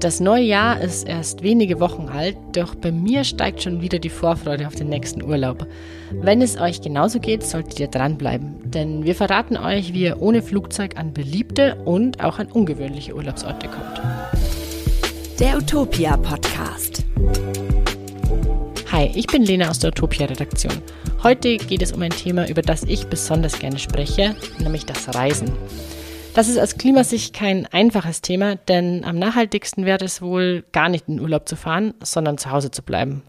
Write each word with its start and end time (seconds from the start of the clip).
Das 0.00 0.20
neue 0.20 0.42
Jahr 0.42 0.78
ist 0.82 1.08
erst 1.08 1.42
wenige 1.42 1.80
Wochen 1.80 2.08
alt, 2.10 2.36
doch 2.52 2.74
bei 2.74 2.92
mir 2.92 3.24
steigt 3.24 3.62
schon 3.62 3.80
wieder 3.80 3.98
die 3.98 4.10
Vorfreude 4.10 4.66
auf 4.66 4.74
den 4.74 4.90
nächsten 4.90 5.22
Urlaub. 5.22 5.66
Wenn 6.12 6.42
es 6.42 6.60
euch 6.60 6.82
genauso 6.82 7.18
geht, 7.18 7.42
solltet 7.42 7.80
ihr 7.80 7.88
dranbleiben, 7.88 8.56
denn 8.70 9.04
wir 9.04 9.14
verraten 9.14 9.56
euch, 9.56 9.94
wie 9.94 10.02
ihr 10.02 10.20
ohne 10.20 10.42
Flugzeug 10.42 10.98
an 10.98 11.14
beliebte 11.14 11.76
und 11.86 12.22
auch 12.22 12.38
an 12.38 12.48
ungewöhnliche 12.48 13.16
Urlaubsorte 13.16 13.68
kommt. 13.68 14.02
Der 15.40 15.56
Utopia 15.56 16.18
Podcast. 16.18 17.02
Hi, 18.92 19.10
ich 19.14 19.26
bin 19.26 19.44
Lena 19.44 19.70
aus 19.70 19.78
der 19.78 19.88
Utopia 19.88 20.26
Redaktion. 20.26 20.74
Heute 21.22 21.56
geht 21.56 21.80
es 21.80 21.92
um 21.92 22.02
ein 22.02 22.10
Thema, 22.10 22.46
über 22.48 22.60
das 22.60 22.82
ich 22.82 23.06
besonders 23.06 23.58
gerne 23.58 23.78
spreche, 23.78 24.36
nämlich 24.58 24.84
das 24.84 25.14
Reisen. 25.14 25.52
Das 26.36 26.48
ist 26.48 26.58
aus 26.58 26.76
Klimasicht 26.76 27.34
kein 27.34 27.64
einfaches 27.64 28.20
Thema, 28.20 28.56
denn 28.56 29.06
am 29.06 29.18
nachhaltigsten 29.18 29.86
wäre 29.86 30.04
es 30.04 30.20
wohl, 30.20 30.64
gar 30.70 30.90
nicht 30.90 31.08
in 31.08 31.18
Urlaub 31.18 31.48
zu 31.48 31.56
fahren, 31.56 31.94
sondern 32.02 32.36
zu 32.36 32.50
Hause 32.50 32.70
zu 32.70 32.82
bleiben. 32.82 33.22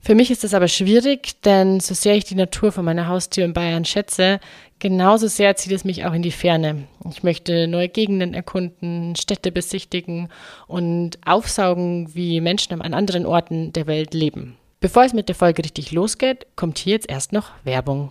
Für 0.00 0.16
mich 0.16 0.32
ist 0.32 0.42
das 0.42 0.52
aber 0.52 0.66
schwierig, 0.66 1.40
denn 1.42 1.78
so 1.78 1.94
sehr 1.94 2.16
ich 2.16 2.24
die 2.24 2.34
Natur 2.34 2.72
von 2.72 2.84
meiner 2.84 3.06
Haustür 3.06 3.44
in 3.44 3.52
Bayern 3.52 3.84
schätze, 3.84 4.40
genauso 4.80 5.28
sehr 5.28 5.54
zieht 5.54 5.70
es 5.70 5.84
mich 5.84 6.06
auch 6.06 6.12
in 6.12 6.22
die 6.22 6.32
Ferne. 6.32 6.88
Ich 7.08 7.22
möchte 7.22 7.68
neue 7.68 7.88
Gegenden 7.88 8.34
erkunden, 8.34 9.14
Städte 9.14 9.52
besichtigen 9.52 10.28
und 10.66 11.20
aufsaugen, 11.24 12.16
wie 12.16 12.40
Menschen 12.40 12.82
an 12.82 12.94
anderen 12.94 13.26
Orten 13.26 13.72
der 13.72 13.86
Welt 13.86 14.12
leben. 14.12 14.56
Bevor 14.80 15.04
es 15.04 15.12
mit 15.12 15.28
der 15.28 15.36
Folge 15.36 15.62
richtig 15.62 15.92
losgeht, 15.92 16.48
kommt 16.56 16.78
hier 16.78 16.94
jetzt 16.94 17.08
erst 17.08 17.32
noch 17.32 17.52
Werbung. 17.62 18.10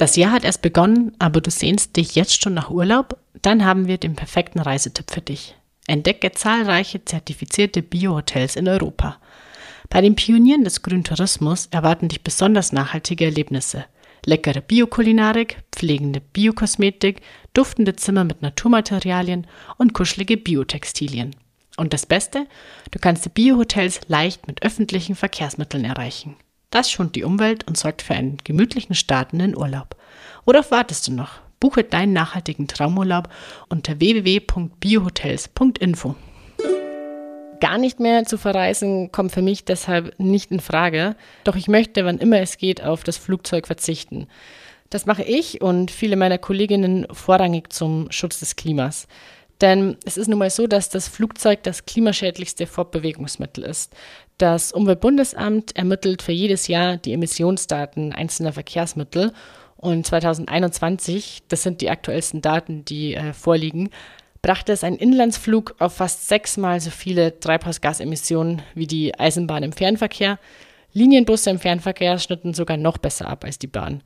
Das 0.00 0.16
Jahr 0.16 0.32
hat 0.32 0.44
erst 0.44 0.62
begonnen, 0.62 1.12
aber 1.18 1.42
du 1.42 1.50
sehnst 1.50 1.94
dich 1.94 2.14
jetzt 2.14 2.40
schon 2.40 2.54
nach 2.54 2.70
Urlaub? 2.70 3.18
Dann 3.42 3.66
haben 3.66 3.86
wir 3.86 3.98
den 3.98 4.16
perfekten 4.16 4.58
Reisetipp 4.58 5.10
für 5.10 5.20
dich. 5.20 5.54
Entdecke 5.86 6.32
zahlreiche 6.32 7.04
zertifizierte 7.04 7.82
Biohotels 7.82 8.56
in 8.56 8.66
Europa. 8.66 9.18
Bei 9.90 10.00
den 10.00 10.16
Pionieren 10.16 10.64
des 10.64 10.80
grünen 10.80 11.04
Tourismus 11.04 11.66
erwarten 11.70 12.08
dich 12.08 12.24
besonders 12.24 12.72
nachhaltige 12.72 13.26
Erlebnisse. 13.26 13.84
Leckere 14.24 14.62
Biokulinarik, 14.62 15.58
pflegende 15.70 16.22
Biokosmetik, 16.22 17.20
duftende 17.52 17.94
Zimmer 17.94 18.24
mit 18.24 18.40
Naturmaterialien 18.40 19.46
und 19.76 19.92
kuschelige 19.92 20.38
Biotextilien. 20.38 21.36
Und 21.76 21.92
das 21.92 22.06
Beste, 22.06 22.46
du 22.90 22.98
kannst 22.98 23.26
die 23.26 23.28
Biohotels 23.28 24.00
leicht 24.08 24.46
mit 24.46 24.62
öffentlichen 24.62 25.14
Verkehrsmitteln 25.14 25.84
erreichen. 25.84 26.36
Das 26.70 26.90
schont 26.90 27.14
die 27.16 27.24
Umwelt 27.24 27.66
und 27.66 27.76
sorgt 27.76 28.00
für 28.02 28.14
einen 28.14 28.38
gemütlichen 28.44 28.94
Start 28.94 29.32
in 29.32 29.40
den 29.40 29.56
Urlaub. 29.56 29.96
Worauf 30.44 30.70
wartest 30.70 31.08
du 31.08 31.12
noch? 31.12 31.40
Buche 31.58 31.82
deinen 31.84 32.12
nachhaltigen 32.12 32.68
Traumurlaub 32.68 33.30
unter 33.68 33.98
www.biohotels.info. 33.98 36.14
Gar 37.60 37.76
nicht 37.76 37.98
mehr 38.00 38.24
zu 38.24 38.38
verreisen 38.38 39.12
kommt 39.12 39.32
für 39.32 39.42
mich 39.42 39.66
deshalb 39.66 40.18
nicht 40.18 40.50
in 40.50 40.60
Frage. 40.60 41.14
Doch 41.44 41.56
ich 41.56 41.68
möchte, 41.68 42.06
wann 42.06 42.16
immer 42.18 42.40
es 42.40 42.56
geht, 42.56 42.82
auf 42.82 43.04
das 43.04 43.18
Flugzeug 43.18 43.66
verzichten. 43.66 44.28
Das 44.88 45.04
mache 45.06 45.24
ich 45.24 45.60
und 45.60 45.90
viele 45.90 46.16
meiner 46.16 46.38
Kolleginnen 46.38 47.06
vorrangig 47.12 47.70
zum 47.72 48.10
Schutz 48.10 48.40
des 48.40 48.56
Klimas. 48.56 49.06
Denn 49.60 49.98
es 50.06 50.16
ist 50.16 50.28
nun 50.28 50.38
mal 50.38 50.48
so, 50.48 50.66
dass 50.66 50.88
das 50.88 51.08
Flugzeug 51.08 51.62
das 51.64 51.84
klimaschädlichste 51.84 52.66
Fortbewegungsmittel 52.66 53.64
ist. 53.64 53.94
Das 54.40 54.72
Umweltbundesamt 54.72 55.76
ermittelt 55.76 56.22
für 56.22 56.32
jedes 56.32 56.66
Jahr 56.66 56.96
die 56.96 57.12
Emissionsdaten 57.12 58.14
einzelner 58.14 58.54
Verkehrsmittel. 58.54 59.34
Und 59.76 60.06
2021, 60.06 61.42
das 61.48 61.62
sind 61.62 61.82
die 61.82 61.90
aktuellsten 61.90 62.40
Daten, 62.40 62.86
die 62.86 63.14
äh, 63.14 63.34
vorliegen, 63.34 63.90
brachte 64.40 64.72
es 64.72 64.82
einen 64.82 64.96
Inlandsflug 64.96 65.74
auf 65.78 65.96
fast 65.96 66.26
sechsmal 66.26 66.80
so 66.80 66.88
viele 66.88 67.38
Treibhausgasemissionen 67.38 68.62
wie 68.74 68.86
die 68.86 69.14
Eisenbahn 69.14 69.62
im 69.62 69.72
Fernverkehr. 69.72 70.38
Linienbusse 70.94 71.50
im 71.50 71.58
Fernverkehr 71.58 72.18
schnitten 72.18 72.54
sogar 72.54 72.78
noch 72.78 72.96
besser 72.96 73.28
ab 73.28 73.44
als 73.44 73.58
die 73.58 73.66
Bahn. 73.66 74.02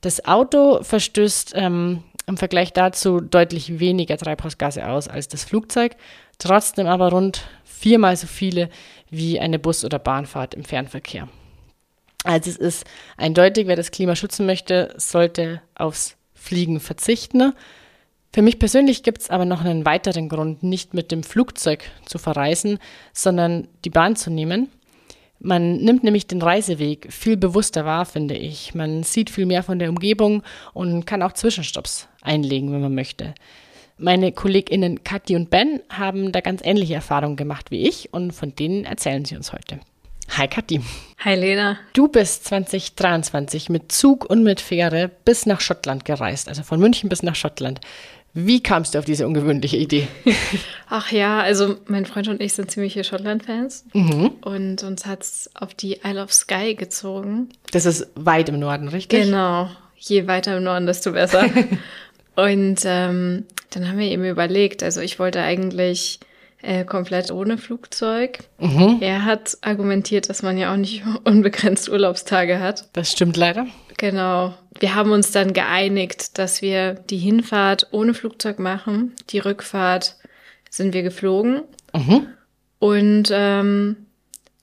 Das 0.00 0.24
Auto 0.24 0.82
verstößt 0.84 1.52
ähm, 1.54 2.02
im 2.26 2.38
Vergleich 2.38 2.72
dazu 2.72 3.20
deutlich 3.20 3.78
weniger 3.78 4.16
Treibhausgase 4.16 4.88
aus 4.88 5.06
als 5.06 5.28
das 5.28 5.44
Flugzeug, 5.44 5.96
trotzdem 6.38 6.86
aber 6.86 7.10
rund 7.10 7.42
viermal 7.78 8.16
so 8.16 8.26
viele 8.26 8.70
wie 9.10 9.38
eine 9.38 9.58
Bus- 9.58 9.84
oder 9.84 9.98
Bahnfahrt 9.98 10.54
im 10.54 10.64
Fernverkehr. 10.64 11.28
Also 12.24 12.50
es 12.50 12.56
ist 12.56 12.84
eindeutig, 13.16 13.66
wer 13.66 13.76
das 13.76 13.90
Klima 13.90 14.16
schützen 14.16 14.46
möchte, 14.46 14.94
sollte 14.96 15.62
aufs 15.74 16.16
Fliegen 16.34 16.80
verzichten. 16.80 17.52
Für 18.32 18.42
mich 18.42 18.58
persönlich 18.58 19.02
gibt 19.02 19.22
es 19.22 19.30
aber 19.30 19.44
noch 19.44 19.64
einen 19.64 19.86
weiteren 19.86 20.28
Grund, 20.28 20.62
nicht 20.62 20.92
mit 20.92 21.10
dem 21.12 21.22
Flugzeug 21.22 21.84
zu 22.04 22.18
verreisen, 22.18 22.78
sondern 23.12 23.68
die 23.84 23.90
Bahn 23.90 24.16
zu 24.16 24.30
nehmen. 24.30 24.68
Man 25.38 25.76
nimmt 25.76 26.02
nämlich 26.02 26.26
den 26.26 26.42
Reiseweg 26.42 27.12
viel 27.12 27.36
bewusster 27.36 27.84
wahr, 27.84 28.06
finde 28.06 28.34
ich. 28.34 28.74
Man 28.74 29.02
sieht 29.02 29.30
viel 29.30 29.46
mehr 29.46 29.62
von 29.62 29.78
der 29.78 29.90
Umgebung 29.90 30.42
und 30.72 31.06
kann 31.06 31.22
auch 31.22 31.32
Zwischenstopps 31.32 32.08
einlegen, 32.22 32.72
wenn 32.72 32.80
man 32.80 32.94
möchte. 32.94 33.34
Meine 33.98 34.30
KollegInnen 34.30 35.04
Kathi 35.04 35.36
und 35.36 35.48
Ben 35.48 35.80
haben 35.88 36.30
da 36.30 36.40
ganz 36.40 36.60
ähnliche 36.62 36.92
Erfahrungen 36.92 37.36
gemacht 37.36 37.70
wie 37.70 37.88
ich 37.88 38.12
und 38.12 38.32
von 38.32 38.54
denen 38.54 38.84
erzählen 38.84 39.24
sie 39.24 39.36
uns 39.36 39.54
heute. 39.54 39.80
Hi 40.36 40.46
Kathi. 40.48 40.82
Hi 41.24 41.34
Lena. 41.34 41.78
Du 41.94 42.08
bist 42.08 42.44
2023 42.44 43.70
mit 43.70 43.90
Zug 43.90 44.28
und 44.28 44.42
mit 44.42 44.60
Fähre 44.60 45.10
bis 45.24 45.46
nach 45.46 45.62
Schottland 45.62 46.04
gereist, 46.04 46.48
also 46.48 46.62
von 46.62 46.78
München 46.78 47.08
bis 47.08 47.22
nach 47.22 47.36
Schottland. 47.36 47.80
Wie 48.34 48.62
kamst 48.62 48.94
du 48.94 48.98
auf 48.98 49.06
diese 49.06 49.26
ungewöhnliche 49.26 49.78
Idee? 49.78 50.08
Ach 50.90 51.10
ja, 51.10 51.40
also 51.40 51.76
mein 51.86 52.04
Freund 52.04 52.28
und 52.28 52.42
ich 52.42 52.52
sind 52.52 52.70
ziemliche 52.70 53.02
Schottland-Fans 53.02 53.86
mhm. 53.94 54.32
und 54.42 54.82
uns 54.82 55.06
hat 55.06 55.22
es 55.22 55.50
auf 55.54 55.72
die 55.72 56.00
Isle 56.04 56.22
of 56.22 56.34
Skye 56.34 56.74
gezogen. 56.74 57.48
Das 57.70 57.86
ist 57.86 58.08
weit 58.14 58.50
im 58.50 58.58
Norden, 58.58 58.88
richtig? 58.88 59.22
Genau. 59.22 59.70
Je 59.96 60.26
weiter 60.26 60.58
im 60.58 60.64
Norden, 60.64 60.84
desto 60.84 61.12
besser. 61.12 61.46
und 62.36 62.82
ähm, 62.84 63.44
dann 63.70 63.88
haben 63.88 63.98
wir 63.98 64.06
eben 64.06 64.24
überlegt, 64.24 64.82
also 64.82 65.00
ich 65.00 65.18
wollte 65.18 65.42
eigentlich 65.42 66.20
äh, 66.62 66.84
komplett 66.84 67.30
ohne 67.30 67.58
Flugzeug. 67.58 68.40
Mhm. 68.58 68.98
Er 69.00 69.24
hat 69.24 69.58
argumentiert, 69.60 70.28
dass 70.28 70.42
man 70.42 70.58
ja 70.58 70.72
auch 70.72 70.76
nicht 70.76 71.02
unbegrenzt 71.24 71.88
Urlaubstage 71.88 72.60
hat. 72.60 72.88
Das 72.92 73.12
stimmt 73.12 73.36
leider. 73.36 73.66
Genau. 73.98 74.54
Wir 74.78 74.94
haben 74.94 75.12
uns 75.12 75.30
dann 75.30 75.52
geeinigt, 75.52 76.38
dass 76.38 76.60
wir 76.60 76.94
die 76.94 77.18
Hinfahrt 77.18 77.88
ohne 77.92 78.14
Flugzeug 78.14 78.58
machen. 78.58 79.14
Die 79.30 79.38
Rückfahrt 79.38 80.16
sind 80.68 80.92
wir 80.92 81.02
geflogen. 81.02 81.62
Mhm. 81.94 82.26
Und 82.78 83.30
ähm, 83.32 83.96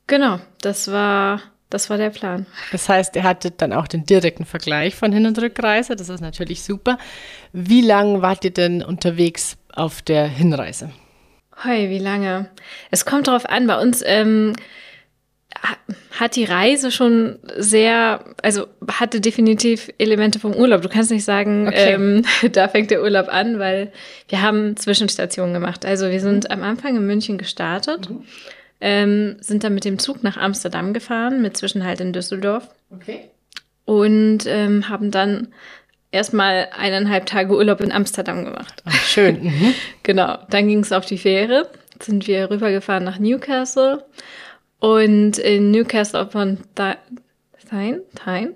genau, 0.05 0.40
das 0.61 0.91
war 0.91 1.41
das 1.73 1.89
war 1.89 1.97
der 1.97 2.11
Plan. 2.11 2.45
Das 2.72 2.88
heißt, 2.88 3.16
ihr 3.16 3.23
hattet 3.23 3.61
dann 3.61 3.73
auch 3.73 3.88
den 3.88 4.06
direkten 4.06 4.45
Vergleich 4.45 4.95
von 4.95 5.11
Hin- 5.11 5.25
und 5.25 5.41
Rückreise. 5.41 5.95
Das 5.95 6.09
ist 6.09 6.22
natürlich 6.22 6.63
super. 6.63 7.00
Wie 7.51 7.81
lange 7.81 8.22
wart 8.22 8.45
ihr 8.45 8.51
denn 8.51 8.84
unterwegs 8.84 9.57
auf 9.73 10.01
der 10.03 10.28
Hinreise? 10.28 10.91
Hoi, 11.66 11.89
wie 11.89 12.00
lange? 12.00 12.50
Es 12.91 13.06
kommt 13.06 13.28
darauf 13.28 13.50
an. 13.50 13.66
Bei 13.66 13.81
uns 13.81 14.03
ähm, 14.06 14.53
hat 16.19 16.35
die 16.35 16.44
Reise 16.44 16.91
schon 16.91 17.39
sehr, 17.57 18.23
also 18.44 18.67
hatte 18.88 19.19
definitiv 19.19 19.90
Elemente 19.97 20.40
vom 20.40 20.53
Urlaub. 20.53 20.84
Du 20.84 20.90
kannst 20.90 21.09
nicht 21.09 21.25
sagen, 21.25 21.67
okay. 21.67 21.94
ähm, 21.94 22.23
da 22.51 22.67
fängt 22.67 22.91
der 22.91 23.01
Urlaub 23.01 23.29
an, 23.29 23.57
weil 23.57 23.91
wir 24.29 24.44
haben 24.44 24.78
Zwischenstationen 24.78 25.53
gemacht. 25.53 25.85
Also 25.85 26.11
wir 26.11 26.19
sind 26.19 26.51
am 26.51 26.61
Anfang 26.61 26.95
in 26.95 27.07
München 27.07 27.40
gestartet. 27.40 28.11
Mhm 28.11 28.23
ähm, 28.84 29.38
sind 29.40 29.64
dann 29.64 29.74
mit 29.74 29.86
dem 29.86 29.98
Zug 29.98 30.24
nach 30.24 30.36
Amsterdam 30.36 30.94
gefahren, 30.94 31.42
mit 31.42 31.56
Zwischenhalt 31.56 32.02
in 32.02 32.12
Düsseldorf. 32.12 32.68
Okay. 32.92 33.30
Und 33.86 34.46
ähm, 34.46 34.90
haben 34.90 35.10
dann 35.10 35.54
erstmal 36.12 36.68
eineinhalb 36.78 37.26
Tage 37.26 37.56
Urlaub 37.56 37.80
in 37.80 37.94
Amsterdam 37.94 38.44
gemacht. 38.44 38.84
Ach, 38.84 38.94
schön. 38.94 39.42
Mhm. 39.44 39.74
genau. 40.04 40.38
Dann 40.50 40.68
ging 40.68 40.80
es 40.80 40.92
auf 40.92 41.06
die 41.06 41.18
Fähre. 41.18 41.70
Sind 42.02 42.28
wir 42.28 42.50
rübergefahren 42.50 43.06
nach 43.06 43.20
Newcastle. 43.20 44.06
Und 44.80 45.38
in 45.38 45.72
Newcastle 45.72 46.20
upon 46.20 46.58
Tyne, 46.76 48.02
Tyne, 48.22 48.56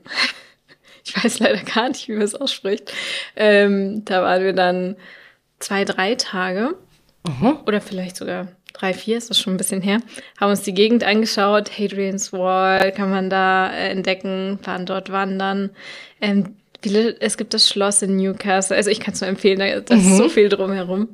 ich 1.06 1.24
weiß 1.24 1.40
leider 1.40 1.64
gar 1.64 1.88
nicht, 1.88 2.10
wie 2.10 2.14
man 2.14 2.24
es 2.24 2.36
ausspricht. 2.36 2.94
Ähm, 3.38 4.04
da 4.04 4.24
waren 4.24 4.44
wir 4.44 4.52
dann 4.52 4.98
zwei, 5.60 5.86
drei 5.86 6.16
Tage. 6.16 6.76
Mhm. 7.26 7.60
Oder 7.66 7.80
vielleicht 7.80 8.18
sogar 8.18 8.50
drei, 8.78 8.94
vier 8.94 9.18
ist 9.18 9.30
das 9.30 9.40
schon 9.40 9.54
ein 9.54 9.58
bisschen 9.58 9.82
her, 9.82 10.00
haben 10.40 10.50
uns 10.50 10.62
die 10.62 10.74
Gegend 10.74 11.04
angeschaut. 11.04 11.72
Hadrian's 11.78 12.34
Wall 12.34 12.92
kann 12.92 13.10
man 13.10 13.30
da 13.30 13.72
äh, 13.72 13.90
entdecken, 13.90 14.60
fahren 14.62 14.86
dort 14.86 15.12
wandern. 15.12 15.72
Ähm, 16.22 16.56
es 17.20 17.38
gibt 17.38 17.54
das 17.54 17.68
Schloss 17.68 18.02
in 18.02 18.18
Newcastle. 18.18 18.78
Also 18.78 18.90
ich 18.90 19.00
kann 19.00 19.14
es 19.14 19.22
nur 19.22 19.30
empfehlen, 19.30 19.60
da, 19.60 19.80
da 19.80 19.96
mhm. 19.96 20.02
ist 20.02 20.18
so 20.18 20.30
viel 20.30 20.50
drumherum. 20.50 21.10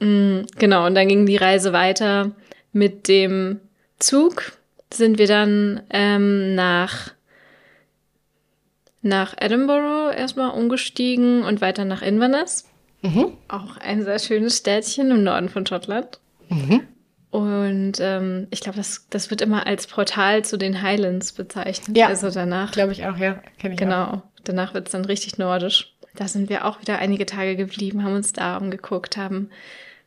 Mhm, 0.00 0.46
genau, 0.58 0.86
und 0.86 0.94
dann 0.94 1.08
ging 1.08 1.26
die 1.26 1.36
Reise 1.36 1.72
weiter 1.72 2.32
mit 2.72 3.08
dem 3.08 3.60
Zug. 3.98 4.52
Sind 4.92 5.18
wir 5.18 5.26
dann 5.26 5.82
ähm, 5.90 6.54
nach 6.54 7.12
nach 9.02 9.34
Edinburgh 9.38 10.14
erstmal 10.14 10.50
umgestiegen 10.50 11.44
und 11.44 11.60
weiter 11.60 11.84
nach 11.84 12.02
Inverness. 12.02 12.64
Mhm. 13.02 13.32
Auch 13.48 13.76
ein 13.76 14.02
sehr 14.02 14.18
schönes 14.18 14.58
Städtchen 14.58 15.10
im 15.10 15.22
Norden 15.22 15.48
von 15.48 15.64
Schottland. 15.66 16.18
Mhm. 16.48 16.82
Und 17.30 17.94
ähm, 18.00 18.46
ich 18.50 18.60
glaube, 18.60 18.78
das, 18.78 19.06
das 19.10 19.30
wird 19.30 19.42
immer 19.42 19.66
als 19.66 19.86
Portal 19.86 20.44
zu 20.44 20.56
den 20.56 20.80
Highlands 20.82 21.32
bezeichnet. 21.32 21.96
Ja, 21.96 22.06
also 22.06 22.30
danach. 22.30 22.72
Glaube 22.72 22.92
ich 22.92 23.06
auch, 23.06 23.18
ja. 23.18 23.42
Kenn 23.58 23.72
ich 23.72 23.78
genau. 23.78 24.04
Auch. 24.04 24.22
Danach 24.44 24.72
wird 24.72 24.86
es 24.86 24.92
dann 24.92 25.04
richtig 25.04 25.36
nordisch. 25.36 25.94
Da 26.14 26.26
sind 26.26 26.48
wir 26.48 26.64
auch 26.64 26.80
wieder 26.80 26.98
einige 26.98 27.26
Tage 27.26 27.54
geblieben, 27.54 28.02
haben 28.02 28.14
uns 28.14 28.32
da 28.32 28.56
umgeguckt, 28.56 29.16
haben 29.16 29.50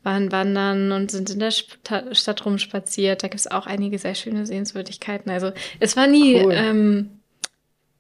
waren 0.04 0.32
wandern 0.32 0.92
und 0.92 1.12
sind 1.12 1.30
in 1.30 1.40
der 1.40 1.52
Stadt 1.52 2.46
rumspaziert. 2.46 3.24
Da 3.24 3.28
gibt 3.28 3.40
es 3.40 3.52
auch 3.52 3.68
einige 3.68 4.00
sehr 4.00 4.16
schöne 4.16 4.46
Sehenswürdigkeiten. 4.46 5.32
Also 5.32 5.52
es 5.80 5.96
war 5.96 6.08
nie, 6.08 6.44
cool. 6.44 6.54
ähm, 6.56 7.10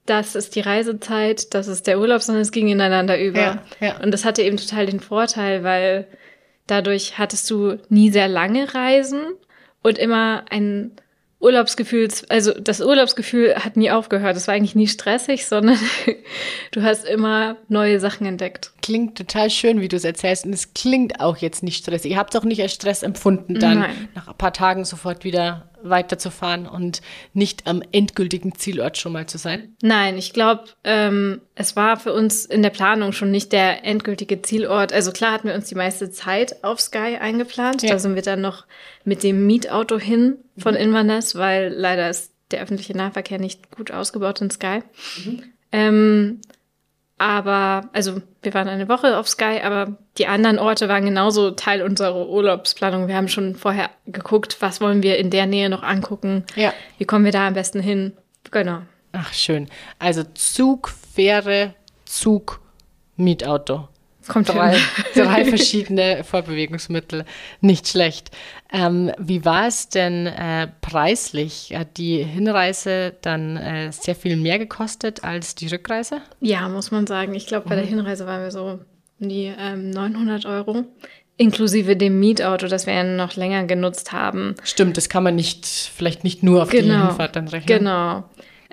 das 0.05 0.35
ist 0.35 0.55
die 0.55 0.61
Reisezeit, 0.61 1.53
das 1.53 1.67
ist 1.67 1.85
der 1.85 1.99
Urlaub, 1.99 2.21
sondern 2.21 2.41
es 2.41 2.51
ging 2.51 2.67
ineinander 2.67 3.21
über. 3.21 3.39
Ja, 3.39 3.63
ja. 3.79 3.97
Und 4.01 4.11
das 4.11 4.25
hatte 4.25 4.41
eben 4.41 4.57
total 4.57 4.87
den 4.87 4.99
Vorteil, 4.99 5.63
weil 5.63 6.07
dadurch 6.71 7.17
hattest 7.17 7.49
du 7.51 7.77
nie 7.89 8.09
sehr 8.09 8.27
lange 8.27 8.73
Reisen 8.73 9.21
und 9.83 9.97
immer 9.97 10.45
ein 10.49 10.91
Urlaubsgefühl, 11.41 12.07
also 12.29 12.53
das 12.53 12.81
Urlaubsgefühl 12.81 13.55
hat 13.55 13.75
nie 13.75 13.89
aufgehört. 13.89 14.37
Es 14.37 14.47
war 14.47 14.53
eigentlich 14.53 14.75
nie 14.75 14.87
stressig, 14.87 15.45
sondern 15.47 15.77
du 16.71 16.83
hast 16.83 17.03
immer 17.03 17.57
neue 17.67 17.99
Sachen 17.99 18.27
entdeckt. 18.27 18.71
Klingt 18.81 19.17
total 19.17 19.49
schön, 19.49 19.81
wie 19.81 19.87
du 19.87 19.95
es 19.95 20.05
erzählst. 20.05 20.45
Und 20.45 20.53
es 20.53 20.73
klingt 20.73 21.19
auch 21.19 21.37
jetzt 21.37 21.63
nicht 21.63 21.77
stressig. 21.77 22.11
Ihr 22.11 22.17
habt 22.17 22.33
es 22.33 22.39
auch 22.39 22.45
nicht 22.45 22.61
als 22.61 22.73
Stress 22.73 23.03
empfunden, 23.03 23.59
dann 23.59 23.79
Nein. 23.79 24.09
nach 24.13 24.27
ein 24.27 24.37
paar 24.37 24.53
Tagen 24.53 24.85
sofort 24.85 25.23
wieder 25.23 25.70
weiterzufahren 25.83 26.67
und 26.67 27.01
nicht 27.33 27.67
am 27.67 27.81
endgültigen 27.91 28.55
Zielort 28.55 28.97
schon 28.97 29.13
mal 29.13 29.25
zu 29.25 29.37
sein? 29.37 29.75
Nein, 29.81 30.17
ich 30.17 30.33
glaube, 30.33 30.65
ähm, 30.83 31.41
es 31.55 31.75
war 31.75 31.97
für 31.97 32.13
uns 32.13 32.45
in 32.45 32.61
der 32.61 32.69
Planung 32.69 33.11
schon 33.11 33.31
nicht 33.31 33.51
der 33.51 33.85
endgültige 33.85 34.41
Zielort. 34.41 34.93
Also 34.93 35.11
klar 35.11 35.33
hatten 35.33 35.47
wir 35.47 35.55
uns 35.55 35.67
die 35.67 35.75
meiste 35.75 36.11
Zeit 36.11 36.63
auf 36.63 36.79
Sky 36.79 37.17
eingeplant. 37.19 37.83
Ja. 37.83 37.91
Da 37.91 37.99
sind 37.99 38.15
wir 38.15 38.21
dann 38.21 38.41
noch 38.41 38.65
mit 39.03 39.23
dem 39.23 39.45
Mietauto 39.45 39.99
hin 39.99 40.37
von 40.57 40.75
mhm. 40.75 40.81
Inverness, 40.81 41.35
weil 41.35 41.73
leider 41.75 42.09
ist 42.09 42.33
der 42.51 42.61
öffentliche 42.61 42.95
Nahverkehr 42.95 43.39
nicht 43.39 43.75
gut 43.75 43.91
ausgebaut 43.91 44.41
in 44.41 44.49
Sky. 44.49 44.79
Mhm. 45.23 45.43
Ähm, 45.71 46.41
aber, 47.21 47.87
also 47.93 48.19
wir 48.41 48.53
waren 48.55 48.67
eine 48.67 48.89
Woche 48.89 49.15
auf 49.15 49.29
Sky, 49.29 49.61
aber 49.63 49.95
die 50.17 50.25
anderen 50.25 50.57
Orte 50.57 50.89
waren 50.89 51.05
genauso 51.05 51.51
Teil 51.51 51.83
unserer 51.83 52.27
Urlaubsplanung. 52.27 53.07
Wir 53.07 53.15
haben 53.15 53.27
schon 53.27 53.53
vorher 53.55 53.91
geguckt, 54.07 54.57
was 54.59 54.81
wollen 54.81 55.03
wir 55.03 55.19
in 55.19 55.29
der 55.29 55.45
Nähe 55.45 55.69
noch 55.69 55.83
angucken. 55.83 56.43
Ja. 56.55 56.73
Wie 56.97 57.05
kommen 57.05 57.23
wir 57.23 57.31
da 57.31 57.47
am 57.47 57.53
besten 57.53 57.79
hin? 57.79 58.13
Genau. 58.49 58.79
Ach, 59.11 59.33
schön. 59.33 59.69
Also 59.99 60.23
Zug, 60.33 60.89
Fähre, 60.89 61.75
Zug, 62.05 62.59
Mietauto. 63.17 63.87
Kommt 64.27 64.49
drei, 64.49 64.75
drei 65.15 65.45
verschiedene 65.45 66.23
Vorbewegungsmittel. 66.23 67.25
Nicht 67.61 67.87
schlecht. 67.87 68.31
Ähm, 68.71 69.11
wie 69.17 69.43
war 69.45 69.67
es 69.67 69.89
denn 69.89 70.27
äh, 70.27 70.67
preislich? 70.81 71.73
Hat 71.75 71.97
die 71.97 72.23
Hinreise 72.23 73.13
dann 73.21 73.57
äh, 73.57 73.91
sehr 73.91 74.15
viel 74.15 74.35
mehr 74.35 74.59
gekostet 74.59 75.23
als 75.23 75.55
die 75.55 75.67
Rückreise? 75.67 76.21
Ja, 76.39 76.69
muss 76.69 76.91
man 76.91 77.07
sagen. 77.07 77.33
Ich 77.35 77.47
glaube, 77.47 77.67
bei 77.67 77.75
mhm. 77.75 77.79
der 77.79 77.89
Hinreise 77.89 78.25
waren 78.25 78.41
wir 78.41 78.51
so 78.51 78.79
um 79.19 79.29
die 79.29 79.53
ähm, 79.57 79.89
900 79.89 80.45
Euro. 80.45 80.85
Inklusive 81.37 81.95
dem 81.95 82.19
Mietauto, 82.19 82.67
das 82.67 82.85
wir 82.85 82.93
ja 82.93 83.03
noch 83.03 83.35
länger 83.35 83.63
genutzt 83.65 84.11
haben. 84.11 84.55
Stimmt, 84.63 84.97
das 84.97 85.09
kann 85.09 85.23
man 85.23 85.35
nicht, 85.35 85.65
vielleicht 85.65 86.23
nicht 86.23 86.43
nur 86.43 86.63
auf 86.63 86.69
genau, 86.69 86.93
die 86.93 87.07
Hinfahrt 87.07 87.35
dann 87.35 87.47
rechnen. 87.47 87.79
Genau. 87.79 88.23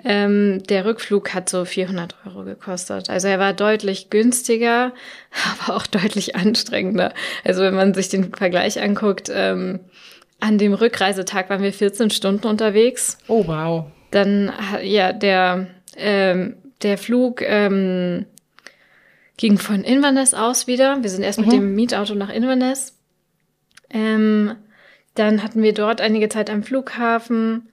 Ähm, 0.03 0.63
der 0.69 0.85
Rückflug 0.85 1.33
hat 1.33 1.49
so 1.49 1.65
400 1.65 2.15
Euro 2.25 2.43
gekostet. 2.43 3.09
Also 3.09 3.27
er 3.27 3.39
war 3.39 3.53
deutlich 3.53 4.09
günstiger, 4.09 4.93
aber 5.61 5.75
auch 5.75 5.87
deutlich 5.87 6.35
anstrengender. 6.35 7.13
Also 7.43 7.61
wenn 7.61 7.75
man 7.75 7.93
sich 7.93 8.09
den 8.09 8.33
Vergleich 8.33 8.81
anguckt, 8.81 9.29
ähm, 9.33 9.79
an 10.39 10.57
dem 10.57 10.73
Rückreisetag 10.73 11.49
waren 11.49 11.61
wir 11.61 11.73
14 11.73 12.11
Stunden 12.11 12.47
unterwegs. 12.47 13.17
Oh, 13.27 13.45
wow. 13.45 13.85
Dann, 14.11 14.51
ja, 14.83 15.11
der, 15.11 15.67
ähm, 15.97 16.55
der 16.81 16.97
Flug 16.97 17.41
ähm, 17.41 18.25
ging 19.35 19.57
von 19.57 19.83
Inverness 19.83 20.33
aus 20.33 20.67
wieder. 20.67 21.01
Wir 21.01 21.09
sind 21.09 21.23
erst 21.23 21.39
mhm. 21.39 21.45
mit 21.45 21.53
dem 21.53 21.75
Mietauto 21.75 22.15
nach 22.15 22.29
Inverness. 22.29 22.95
Ähm, 23.89 24.55
dann 25.15 25.43
hatten 25.43 25.61
wir 25.61 25.73
dort 25.73 25.99
einige 25.99 26.29
Zeit 26.29 26.49
am 26.49 26.63
Flughafen 26.63 27.69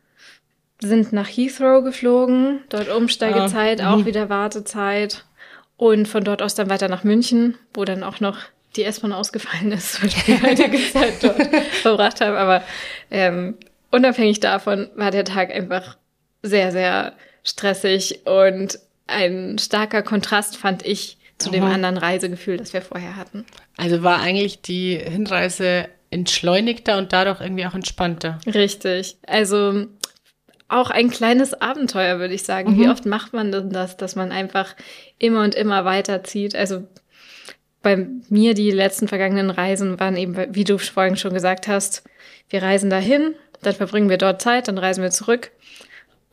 sind 0.80 1.12
nach 1.12 1.28
Heathrow 1.28 1.82
geflogen, 1.82 2.60
dort 2.68 2.88
Umsteigezeit, 2.88 3.80
ah, 3.80 3.94
auch 3.94 3.98
mhm. 3.98 4.06
wieder 4.06 4.28
Wartezeit 4.28 5.24
und 5.76 6.06
von 6.06 6.24
dort 6.24 6.42
aus 6.42 6.54
dann 6.54 6.68
weiter 6.68 6.88
nach 6.88 7.04
München, 7.04 7.56
wo 7.74 7.84
dann 7.84 8.02
auch 8.02 8.20
noch 8.20 8.38
die 8.76 8.84
S-Bahn 8.84 9.12
ausgefallen 9.12 9.72
ist, 9.72 10.02
weil 10.26 10.40
wir 10.40 10.48
einige 10.48 10.78
Zeit 10.92 11.22
dort 11.22 11.42
verbracht 11.82 12.20
haben. 12.20 12.36
Aber 12.36 12.62
ähm, 13.10 13.54
unabhängig 13.90 14.40
davon 14.40 14.90
war 14.94 15.10
der 15.10 15.24
Tag 15.24 15.50
einfach 15.50 15.96
sehr, 16.42 16.72
sehr 16.72 17.14
stressig 17.42 18.26
und 18.26 18.78
ein 19.06 19.58
starker 19.58 20.02
Kontrast 20.02 20.56
fand 20.56 20.84
ich 20.84 21.16
zu 21.38 21.50
dem 21.50 21.64
anderen 21.64 21.98
Reisegefühl, 21.98 22.56
das 22.56 22.72
wir 22.72 22.80
vorher 22.80 23.16
hatten. 23.16 23.44
Also 23.76 24.02
war 24.02 24.20
eigentlich 24.20 24.62
die 24.62 24.96
Hinreise 24.96 25.88
entschleunigter 26.10 26.96
und 26.98 27.12
dadurch 27.12 27.40
irgendwie 27.40 27.66
auch 27.66 27.74
entspannter. 27.74 28.38
Richtig. 28.46 29.16
Also 29.26 29.86
auch 30.68 30.90
ein 30.90 31.10
kleines 31.10 31.54
Abenteuer, 31.54 32.18
würde 32.18 32.34
ich 32.34 32.42
sagen. 32.42 32.72
Mhm. 32.72 32.80
Wie 32.80 32.88
oft 32.88 33.06
macht 33.06 33.32
man 33.32 33.52
denn 33.52 33.70
das, 33.70 33.96
dass 33.96 34.16
man 34.16 34.32
einfach 34.32 34.74
immer 35.18 35.42
und 35.42 35.54
immer 35.54 35.84
weiterzieht? 35.84 36.54
Also 36.54 36.84
bei 37.82 38.08
mir 38.28 38.54
die 38.54 38.70
letzten 38.70 39.06
vergangenen 39.06 39.50
Reisen 39.50 40.00
waren 40.00 40.16
eben, 40.16 40.36
wie 40.54 40.64
du 40.64 40.78
vorhin 40.78 41.16
schon 41.16 41.34
gesagt 41.34 41.68
hast, 41.68 42.02
wir 42.48 42.62
reisen 42.62 42.90
dahin, 42.90 43.34
dann 43.62 43.74
verbringen 43.74 44.08
wir 44.08 44.18
dort 44.18 44.42
Zeit, 44.42 44.68
dann 44.68 44.78
reisen 44.78 45.02
wir 45.02 45.10
zurück. 45.10 45.52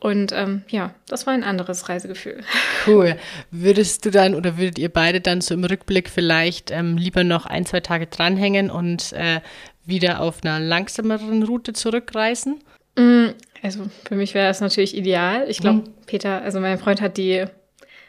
Und 0.00 0.32
ähm, 0.32 0.64
ja, 0.68 0.94
das 1.08 1.26
war 1.26 1.32
ein 1.32 1.44
anderes 1.44 1.88
Reisegefühl. 1.88 2.42
Cool. 2.86 3.16
Würdest 3.50 4.04
du 4.04 4.10
dann 4.10 4.34
oder 4.34 4.58
würdet 4.58 4.78
ihr 4.78 4.90
beide 4.90 5.22
dann 5.22 5.40
so 5.40 5.54
im 5.54 5.64
Rückblick 5.64 6.10
vielleicht 6.10 6.70
ähm, 6.70 6.98
lieber 6.98 7.24
noch 7.24 7.46
ein, 7.46 7.64
zwei 7.64 7.80
Tage 7.80 8.06
dranhängen 8.06 8.70
und 8.70 9.14
äh, 9.14 9.40
wieder 9.86 10.20
auf 10.20 10.44
einer 10.44 10.60
langsameren 10.60 11.42
Route 11.44 11.72
zurückreisen? 11.72 12.60
Mm, 12.98 13.28
also 13.64 13.86
für 14.04 14.14
mich 14.14 14.34
wäre 14.34 14.46
das 14.46 14.60
natürlich 14.60 14.94
ideal. 14.94 15.46
Ich 15.48 15.58
glaube, 15.58 15.88
mhm. 15.88 15.94
Peter, 16.06 16.42
also 16.42 16.60
mein 16.60 16.78
Freund 16.78 17.00
hat 17.00 17.16
die, 17.16 17.46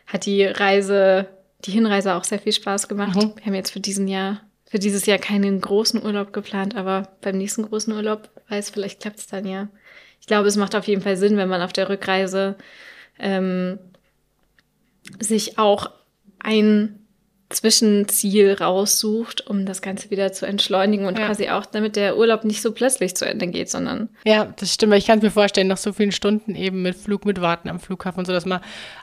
hat 0.05 0.25
die 0.25 0.43
Reise, 0.43 1.29
die 1.63 1.71
Hinreise 1.71 2.13
auch 2.15 2.25
sehr 2.25 2.39
viel 2.39 2.51
Spaß 2.51 2.89
gemacht. 2.89 3.15
Mhm. 3.15 3.35
Wir 3.37 3.45
haben 3.45 3.53
jetzt 3.53 3.71
für 3.71 3.79
diesen 3.79 4.09
Jahr, 4.09 4.41
für 4.65 4.79
dieses 4.79 5.05
Jahr 5.05 5.17
keinen 5.17 5.61
großen 5.61 6.03
Urlaub 6.03 6.33
geplant, 6.33 6.75
aber 6.75 7.07
beim 7.21 7.37
nächsten 7.37 7.63
großen 7.63 7.93
Urlaub 7.93 8.29
weiß, 8.49 8.69
vielleicht 8.71 8.99
klappt 9.01 9.19
es 9.19 9.27
dann 9.27 9.47
ja. 9.47 9.69
Ich 10.19 10.27
glaube, 10.27 10.49
es 10.49 10.57
macht 10.57 10.75
auf 10.75 10.87
jeden 10.87 11.01
Fall 11.01 11.15
Sinn, 11.15 11.37
wenn 11.37 11.47
man 11.47 11.61
auf 11.61 11.71
der 11.71 11.87
Rückreise 11.87 12.57
ähm, 13.17 13.79
sich 15.21 15.57
auch 15.57 15.89
ein 16.39 17.04
Zwischenziel 17.49 18.53
raussucht, 18.53 19.45
um 19.47 19.65
das 19.65 19.83
Ganze 19.83 20.09
wieder 20.09 20.33
zu 20.33 20.47
entschleunigen 20.47 21.05
und 21.05 21.19
ja. 21.19 21.27
quasi 21.27 21.49
auch, 21.49 21.65
damit 21.65 21.95
der 21.95 22.17
Urlaub 22.17 22.43
nicht 22.43 22.61
so 22.61 22.71
plötzlich 22.71 23.15
zu 23.15 23.25
Ende 23.25 23.47
geht, 23.47 23.69
sondern. 23.69 24.09
Ja, 24.25 24.45
das 24.45 24.73
stimmt. 24.73 24.95
Ich 24.95 25.05
kann 25.05 25.19
es 25.19 25.23
mir 25.23 25.31
vorstellen, 25.31 25.67
nach 25.67 25.77
so 25.77 25.93
vielen 25.93 26.11
Stunden 26.11 26.55
eben 26.55 26.81
mit 26.81 26.95
Flug, 26.95 27.25
mit 27.25 27.41
Warten 27.41 27.69
am 27.69 27.79
Flughafen 27.79 28.19
und 28.19 28.25
so, 28.25 28.33
dass 28.33 28.45
man 28.45 28.61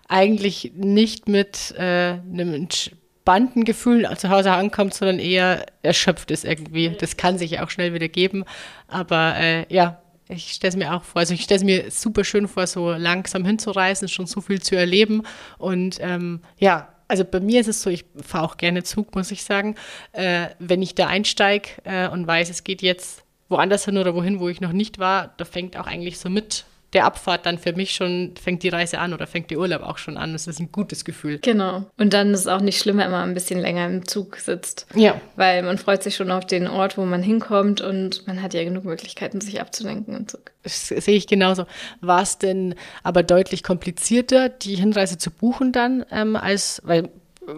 eigentlich 0.09 0.73
nicht 0.75 1.29
mit 1.29 1.73
äh, 1.79 2.15
einem 2.15 2.53
entspannten 2.53 3.65
Gefühl 3.65 4.09
zu 4.17 4.29
Hause 4.29 4.51
ankommt, 4.51 4.95
sondern 4.95 5.21
eher 5.21 5.67
erschöpft 5.83 6.33
ist 6.33 6.45
irgendwie. 6.45 6.91
Das 6.99 7.17
kann 7.17 7.39
sich 7.39 7.61
auch 7.61 7.71
schnell 7.71 7.95
wieder 7.95 8.09
geben. 8.09 8.45
Aber 8.89 9.37
äh, 9.37 9.73
ja, 9.73 10.03
ich 10.29 10.53
stelle 10.53 10.71
es 10.71 10.77
mir 10.77 10.95
auch 10.95 11.05
vor, 11.05 11.21
also 11.21 11.35
ich 11.35 11.43
stelle 11.43 11.59
es 11.59 11.65
mir 11.65 11.91
super 11.91 12.25
schön 12.25 12.49
vor, 12.49 12.67
so 12.67 12.91
langsam 12.91 13.45
hinzureisen, 13.45 14.09
schon 14.09 14.27
so 14.27 14.41
viel 14.41 14.61
zu 14.61 14.77
erleben. 14.77 15.23
Und 15.59 15.99
ähm, 16.01 16.41
ja, 16.59 16.92
also 17.13 17.27
bei 17.27 17.41
mir 17.41 17.61
ist 17.61 17.69
es 17.69 17.83
so, 17.83 17.91
ich 17.91 18.07
fahre 18.23 18.47
auch 18.47 18.57
gerne 18.57 18.85
Zug, 18.85 19.15
muss 19.15 19.31
ich 19.31 19.45
sagen. 19.45 19.75
Äh, 20.13 20.47
wenn 20.59 20.81
ich 20.81 20.95
da 20.95 21.09
einsteige 21.09 21.69
äh, 21.85 22.09
und 22.09 22.27
weiß, 22.27 22.49
es 22.49 22.65
geht 22.65 22.81
jetzt 22.81 23.23
woanders 23.51 23.85
hin 23.85 23.99
oder 23.99 24.15
wohin, 24.15 24.41
wo 24.41 24.49
ich 24.49 24.63
noch 24.63 24.73
nicht 24.73 24.99
war, 24.99 25.35
da 25.37 25.45
fängt 25.45 25.77
auch 25.77 25.87
eigentlich 25.87 26.19
so 26.19 26.31
mit 26.31 26.65
der 26.93 27.07
Abfahrt 27.07 27.47
dann 27.47 27.59
für 27.59 27.73
mich 27.73 27.95
schon, 27.95 28.35
fängt 28.41 28.63
die 28.63 28.69
Reise 28.69 28.99
an 28.99 29.15
oder 29.15 29.27
fängt 29.27 29.51
der 29.51 29.59
Urlaub 29.59 29.83
auch 29.83 29.99
schon 29.99 30.17
an. 30.17 30.33
Das 30.33 30.47
ist 30.47 30.61
ein 30.61 30.71
gutes 30.73 31.05
Gefühl. 31.05 31.39
Genau. 31.39 31.87
Und 31.97 32.13
dann 32.13 32.35
ist 32.35 32.41
es 32.41 32.47
auch 32.47 32.61
nicht 32.61 32.79
schlimm, 32.79 32.99
wenn 32.99 33.11
man 33.11 33.29
ein 33.29 33.35
bisschen 33.35 33.61
länger 33.61 33.87
im 33.87 34.07
Zug 34.07 34.37
sitzt. 34.37 34.87
Ja. 34.95 35.21
Weil 35.37 35.63
man 35.63 35.79
freut 35.79 36.03
sich 36.03 36.17
schon 36.17 36.31
auf 36.31 36.47
den 36.47 36.69
Ort, 36.69 36.99
wo 36.99 37.05
man 37.05 37.23
hinkommt 37.23 37.81
und 37.81 38.27
man 38.27 38.43
hat 38.43 38.53
ja 38.55 38.63
genug 38.65 38.85
Möglichkeiten, 38.85 39.41
sich 39.41 39.61
abzulenken 39.61 40.15
im 40.15 40.29
Zug. 40.29 40.53
Das 40.63 40.89
sehe 40.89 41.17
ich 41.17 41.27
genauso. 41.27 41.65
War 42.01 42.23
es 42.23 42.39
denn 42.39 42.75
aber 43.03 43.23
deutlich 43.23 43.63
komplizierter, 43.63 44.49
die 44.49 44.75
Hinreise 44.75 45.17
zu 45.17 45.31
buchen 45.31 45.73
dann, 45.73 46.05
ähm, 46.11 46.37
als, 46.37 46.83
weil 46.85 47.09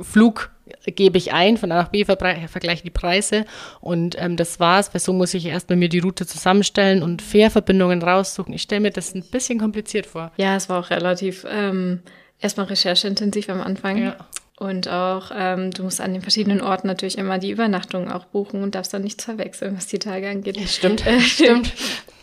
Flug 0.00 0.53
gebe 0.84 1.18
ich 1.18 1.32
ein, 1.32 1.56
von 1.56 1.70
A 1.72 1.76
nach 1.76 1.88
B 1.88 2.04
vergleiche 2.04 2.82
die 2.82 2.90
Preise 2.90 3.44
und 3.80 4.16
ähm, 4.18 4.36
das 4.36 4.60
war's, 4.60 4.92
weil 4.92 5.00
so 5.00 5.12
muss 5.12 5.34
ich 5.34 5.46
erst 5.46 5.68
bei 5.68 5.76
mir 5.76 5.88
die 5.88 6.00
Route 6.00 6.26
zusammenstellen 6.26 7.02
und 7.02 7.22
Fährverbindungen 7.22 8.02
raussuchen. 8.02 8.54
Ich 8.54 8.62
stelle 8.62 8.80
mir 8.80 8.90
das 8.90 9.14
ein 9.14 9.22
bisschen 9.22 9.58
kompliziert 9.58 10.06
vor. 10.06 10.32
Ja, 10.36 10.56
es 10.56 10.68
war 10.68 10.80
auch 10.80 10.90
relativ 10.90 11.46
ähm, 11.48 12.00
erstmal 12.40 12.66
rechercheintensiv 12.66 13.48
am 13.48 13.60
Anfang. 13.60 13.98
Ja. 13.98 14.16
Und 14.56 14.88
auch, 14.88 15.32
ähm, 15.34 15.72
du 15.72 15.82
musst 15.82 16.00
an 16.00 16.12
den 16.12 16.22
verschiedenen 16.22 16.60
Orten 16.60 16.86
natürlich 16.86 17.18
immer 17.18 17.38
die 17.38 17.50
Übernachtung 17.50 18.10
auch 18.10 18.24
buchen 18.26 18.62
und 18.62 18.76
darfst 18.76 18.94
dann 18.94 19.02
nichts 19.02 19.24
verwechseln, 19.24 19.76
was 19.76 19.88
die 19.88 19.98
Tage 19.98 20.28
angeht. 20.30 20.56
Ja, 20.56 20.66
stimmt, 20.66 21.04
äh, 21.06 21.20
stimmt. 21.20 21.72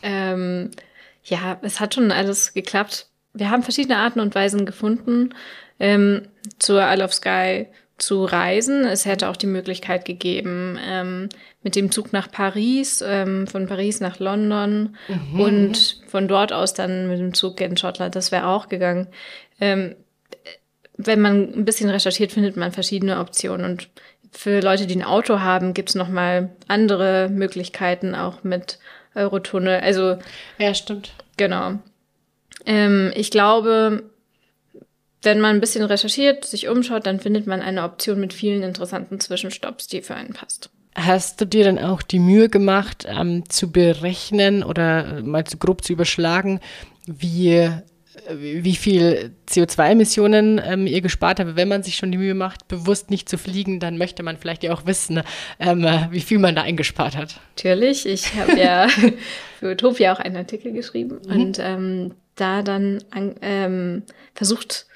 ähm, 0.02 0.72
ja, 1.24 1.60
es 1.62 1.80
hat 1.80 1.96
schon 1.96 2.12
alles 2.12 2.54
geklappt. 2.54 3.08
Wir 3.34 3.50
haben 3.50 3.64
verschiedene 3.64 3.98
Arten 3.98 4.22
und 4.22 4.34
Weisen 4.34 4.66
gefunden, 4.66 5.34
ähm, 5.80 6.28
zur 6.58 6.82
Isle 6.82 7.04
of 7.04 7.14
Sky 7.14 7.68
zu 8.02 8.26
reisen. 8.26 8.86
Es 8.86 9.06
hätte 9.06 9.30
auch 9.30 9.38
die 9.38 9.48
Möglichkeit 9.48 10.06
gegeben, 10.06 10.78
ähm, 10.84 11.30
mit 11.64 11.76
dem 11.76 11.92
Zug 11.92 12.14
nach 12.14 12.32
Paris, 12.32 13.04
ähm, 13.06 13.48
von 13.48 13.68
Paris 13.68 14.00
nach 14.00 14.20
London 14.20 14.96
mhm. 15.08 15.40
und 15.40 16.02
von 16.08 16.28
dort 16.28 16.52
aus 16.52 16.74
dann 16.74 17.08
mit 17.08 17.20
dem 17.20 17.34
Zug 17.34 17.62
in 17.62 17.78
Schottland. 17.78 18.16
Das 18.16 18.32
wäre 18.32 18.48
auch 18.48 18.70
gegangen. 18.70 19.08
Ähm, 19.60 19.96
wenn 20.98 21.22
man 21.22 21.54
ein 21.54 21.66
bisschen 21.66 21.90
recherchiert, 21.90 22.32
findet 22.32 22.58
man 22.58 22.72
verschiedene 22.72 23.20
Optionen. 23.20 23.66
Und 23.66 23.90
für 24.32 24.62
Leute, 24.62 24.88
die 24.88 24.96
ein 24.96 25.04
Auto 25.04 25.40
haben, 25.40 25.74
gibt 25.74 25.90
es 25.90 25.96
nochmal 25.96 26.50
andere 26.68 27.30
Möglichkeiten, 27.30 28.16
auch 28.16 28.44
mit 28.44 28.80
Eurotunnel. 29.16 29.80
Also. 29.80 30.18
Ja, 30.58 30.74
stimmt. 30.74 31.14
Genau. 31.38 31.80
Ähm, 32.66 33.12
ich 33.16 33.32
glaube, 33.32 34.04
wenn 35.22 35.40
man 35.40 35.56
ein 35.56 35.60
bisschen 35.62 35.84
recherchiert, 35.84 36.46
sich 36.46 36.68
umschaut, 36.68 37.06
dann 37.06 37.20
findet 37.20 37.48
man 37.48 37.62
eine 37.62 37.84
Option 37.84 38.20
mit 38.20 38.34
vielen 38.34 38.64
interessanten 38.64 39.20
Zwischenstopps, 39.20 39.88
die 39.88 40.02
für 40.02 40.16
einen 40.16 40.34
passt. 40.34 40.70
Hast 40.96 41.40
du 41.40 41.46
dir 41.46 41.64
dann 41.64 41.80
auch 41.80 42.02
die 42.02 42.20
Mühe 42.20 42.50
gemacht, 42.50 43.06
ähm, 43.08 43.48
zu 43.50 43.72
berechnen 43.72 44.64
oder 44.64 45.22
mal 45.24 45.46
zu 45.46 45.58
grob 45.58 45.84
zu 45.84 45.94
überschlagen, 45.94 46.60
wie 47.06 47.72
wie 48.30 48.76
viel 48.76 49.32
CO2-Emissionen 49.50 50.62
ähm, 50.64 50.86
ihr 50.86 51.02
gespart 51.02 51.40
habt. 51.40 51.56
Wenn 51.56 51.68
man 51.68 51.84
sich 51.84 51.96
schon 51.96 52.12
die 52.12 52.18
Mühe 52.18 52.34
macht, 52.34 52.68
bewusst 52.68 53.10
nicht 53.10 53.30
zu 53.30 53.38
fliegen, 53.38 53.80
dann 53.80 53.98
möchte 53.98 54.22
man 54.22 54.38
vielleicht 54.38 54.64
ja 54.64 54.74
auch 54.74 54.86
wissen, 54.86 55.22
ähm, 55.60 55.86
wie 56.12 56.20
viel 56.20 56.40
man 56.40 56.56
da 56.56 56.62
eingespart 56.64 57.16
hat. 57.16 57.40
Natürlich, 57.56 58.06
ich 58.06 58.36
habe 58.36 58.60
ja 58.60 58.88
für 59.60 59.72
Utopia 59.72 60.14
auch 60.14 60.20
einen 60.20 60.36
Artikel 60.36 60.74
geschrieben 60.74 61.20
mhm. 61.26 61.32
und 61.32 61.60
ähm, 61.60 62.12
da 62.36 62.64
dann 62.64 63.04
an, 63.12 63.36
ähm, 63.42 64.04
versucht, 64.34 64.88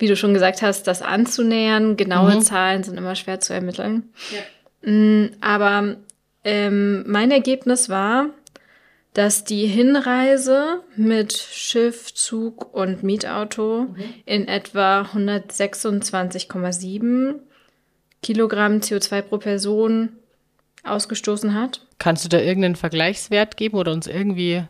wie 0.00 0.08
du 0.08 0.16
schon 0.16 0.34
gesagt 0.34 0.62
hast, 0.62 0.86
das 0.86 1.02
anzunähern. 1.02 1.96
Genaue 1.96 2.36
mhm. 2.36 2.42
Zahlen 2.42 2.82
sind 2.82 2.98
immer 2.98 3.14
schwer 3.14 3.40
zu 3.40 3.52
ermitteln. 3.52 4.12
Ja. 4.32 4.40
Mm, 4.90 5.32
aber 5.40 5.96
ähm, 6.44 7.04
mein 7.06 7.30
Ergebnis 7.30 7.88
war, 7.88 8.30
dass 9.12 9.44
die 9.44 9.66
Hinreise 9.66 10.80
mit 10.96 11.32
Schiff, 11.32 12.14
Zug 12.14 12.74
und 12.74 13.02
Mietauto 13.02 13.88
mhm. 13.90 13.96
in 14.24 14.48
etwa 14.48 15.02
126,7 15.02 17.34
Kilogramm 18.22 18.78
CO2 18.78 19.22
pro 19.22 19.38
Person 19.38 20.10
ausgestoßen 20.84 21.54
hat. 21.54 21.86
Kannst 21.98 22.24
du 22.24 22.28
da 22.28 22.38
irgendeinen 22.38 22.76
Vergleichswert 22.76 23.56
geben 23.56 23.76
oder 23.76 23.90
uns 23.92 24.06
irgendwie 24.06 24.62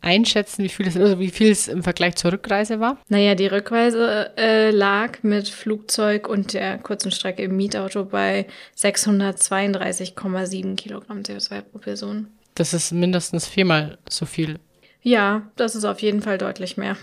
einschätzen, 0.00 0.64
wie 0.64 0.68
viel 0.68 0.88
es, 0.88 0.96
also 0.96 1.18
wie 1.18 1.30
viel 1.30 1.50
es 1.50 1.68
im 1.68 1.82
Vergleich 1.82 2.16
zur 2.16 2.32
Rückreise 2.32 2.80
war? 2.80 2.98
Naja, 3.08 3.34
die 3.34 3.46
Rückreise 3.46 4.32
äh, 4.36 4.70
lag 4.70 5.22
mit 5.22 5.48
Flugzeug 5.48 6.28
und 6.28 6.54
der 6.54 6.78
kurzen 6.78 7.10
Strecke 7.10 7.42
im 7.42 7.56
Mietauto 7.56 8.04
bei 8.04 8.46
632,7 8.76 10.76
Kilogramm 10.76 11.20
CO2 11.20 11.62
pro 11.62 11.78
Person. 11.78 12.28
Das 12.54 12.74
ist 12.74 12.92
mindestens 12.92 13.46
viermal 13.46 13.98
so 14.08 14.26
viel. 14.26 14.58
Ja, 15.02 15.50
das 15.56 15.74
ist 15.74 15.84
auf 15.84 16.00
jeden 16.00 16.22
Fall 16.22 16.38
deutlich 16.38 16.76
mehr. 16.76 16.96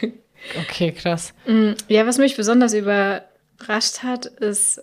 okay, 0.60 0.92
krass. 0.92 1.34
Mm, 1.46 1.72
ja, 1.88 2.06
was 2.06 2.18
mich 2.18 2.36
besonders 2.36 2.72
überrascht 2.72 4.02
hat, 4.02 4.26
ist 4.26 4.82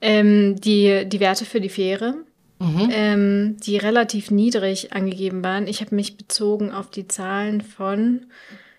ähm, 0.00 0.56
die, 0.60 1.04
die 1.06 1.20
Werte 1.20 1.44
für 1.44 1.60
die 1.60 1.68
Fähre, 1.68 2.14
mhm. 2.58 2.88
ähm, 2.90 3.56
die 3.58 3.76
relativ 3.76 4.30
niedrig 4.30 4.92
angegeben 4.92 5.44
waren. 5.44 5.66
Ich 5.66 5.80
habe 5.80 5.94
mich 5.94 6.16
bezogen 6.16 6.72
auf 6.72 6.90
die 6.90 7.08
Zahlen 7.08 7.60
von 7.60 8.26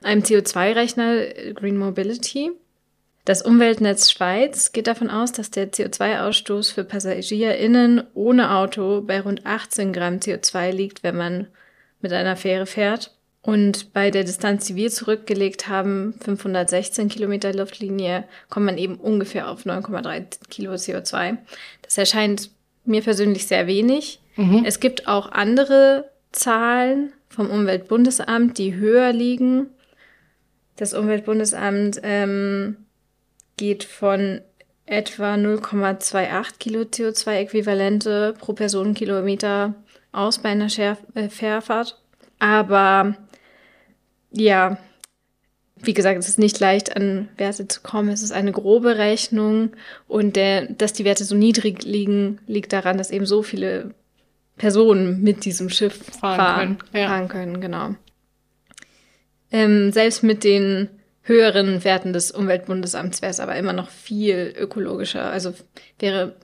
einem 0.03 0.21
CO2-Rechner, 0.21 1.53
Green 1.53 1.77
Mobility. 1.77 2.51
Das 3.25 3.41
Umweltnetz 3.41 4.09
Schweiz 4.09 4.71
geht 4.71 4.87
davon 4.87 5.09
aus, 5.09 5.33
dass 5.33 5.51
der 5.51 5.71
CO2-Ausstoß 5.71 6.73
für 6.73 6.85
PassagierInnen 6.85 8.03
ohne 8.13 8.55
Auto 8.55 9.01
bei 9.01 9.19
rund 9.19 9.45
18 9.45 9.91
Gramm 9.91 10.19
CO2 10.19 10.71
liegt, 10.71 11.03
wenn 11.03 11.17
man 11.17 11.47
mit 11.99 12.13
einer 12.13 12.37
Fähre 12.37 12.65
fährt. 12.65 13.11
Und 13.41 13.93
bei 13.93 14.11
der 14.11 14.23
Distanz, 14.23 14.65
die 14.65 14.75
wir 14.75 14.89
zurückgelegt 14.91 15.67
haben, 15.67 16.15
516 16.21 17.09
Kilometer 17.09 17.53
Luftlinie, 17.53 18.25
kommt 18.49 18.65
man 18.65 18.77
eben 18.77 18.95
ungefähr 18.95 19.49
auf 19.49 19.65
9,3 19.65 20.47
Kilo 20.49 20.73
CO2. 20.73 21.37
Das 21.81 21.97
erscheint 21.97 22.49
mir 22.87 23.01
persönlich 23.01 23.47
sehr 23.47 23.67
wenig. 23.67 24.19
Mhm. 24.35 24.63
Es 24.65 24.79
gibt 24.79 25.07
auch 25.07 25.31
andere 25.31 26.09
Zahlen 26.31 27.13
vom 27.29 27.49
Umweltbundesamt, 27.49 28.57
die 28.57 28.75
höher 28.75 29.11
liegen. 29.13 29.67
Das 30.75 30.93
Umweltbundesamt 30.93 31.99
ähm, 32.03 32.77
geht 33.57 33.83
von 33.83 34.41
etwa 34.85 35.33
0,28 35.33 36.57
Kilo 36.59 36.81
CO2-Äquivalente 36.81 38.33
pro 38.33 38.53
Personenkilometer 38.53 39.75
aus 40.11 40.39
bei 40.39 40.49
einer 40.49 40.69
Scher 40.69 40.97
äh, 41.13 41.29
Fährfahrt. 41.29 41.99
Aber 42.39 43.15
ja, 44.31 44.77
wie 45.81 45.93
gesagt, 45.93 46.19
es 46.19 46.27
ist 46.27 46.39
nicht 46.39 46.59
leicht, 46.59 46.95
an 46.95 47.29
Werte 47.37 47.67
zu 47.67 47.81
kommen. 47.81 48.09
Es 48.09 48.21
ist 48.21 48.31
eine 48.31 48.51
grobe 48.51 48.97
Rechnung 48.97 49.71
und 50.07 50.35
der, 50.35 50.65
dass 50.65 50.93
die 50.93 51.05
Werte 51.05 51.23
so 51.23 51.35
niedrig 51.35 51.83
liegen, 51.83 52.39
liegt 52.47 52.73
daran, 52.73 52.97
dass 52.97 53.11
eben 53.11 53.25
so 53.25 53.43
viele 53.43 53.93
Personen 54.57 55.21
mit 55.21 55.45
diesem 55.45 55.69
Schiff 55.69 55.95
fahren, 56.19 56.37
fahren 56.37 56.77
können. 56.77 56.93
Ja. 56.93 57.07
Fahren 57.09 57.27
können 57.27 57.61
genau. 57.61 57.95
Ähm, 59.51 59.91
selbst 59.91 60.23
mit 60.23 60.43
den 60.43 60.89
höheren 61.21 61.83
Werten 61.83 62.13
des 62.13 62.31
Umweltbundesamts 62.31 63.21
wäre 63.21 63.29
es 63.29 63.39
aber 63.39 63.55
immer 63.55 63.73
noch 63.73 63.89
viel 63.89 64.53
ökologischer. 64.57 65.29
Also 65.29 65.53
wäre, 65.99 66.35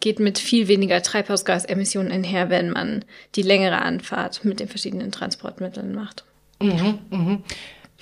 geht 0.00 0.18
mit 0.18 0.38
viel 0.38 0.68
weniger 0.68 1.02
Treibhausgasemissionen 1.02 2.12
einher, 2.12 2.50
wenn 2.50 2.70
man 2.70 3.04
die 3.34 3.42
längere 3.42 3.80
Anfahrt 3.80 4.44
mit 4.44 4.60
den 4.60 4.68
verschiedenen 4.68 5.12
Transportmitteln 5.12 5.94
macht. 5.94 6.24
Mhm, 6.60 6.98
mhm. 7.10 7.44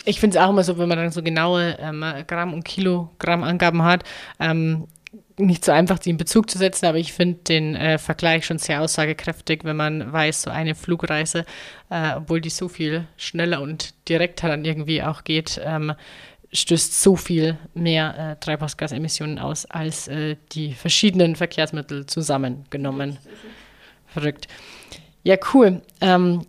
Ich 0.05 0.19
finde 0.21 0.37
es 0.37 0.43
auch 0.43 0.51
immer 0.51 0.65
so, 0.65 0.79
wenn 0.79 0.89
man 0.89 0.99
dann 0.99 1.13
so 1.13 1.23
genaue 1.23 1.77
ähm, 1.79 2.05
Gramm- 2.27 2.55
und 2.55 2.65
Kilogramm-Angaben 2.65 3.83
hat, 3.83 4.05
ähm, 4.41 4.89
nicht 5.39 5.65
so 5.65 5.73
einfach, 5.73 5.99
die 5.99 6.11
in 6.11 6.17
Bezug 6.17 6.51
zu 6.51 6.59
setzen, 6.59 6.87
aber 6.87 6.99
ich 6.99 7.13
finde 7.13 7.41
den 7.45 7.75
äh, 7.75 7.99
Vergleich 7.99 8.47
schon 8.47 8.59
sehr 8.59 8.81
aussagekräftig, 8.81 9.65
wenn 9.65 9.77
man 9.77 10.13
weiß, 10.13 10.43
so 10.43 10.51
eine 10.51 10.75
Flugreise, 10.75 11.45
äh, 11.91 12.15
obwohl 12.17 12.41
die 12.41 12.51
so 12.51 12.69
viel 12.69 13.07
schneller 13.17 13.61
und 13.61 13.95
direkter 14.09 14.49
dann 14.49 14.65
irgendwie 14.65 15.03
auch 15.03 15.25
geht, 15.25 15.61
ähm, 15.65 15.93
stößt 16.53 17.03
so 17.03 17.17
viel 17.17 17.59
mehr 17.75 18.19
äh, 18.19 18.45
Treibhausgasemissionen 18.45 19.39
aus 19.39 19.65
als 19.67 20.09
äh, 20.09 20.37
die 20.53 20.75
verschiedenen 20.75 21.37
Verkehrsmittel 21.37 22.07
zusammengenommen. 22.07 23.19
Verrückt. 24.07 24.49
Ja, 25.25 25.37
cool. 25.55 25.81
Ähm, 26.01 26.45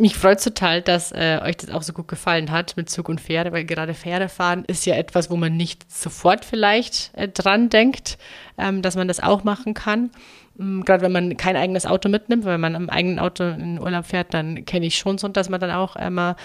mich 0.00 0.16
freut 0.16 0.42
total, 0.42 0.82
dass 0.82 1.12
äh, 1.12 1.40
euch 1.42 1.58
das 1.58 1.70
auch 1.70 1.82
so 1.82 1.92
gut 1.92 2.08
gefallen 2.08 2.50
hat 2.50 2.76
mit 2.76 2.90
Zug 2.90 3.08
und 3.08 3.20
Fähre, 3.20 3.52
weil 3.52 3.64
gerade 3.64 3.94
Pferdefahren 3.94 4.64
ist 4.64 4.86
ja 4.86 4.94
etwas, 4.96 5.30
wo 5.30 5.36
man 5.36 5.56
nicht 5.56 5.90
sofort 5.92 6.44
vielleicht 6.44 7.10
äh, 7.14 7.28
dran 7.28 7.68
denkt, 7.68 8.18
ähm, 8.58 8.82
dass 8.82 8.96
man 8.96 9.08
das 9.08 9.20
auch 9.20 9.44
machen 9.44 9.74
kann. 9.74 10.10
Ähm, 10.58 10.84
gerade 10.84 11.02
wenn 11.02 11.12
man 11.12 11.36
kein 11.36 11.56
eigenes 11.56 11.86
Auto 11.86 12.08
mitnimmt, 12.08 12.44
weil 12.44 12.58
man 12.58 12.74
am 12.74 12.90
eigenen 12.90 13.18
Auto 13.18 13.44
in 13.44 13.80
Urlaub 13.80 14.06
fährt, 14.06 14.34
dann 14.34 14.64
kenne 14.64 14.86
ich 14.86 14.96
schon 14.96 15.18
so, 15.18 15.28
dass 15.28 15.48
man 15.48 15.60
dann 15.60 15.70
auch 15.70 15.96
immer 15.96 16.36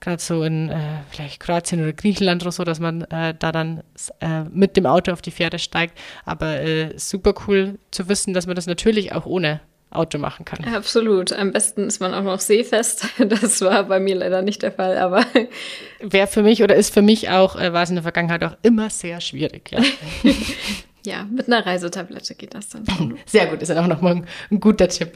gerade 0.00 0.20
so 0.20 0.42
in 0.42 0.68
äh, 0.68 1.00
vielleicht 1.10 1.40
Kroatien 1.40 1.80
oder 1.80 1.92
Griechenland 1.92 2.42
oder 2.42 2.52
so, 2.52 2.64
dass 2.64 2.78
man 2.78 3.02
äh, 3.02 3.34
da 3.38 3.52
dann 3.52 3.82
äh, 4.20 4.44
mit 4.50 4.76
dem 4.76 4.86
Auto 4.86 5.12
auf 5.12 5.22
die 5.22 5.30
Pferde 5.30 5.58
steigt. 5.58 5.98
Aber 6.24 6.60
äh, 6.60 6.98
super 6.98 7.34
cool 7.46 7.78
zu 7.90 8.08
wissen, 8.08 8.34
dass 8.34 8.46
man 8.46 8.56
das 8.56 8.66
natürlich 8.66 9.12
auch 9.12 9.24
ohne 9.24 9.60
Auto 9.94 10.18
machen 10.18 10.44
kann. 10.44 10.64
Absolut. 10.74 11.32
Am 11.32 11.52
besten 11.52 11.86
ist 11.86 12.00
man 12.00 12.14
auch 12.14 12.22
noch 12.22 12.40
seefest. 12.40 13.06
Das 13.24 13.60
war 13.62 13.84
bei 13.84 14.00
mir 14.00 14.16
leider 14.16 14.42
nicht 14.42 14.62
der 14.62 14.72
Fall, 14.72 14.98
aber. 14.98 15.24
Wäre 16.00 16.26
für 16.26 16.42
mich 16.42 16.62
oder 16.62 16.74
ist 16.74 16.92
für 16.92 17.02
mich 17.02 17.30
auch, 17.30 17.56
äh, 17.56 17.72
war 17.72 17.82
es 17.82 17.88
in 17.88 17.96
der 17.96 18.02
Vergangenheit 18.02 18.44
auch 18.44 18.56
immer 18.62 18.90
sehr 18.90 19.20
schwierig, 19.20 19.70
ja. 19.72 19.80
ja, 21.06 21.24
mit 21.24 21.46
einer 21.46 21.64
Reisetablette 21.64 22.34
geht 22.34 22.54
das 22.54 22.68
dann. 22.68 22.84
Sehr 23.26 23.46
gut, 23.46 23.62
ist 23.62 23.68
dann 23.68 23.78
auch 23.78 23.86
nochmal 23.86 24.16
ein, 24.16 24.26
ein 24.50 24.60
guter 24.60 24.88
Tipp. 24.88 25.12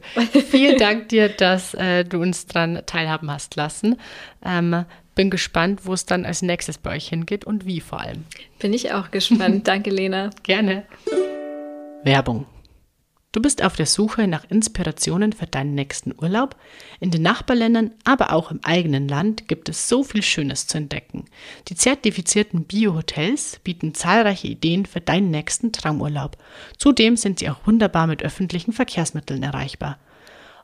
Vielen 0.51 0.79
Dank 0.79 1.09
dir, 1.11 1.29
dass 1.29 1.75
äh, 1.75 2.05
du 2.05 2.21
uns 2.21 2.47
dran 2.47 2.83
teilhaben 2.87 3.31
hast 3.31 3.57
lassen. 3.57 3.97
Ähm, 4.45 4.85
bin 5.15 5.31
gespannt, 5.31 5.81
wo 5.85 5.93
es 5.93 6.07
dann 6.07 6.25
als 6.25 6.43
nächstes 6.43 6.79
bei 6.79 6.95
euch 6.95 7.09
hingeht 7.09 7.45
und 7.45 7.67
wie 7.67 7.81
vor 7.81 8.01
allem. 8.01 8.25
Bin 8.61 8.73
ich 8.73 8.93
auch 8.93 9.11
gespannt. 9.11 9.67
Danke, 9.67 9.91
Lena. 9.91 10.31
Gerne. 10.45 10.85
Werbung. 12.05 12.47
Du 13.31 13.43
bist 13.43 13.63
auf 13.63 13.77
der 13.77 13.85
Suche 13.85 14.27
nach 14.27 14.45
Inspirationen 14.49 15.35
für 15.35 15.47
deinen 15.47 15.75
nächsten 15.75 16.15
Urlaub? 16.19 16.57
In 16.99 17.11
den 17.11 17.21
Nachbarländern, 17.21 17.93
aber 18.05 18.33
auch 18.33 18.51
im 18.51 18.61
eigenen 18.63 19.07
Land 19.07 19.49
gibt 19.49 19.69
es 19.69 19.87
so 19.87 20.03
viel 20.03 20.23
Schönes 20.23 20.67
zu 20.67 20.79
entdecken. 20.79 21.27
Die 21.69 21.75
zertifizierten 21.75 22.65
Bio-Hotels 22.65 23.61
bieten 23.63 23.93
zahlreiche 23.93 24.49
Ideen 24.49 24.87
für 24.87 25.03
deinen 25.03 25.31
nächsten 25.31 25.73
Traumurlaub. 25.73 26.39
Zudem 26.79 27.19
sind 27.19 27.39
sie 27.39 27.51
auch 27.51 27.67
wunderbar 27.67 28.07
mit 28.07 28.23
öffentlichen 28.23 28.73
Verkehrsmitteln 28.73 29.43
erreichbar. 29.43 29.99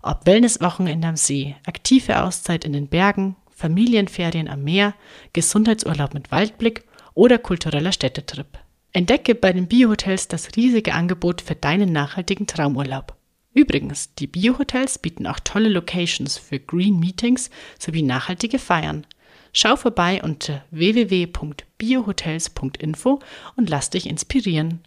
Ob 0.00 0.25
Wellnesswochenende 0.25 1.09
am 1.09 1.16
See, 1.16 1.56
aktive 1.66 2.23
Auszeit 2.23 2.64
in 2.64 2.73
den 2.73 2.88
Bergen, 2.88 3.37
Familienferien 3.50 4.49
am 4.49 4.64
Meer, 4.64 4.94
Gesundheitsurlaub 5.35 6.14
mit 6.14 6.33
Waldblick 6.33 6.85
oder 7.12 7.37
kultureller 7.37 7.92
Städtetrip. 7.92 8.63
Entdecke 8.94 9.34
bei 9.34 9.52
den 9.52 9.66
Biohotels 9.66 10.28
das 10.28 10.54
riesige 10.54 10.94
Angebot 10.94 11.42
für 11.42 11.56
deinen 11.56 11.90
nachhaltigen 11.90 12.46
Traumurlaub. 12.46 13.16
Übrigens, 13.52 14.14
die 14.14 14.28
Biohotels 14.28 15.00
bieten 15.00 15.26
auch 15.26 15.40
tolle 15.40 15.68
Locations 15.68 16.38
für 16.38 16.60
Green 16.60 17.00
Meetings 17.00 17.50
sowie 17.76 18.02
nachhaltige 18.02 18.60
Feiern. 18.60 19.04
Schau 19.52 19.74
vorbei 19.74 20.22
unter 20.22 20.64
www.biohotels.info 20.70 23.18
und 23.56 23.68
lass 23.68 23.90
dich 23.90 24.08
inspirieren. 24.08 24.78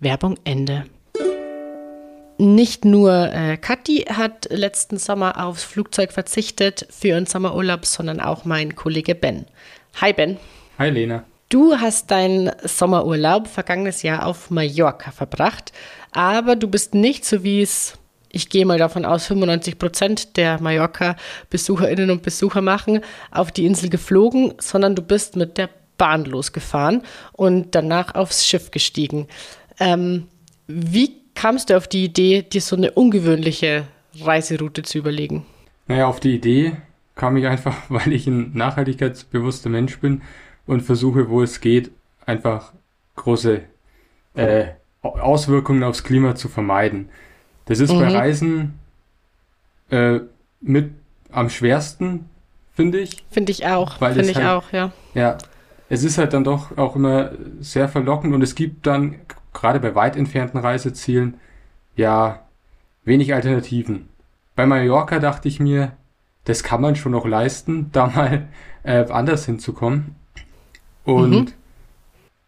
Werbung 0.00 0.36
Ende. 0.42 0.86
Nicht 2.38 2.84
nur 2.84 3.32
äh, 3.32 3.56
Kathi 3.56 4.06
hat 4.08 4.48
letzten 4.50 4.98
Sommer 4.98 5.44
aufs 5.44 5.62
Flugzeug 5.62 6.10
verzichtet 6.10 6.88
für 6.90 7.06
ihren 7.08 7.26
Sommerurlaub, 7.26 7.86
sondern 7.86 8.18
auch 8.18 8.44
mein 8.44 8.74
Kollege 8.74 9.14
Ben. 9.14 9.46
Hi 10.00 10.12
Ben. 10.12 10.38
Hi 10.76 10.90
Lena. 10.90 11.24
Du 11.48 11.76
hast 11.76 12.10
deinen 12.10 12.50
Sommerurlaub 12.62 13.46
vergangenes 13.46 14.02
Jahr 14.02 14.26
auf 14.26 14.50
Mallorca 14.50 15.10
verbracht, 15.10 15.72
aber 16.12 16.56
du 16.56 16.68
bist 16.68 16.94
nicht 16.94 17.24
so 17.24 17.44
wie 17.44 17.60
es, 17.60 17.98
ich 18.30 18.48
gehe 18.48 18.66
mal 18.66 18.78
davon 18.78 19.04
aus, 19.04 19.26
95 19.26 19.78
Prozent 19.78 20.36
der 20.36 20.60
Mallorca-Besucherinnen 20.60 22.10
und 22.10 22.22
Besucher 22.22 22.62
machen, 22.62 23.00
auf 23.30 23.52
die 23.52 23.66
Insel 23.66 23.90
geflogen, 23.90 24.54
sondern 24.58 24.96
du 24.96 25.02
bist 25.02 25.36
mit 25.36 25.58
der 25.58 25.68
Bahn 25.98 26.24
losgefahren 26.24 27.02
und 27.32 27.74
danach 27.74 28.14
aufs 28.14 28.46
Schiff 28.46 28.70
gestiegen. 28.70 29.28
Ähm, 29.78 30.26
wie 30.66 31.20
kamst 31.34 31.70
du 31.70 31.76
auf 31.76 31.86
die 31.86 32.04
Idee, 32.04 32.42
dir 32.42 32.60
so 32.60 32.74
eine 32.74 32.92
ungewöhnliche 32.92 33.86
Reiseroute 34.20 34.82
zu 34.82 34.98
überlegen? 34.98 35.46
Naja, 35.86 36.06
auf 36.06 36.20
die 36.20 36.34
Idee 36.34 36.76
kam 37.14 37.36
ich 37.36 37.46
einfach, 37.46 37.76
weil 37.88 38.12
ich 38.12 38.26
ein 38.26 38.52
nachhaltigkeitsbewusster 38.54 39.68
Mensch 39.68 39.98
bin 39.98 40.22
und 40.66 40.82
versuche, 40.82 41.28
wo 41.28 41.42
es 41.42 41.60
geht, 41.60 41.90
einfach 42.26 42.72
große 43.16 43.62
äh, 44.34 44.66
Auswirkungen 45.02 45.82
aufs 45.82 46.02
Klima 46.04 46.34
zu 46.34 46.48
vermeiden. 46.48 47.10
Das 47.66 47.80
ist 47.80 47.92
mhm. 47.92 47.98
bei 48.00 48.08
Reisen 48.08 48.80
äh, 49.90 50.20
mit 50.60 50.92
am 51.30 51.50
schwersten, 51.50 52.28
finde 52.72 53.00
ich. 53.00 53.24
Finde 53.30 53.52
ich 53.52 53.66
auch. 53.66 53.98
Finde 53.98 54.22
ich 54.22 54.36
halt, 54.36 54.46
auch, 54.46 54.72
ja. 54.72 54.92
Ja, 55.14 55.38
es 55.88 56.04
ist 56.04 56.18
halt 56.18 56.32
dann 56.32 56.44
doch 56.44 56.76
auch 56.76 56.96
immer 56.96 57.32
sehr 57.60 57.88
verlockend 57.88 58.34
und 58.34 58.42
es 58.42 58.54
gibt 58.54 58.86
dann 58.86 59.16
gerade 59.52 59.80
bei 59.80 59.94
weit 59.94 60.16
entfernten 60.16 60.58
Reisezielen 60.58 61.38
ja 61.96 62.40
wenig 63.04 63.34
Alternativen. 63.34 64.08
Bei 64.56 64.66
Mallorca 64.66 65.18
dachte 65.18 65.48
ich 65.48 65.60
mir, 65.60 65.92
das 66.44 66.62
kann 66.62 66.80
man 66.80 66.96
schon 66.96 67.12
noch 67.12 67.26
leisten, 67.26 67.90
da 67.92 68.06
mal 68.06 68.48
äh, 68.82 69.04
anders 69.10 69.46
hinzukommen. 69.46 70.16
Und 71.04 71.30
mhm. 71.30 71.46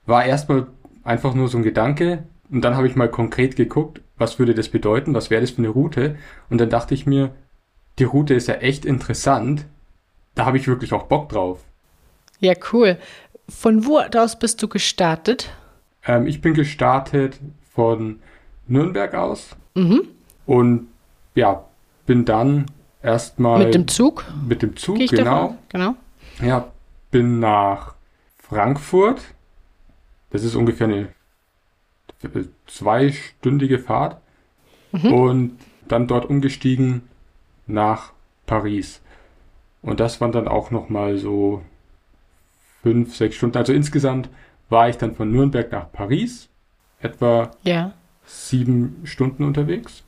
war 0.06 0.24
erstmal 0.24 0.66
einfach 1.04 1.34
nur 1.34 1.48
so 1.48 1.58
ein 1.58 1.62
Gedanke. 1.62 2.24
Und 2.50 2.62
dann 2.62 2.76
habe 2.76 2.86
ich 2.86 2.96
mal 2.96 3.10
konkret 3.10 3.56
geguckt, 3.56 4.00
was 4.16 4.38
würde 4.38 4.54
das 4.54 4.68
bedeuten, 4.68 5.14
was 5.14 5.30
wäre 5.30 5.40
das 5.40 5.50
für 5.50 5.58
eine 5.58 5.68
Route. 5.68 6.16
Und 6.48 6.58
dann 6.60 6.70
dachte 6.70 6.94
ich 6.94 7.06
mir, 7.06 7.32
die 7.98 8.04
Route 8.04 8.34
ist 8.34 8.48
ja 8.48 8.54
echt 8.54 8.84
interessant. 8.84 9.66
Da 10.34 10.46
habe 10.46 10.58
ich 10.58 10.68
wirklich 10.68 10.92
auch 10.92 11.04
Bock 11.04 11.28
drauf. 11.28 11.64
Ja, 12.40 12.54
cool. 12.72 12.98
Von 13.48 13.86
wo 13.86 13.98
aus 13.98 14.38
bist 14.38 14.62
du 14.62 14.68
gestartet? 14.68 15.50
Ähm, 16.04 16.26
ich 16.26 16.40
bin 16.40 16.54
gestartet 16.54 17.38
von 17.74 18.20
Nürnberg 18.66 19.14
aus. 19.14 19.56
Mhm. 19.74 20.02
Und 20.46 20.88
ja, 21.34 21.64
bin 22.06 22.24
dann 22.24 22.66
erstmal. 23.02 23.64
Mit 23.64 23.74
dem 23.74 23.88
Zug? 23.88 24.24
Mit 24.46 24.62
dem 24.62 24.76
Zug, 24.76 24.98
genau. 24.98 25.56
Genau. 25.68 25.94
Ja, 26.42 26.70
bin 27.10 27.40
nach 27.40 27.95
Frankfurt. 28.48 29.22
Das 30.30 30.44
ist 30.44 30.54
ungefähr 30.54 30.86
eine 30.86 31.08
zweistündige 32.66 33.78
Fahrt. 33.78 34.20
Mhm. 34.92 35.12
Und 35.12 35.58
dann 35.88 36.06
dort 36.06 36.26
umgestiegen 36.26 37.02
nach 37.66 38.12
Paris. 38.46 39.00
Und 39.82 40.00
das 40.00 40.20
waren 40.20 40.32
dann 40.32 40.48
auch 40.48 40.70
nochmal 40.70 41.16
so 41.16 41.62
fünf, 42.82 43.14
sechs 43.14 43.36
Stunden. 43.36 43.56
Also 43.56 43.72
insgesamt 43.72 44.28
war 44.68 44.88
ich 44.88 44.96
dann 44.96 45.14
von 45.14 45.30
Nürnberg 45.30 45.70
nach 45.70 45.90
Paris. 45.92 46.48
Etwa 47.00 47.50
ja. 47.62 47.92
sieben 48.24 49.02
Stunden 49.04 49.44
unterwegs. 49.44 50.02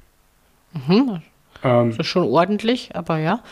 Mhm. 0.72 1.22
Ähm, 1.62 1.90
das 1.90 1.98
ist 1.98 2.06
schon 2.06 2.24
ordentlich, 2.24 2.96
aber 2.96 3.18
ja. 3.18 3.42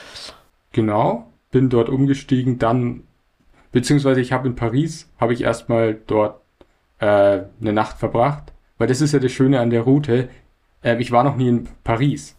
Genau. 0.72 1.30
Bin 1.50 1.68
dort 1.68 1.88
umgestiegen, 1.88 2.58
dann 2.58 3.02
Beziehungsweise 3.76 4.22
ich 4.22 4.32
habe 4.32 4.48
in 4.48 4.54
Paris, 4.54 5.06
habe 5.20 5.34
ich 5.34 5.42
erstmal 5.42 5.98
dort 6.06 6.40
äh, 6.98 7.40
eine 7.60 7.74
Nacht 7.74 7.98
verbracht, 7.98 8.54
weil 8.78 8.88
das 8.88 9.02
ist 9.02 9.12
ja 9.12 9.18
das 9.18 9.32
Schöne 9.32 9.60
an 9.60 9.68
der 9.68 9.82
Route. 9.82 10.30
Äh, 10.82 10.96
ich 10.98 11.12
war 11.12 11.22
noch 11.24 11.36
nie 11.36 11.48
in 11.48 11.68
Paris. 11.84 12.36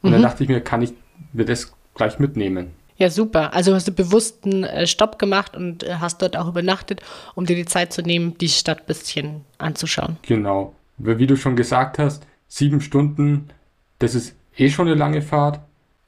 Und 0.00 0.08
mhm. 0.08 0.12
dann 0.14 0.22
dachte 0.22 0.42
ich 0.42 0.48
mir, 0.48 0.62
kann 0.62 0.80
ich 0.80 0.94
mir 1.34 1.44
das 1.44 1.74
gleich 1.92 2.18
mitnehmen. 2.18 2.70
Ja, 2.96 3.10
super. 3.10 3.52
Also 3.52 3.74
hast 3.74 3.88
du 3.88 3.92
bewusst 3.92 4.46
einen 4.46 4.64
äh, 4.64 4.86
Stopp 4.86 5.18
gemacht 5.18 5.54
und 5.54 5.82
äh, 5.82 5.96
hast 6.00 6.22
dort 6.22 6.34
auch 6.34 6.48
übernachtet, 6.48 7.02
um 7.34 7.44
dir 7.44 7.56
die 7.56 7.66
Zeit 7.66 7.92
zu 7.92 8.00
nehmen, 8.00 8.38
die 8.38 8.48
Stadt 8.48 8.78
ein 8.78 8.86
bisschen 8.86 9.44
anzuschauen. 9.58 10.16
Genau. 10.22 10.74
Wie 10.96 11.26
du 11.26 11.36
schon 11.36 11.56
gesagt 11.56 11.98
hast, 11.98 12.26
sieben 12.48 12.80
Stunden, 12.80 13.50
das 13.98 14.14
ist 14.14 14.34
eh 14.56 14.70
schon 14.70 14.86
eine 14.86 14.96
lange 14.96 15.20
Fahrt, 15.20 15.60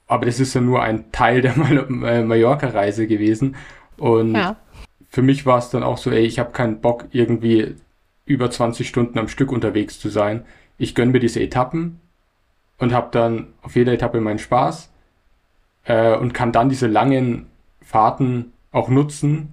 aber 0.06 0.24
das 0.24 0.40
ist 0.40 0.54
ja 0.54 0.62
nur 0.62 0.82
ein 0.82 1.12
Teil 1.12 1.42
der 1.42 1.54
äh, 1.58 2.22
Mallorca-Reise 2.22 3.06
gewesen. 3.06 3.54
Und 3.96 4.34
ja. 4.34 4.56
für 5.08 5.22
mich 5.22 5.46
war 5.46 5.58
es 5.58 5.70
dann 5.70 5.82
auch 5.82 5.98
so, 5.98 6.10
ey, 6.10 6.24
ich 6.24 6.38
habe 6.38 6.52
keinen 6.52 6.80
Bock, 6.80 7.06
irgendwie 7.12 7.76
über 8.24 8.50
20 8.50 8.88
Stunden 8.88 9.18
am 9.18 9.28
Stück 9.28 9.52
unterwegs 9.52 9.98
zu 9.98 10.08
sein. 10.08 10.44
Ich 10.78 10.94
gönn 10.94 11.12
mir 11.12 11.20
diese 11.20 11.40
Etappen 11.40 12.00
und 12.78 12.92
habe 12.92 13.08
dann 13.12 13.48
auf 13.62 13.76
jeder 13.76 13.92
Etappe 13.92 14.20
meinen 14.20 14.38
Spaß 14.38 14.90
äh, 15.84 16.16
und 16.16 16.34
kann 16.34 16.52
dann 16.52 16.68
diese 16.68 16.88
langen 16.88 17.46
Fahrten 17.80 18.52
auch 18.72 18.88
nutzen, 18.88 19.52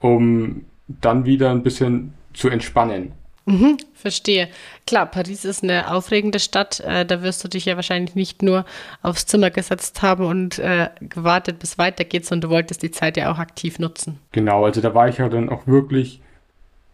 um 0.00 0.64
dann 0.88 1.24
wieder 1.24 1.50
ein 1.50 1.62
bisschen 1.62 2.12
zu 2.34 2.48
entspannen. 2.48 3.12
Mhm, 3.46 3.76
verstehe. 3.92 4.48
Klar, 4.86 5.06
Paris 5.06 5.44
ist 5.44 5.62
eine 5.62 5.92
aufregende 5.92 6.38
Stadt. 6.38 6.80
Äh, 6.80 7.04
da 7.04 7.22
wirst 7.22 7.44
du 7.44 7.48
dich 7.48 7.66
ja 7.66 7.76
wahrscheinlich 7.76 8.14
nicht 8.14 8.42
nur 8.42 8.64
aufs 9.02 9.26
Zimmer 9.26 9.50
gesetzt 9.50 10.00
haben 10.00 10.24
und 10.24 10.58
äh, 10.58 10.88
gewartet, 11.00 11.58
bis 11.58 11.76
weitergeht, 11.76 12.24
sondern 12.24 12.48
du 12.48 12.54
wolltest 12.54 12.82
die 12.82 12.90
Zeit 12.90 13.16
ja 13.16 13.30
auch 13.30 13.38
aktiv 13.38 13.78
nutzen. 13.78 14.18
Genau, 14.32 14.64
also 14.64 14.80
da 14.80 14.94
war 14.94 15.08
ich 15.08 15.18
ja 15.18 15.28
dann 15.28 15.50
auch 15.50 15.66
wirklich 15.66 16.22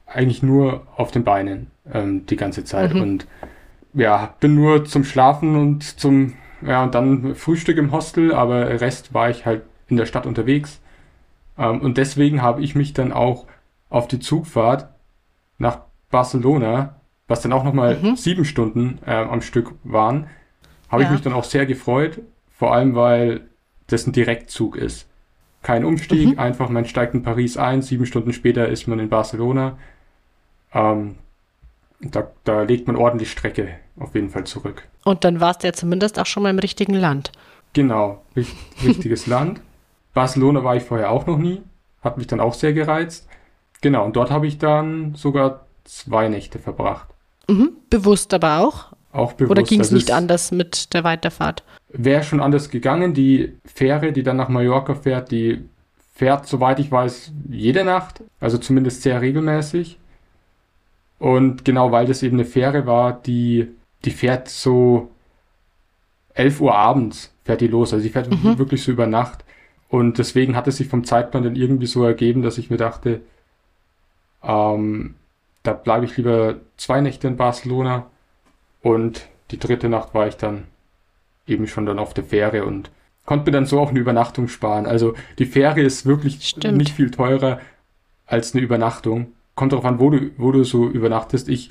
eigentlich 0.06 0.42
nur 0.42 0.86
auf 0.96 1.12
den 1.12 1.22
Beinen 1.22 1.68
ähm, 1.92 2.26
die 2.26 2.36
ganze 2.36 2.64
Zeit 2.64 2.94
mhm. 2.94 3.00
und 3.00 3.26
ja, 3.94 4.34
bin 4.40 4.54
nur 4.54 4.84
zum 4.84 5.04
Schlafen 5.04 5.56
und 5.56 6.00
zum, 6.00 6.34
ja, 6.62 6.82
und 6.82 6.94
dann 6.94 7.34
Frühstück 7.34 7.76
im 7.76 7.92
Hostel, 7.92 8.34
aber 8.34 8.80
Rest 8.80 9.14
war 9.14 9.30
ich 9.30 9.46
halt 9.46 9.62
in 9.88 9.96
der 9.96 10.06
Stadt 10.06 10.26
unterwegs. 10.26 10.80
Ähm, 11.58 11.80
und 11.80 11.96
deswegen 11.96 12.42
habe 12.42 12.62
ich 12.62 12.74
mich 12.74 12.92
dann 12.92 13.12
auch 13.12 13.46
auf 13.88 14.08
die 14.08 14.20
Zugfahrt 14.20 14.88
nach 15.58 15.80
Barcelona, 16.10 16.96
was 17.28 17.42
dann 17.42 17.52
auch 17.52 17.64
nochmal 17.64 17.96
mhm. 17.96 18.16
sieben 18.16 18.44
Stunden 18.44 18.98
äh, 19.06 19.14
am 19.14 19.40
Stück 19.40 19.74
waren, 19.84 20.26
habe 20.88 21.02
ja. 21.02 21.08
ich 21.08 21.12
mich 21.12 21.22
dann 21.22 21.32
auch 21.32 21.44
sehr 21.44 21.66
gefreut. 21.66 22.20
Vor 22.50 22.74
allem, 22.74 22.94
weil 22.94 23.48
das 23.86 24.06
ein 24.06 24.12
Direktzug 24.12 24.76
ist. 24.76 25.06
Kein 25.62 25.84
Umstieg, 25.84 26.30
mhm. 26.30 26.38
einfach 26.38 26.68
man 26.68 26.86
steigt 26.86 27.14
in 27.14 27.22
Paris 27.22 27.56
ein, 27.56 27.82
sieben 27.82 28.06
Stunden 28.06 28.32
später 28.32 28.68
ist 28.68 28.86
man 28.86 28.98
in 28.98 29.08
Barcelona. 29.08 29.78
Ähm, 30.72 31.16
da, 32.00 32.30
da 32.44 32.62
legt 32.62 32.86
man 32.86 32.96
ordentlich 32.96 33.30
Strecke 33.30 33.76
auf 33.98 34.14
jeden 34.14 34.30
Fall 34.30 34.44
zurück. 34.44 34.88
Und 35.04 35.24
dann 35.24 35.40
warst 35.40 35.62
du 35.62 35.68
ja 35.68 35.72
zumindest 35.72 36.18
auch 36.18 36.26
schon 36.26 36.42
mal 36.42 36.50
im 36.50 36.58
richtigen 36.58 36.94
Land. 36.94 37.32
Genau, 37.72 38.22
richtiges 38.84 39.26
Land. 39.26 39.60
Barcelona 40.14 40.64
war 40.64 40.76
ich 40.76 40.82
vorher 40.82 41.10
auch 41.10 41.26
noch 41.26 41.38
nie, 41.38 41.62
hat 42.02 42.16
mich 42.16 42.26
dann 42.26 42.40
auch 42.40 42.54
sehr 42.54 42.72
gereizt. 42.72 43.28
Genau, 43.80 44.04
und 44.04 44.16
dort 44.16 44.30
habe 44.30 44.46
ich 44.46 44.58
dann 44.58 45.14
sogar 45.14 45.66
zwei 45.98 46.28
Nächte 46.28 46.58
verbracht. 46.58 47.08
Mhm, 47.48 47.72
bewusst 47.88 48.32
aber 48.34 48.58
auch? 48.58 48.92
Auch 49.12 49.32
bewusst. 49.32 49.50
Oder 49.50 49.62
ging 49.62 49.80
es 49.80 49.90
nicht 49.90 50.10
anders 50.10 50.52
mit 50.52 50.94
der 50.94 51.04
Weiterfahrt? 51.04 51.64
Wäre 51.88 52.22
schon 52.22 52.40
anders 52.40 52.70
gegangen. 52.70 53.14
Die 53.14 53.54
Fähre, 53.64 54.12
die 54.12 54.22
dann 54.22 54.36
nach 54.36 54.48
Mallorca 54.48 54.94
fährt, 54.94 55.30
die 55.30 55.64
fährt, 56.14 56.46
soweit 56.46 56.78
ich 56.78 56.92
weiß, 56.92 57.32
jede 57.48 57.84
Nacht. 57.84 58.22
Also 58.38 58.58
zumindest 58.58 59.02
sehr 59.02 59.20
regelmäßig. 59.20 59.98
Und 61.18 61.64
genau 61.64 61.92
weil 61.92 62.06
das 62.06 62.22
eben 62.22 62.36
eine 62.36 62.44
Fähre 62.46 62.86
war, 62.86 63.12
die 63.12 63.68
die 64.04 64.10
fährt 64.10 64.48
so 64.48 65.10
11 66.34 66.60
Uhr 66.60 66.74
abends, 66.74 67.34
fährt 67.44 67.60
die 67.60 67.68
los. 67.68 67.92
Also 67.92 68.02
die 68.02 68.10
fährt 68.10 68.30
mhm. 68.30 68.58
wirklich 68.58 68.82
so 68.82 68.92
über 68.92 69.06
Nacht. 69.06 69.44
Und 69.88 70.18
deswegen 70.18 70.56
hat 70.56 70.68
es 70.68 70.76
sich 70.76 70.88
vom 70.88 71.04
Zeitplan 71.04 71.42
dann 71.42 71.56
irgendwie 71.56 71.86
so 71.86 72.04
ergeben, 72.04 72.42
dass 72.42 72.58
ich 72.58 72.70
mir 72.70 72.76
dachte, 72.76 73.20
ähm, 74.42 75.16
da 75.62 75.72
bleibe 75.72 76.04
ich 76.04 76.16
lieber 76.16 76.56
zwei 76.76 77.00
Nächte 77.00 77.28
in 77.28 77.36
Barcelona 77.36 78.06
und 78.82 79.28
die 79.50 79.58
dritte 79.58 79.88
Nacht 79.88 80.14
war 80.14 80.26
ich 80.26 80.36
dann 80.36 80.64
eben 81.46 81.66
schon 81.66 81.86
dann 81.86 81.98
auf 81.98 82.14
der 82.14 82.24
Fähre 82.24 82.64
und 82.64 82.90
konnte 83.26 83.46
mir 83.46 83.52
dann 83.52 83.66
so 83.66 83.80
auch 83.80 83.90
eine 83.90 83.98
Übernachtung 83.98 84.48
sparen. 84.48 84.86
Also 84.86 85.14
die 85.38 85.46
Fähre 85.46 85.80
ist 85.80 86.06
wirklich 86.06 86.48
Stimmt. 86.48 86.78
nicht 86.78 86.92
viel 86.92 87.10
teurer 87.10 87.60
als 88.26 88.54
eine 88.54 88.62
Übernachtung. 88.62 89.32
Kommt 89.54 89.72
darauf 89.72 89.84
an, 89.84 90.00
wo 90.00 90.10
du, 90.10 90.30
wo 90.38 90.52
du 90.52 90.64
so 90.64 90.88
übernachtest. 90.88 91.48
Ich 91.48 91.70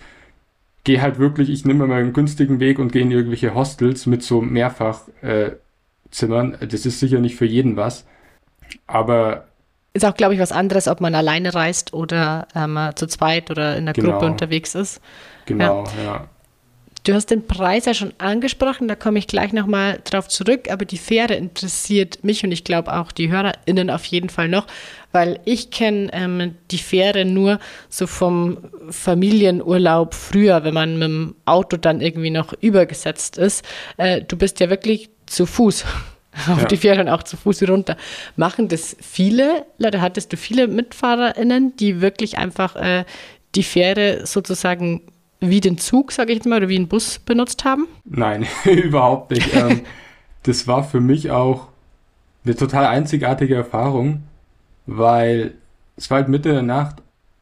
gehe 0.84 1.02
halt 1.02 1.20
wirklich, 1.20 1.50
ich 1.50 1.66
nehme 1.66 1.88
mal 1.88 2.00
einen 2.00 2.14
günstigen 2.14 2.60
Weg 2.60 2.80
und 2.80 2.92
gehe 2.92 3.02
in 3.02 3.12
irgendwelche 3.12 3.56
Hostels 3.56 4.06
mit 4.06 4.24
so 4.24 4.42
Mehrfachzimmern. 4.42 6.54
Äh, 6.54 6.68
das 6.68 6.86
ist 6.86 7.00
sicher 7.00 7.20
nicht 7.20 7.36
für 7.36 7.46
jeden 7.46 7.76
was. 7.76 8.06
Aber 8.86 9.48
ist 9.94 10.06
auch, 10.06 10.16
glaube 10.16 10.34
ich, 10.34 10.40
was 10.40 10.52
anderes, 10.52 10.88
ob 10.88 11.02
man 11.02 11.16
alleine 11.16 11.54
reist 11.54 11.94
oder 11.94 12.48
ähm, 12.56 12.78
zu 12.96 13.08
zweit 13.08 13.50
oder 13.50 13.76
in 13.76 13.86
der 13.86 13.94
genau. 13.94 14.12
Gruppe 14.12 14.26
unterwegs 14.28 14.76
ist. 14.76 15.02
Genau, 15.46 15.84
ja. 15.98 16.04
ja. 16.04 16.30
Du 17.06 17.14
hast 17.14 17.32
den 17.32 17.48
Preis 17.48 17.86
ja 17.86 17.94
schon 17.94 18.14
angesprochen, 18.18 18.90
da 18.90 18.96
komme 18.96 19.20
ich 19.20 19.28
gleich 19.28 19.54
nochmal 19.54 20.02
drauf 20.04 20.28
zurück, 20.28 20.70
aber 20.70 20.84
die 20.84 20.98
Fähre 20.98 21.34
interessiert 21.34 22.24
mich 22.24 22.44
und 22.44 22.52
ich 22.52 22.66
glaube 22.66 22.94
auch 22.94 23.12
die 23.12 23.32
HörerInnen 23.32 23.90
auf 23.90 24.04
jeden 24.06 24.30
Fall 24.30 24.50
noch, 24.50 24.68
weil 25.14 25.40
ich 25.46 25.72
kenne 25.72 26.10
ähm, 26.12 26.56
die 26.72 26.78
Fähre 26.78 27.24
nur 27.24 27.60
so 27.88 28.06
vom 28.06 28.58
Familienurlaub 28.90 30.14
früher, 30.14 30.64
wenn 30.66 30.74
man 30.74 31.00
mit 31.00 31.08
dem 31.08 31.36
Auto 31.46 31.78
dann 31.78 32.02
irgendwie 32.02 32.32
noch 32.32 32.54
übergesetzt 32.60 33.38
ist. 33.38 33.66
Äh, 33.96 34.22
du 34.22 34.36
bist 34.36 34.60
ja 34.60 34.70
wirklich 34.70 35.10
zu 35.26 35.46
Fuß 35.46 35.86
auf 36.48 36.62
ja. 36.62 36.66
die 36.66 36.78
Fähre 36.78 37.02
und 37.02 37.10
auch 37.10 37.24
zu 37.24 37.38
Fuß 37.38 37.68
runter. 37.68 37.98
Machen 38.36 38.68
das 38.68 38.96
viele 39.02 39.66
Leute? 39.78 40.02
Hattest 40.02 40.32
du 40.34 40.38
viele 40.38 40.68
MitfahrerInnen, 40.68 41.76
die 41.76 42.02
wirklich 42.02 42.38
einfach 42.38 42.76
äh, 42.76 43.06
die 43.56 43.64
Fähre 43.64 44.26
sozusagen 44.26 45.02
wie 45.40 45.62
den 45.62 45.78
Zug, 45.78 46.12
sage 46.12 46.32
ich 46.32 46.38
jetzt 46.38 46.48
mal, 46.48 46.58
oder 46.58 46.70
wie 46.70 46.76
einen 46.76 46.88
Bus 46.88 47.20
benutzt 47.20 47.66
haben? 47.66 47.88
Nein, 48.06 48.46
überhaupt 48.66 49.32
nicht. 49.32 49.54
ähm, 49.56 49.82
das 50.44 50.68
war 50.68 50.84
für 50.84 51.00
mich 51.00 51.32
auch 51.32 51.68
eine 52.46 52.56
total 52.56 52.86
einzigartige 52.88 53.56
Erfahrung, 53.56 54.24
weil 54.86 55.54
es 55.98 56.10
war 56.10 56.20
halt 56.20 56.30
Mitte 56.30 56.52
der 56.52 56.62
Nacht 56.62 56.98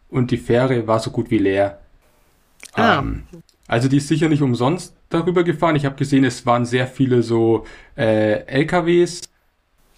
und 0.10 0.32
die 0.32 0.38
Fähre 0.38 0.88
war 0.88 1.00
so 1.00 1.12
gut 1.12 1.32
wie 1.32 1.38
leer. 1.38 1.80
Ah. 2.74 3.00
Ähm, 3.00 3.24
also 3.68 3.88
die 3.88 3.98
ist 3.98 4.08
sicher 4.08 4.30
nicht 4.30 4.42
umsonst 4.42 4.96
darüber 5.10 5.44
gefahren. 5.44 5.76
Ich 5.76 5.86
habe 5.86 5.96
gesehen, 5.96 6.24
es 6.24 6.46
waren 6.46 6.66
sehr 6.66 6.88
viele 6.88 7.22
so 7.22 7.66
äh, 7.98 8.46
LKWs 8.46 9.22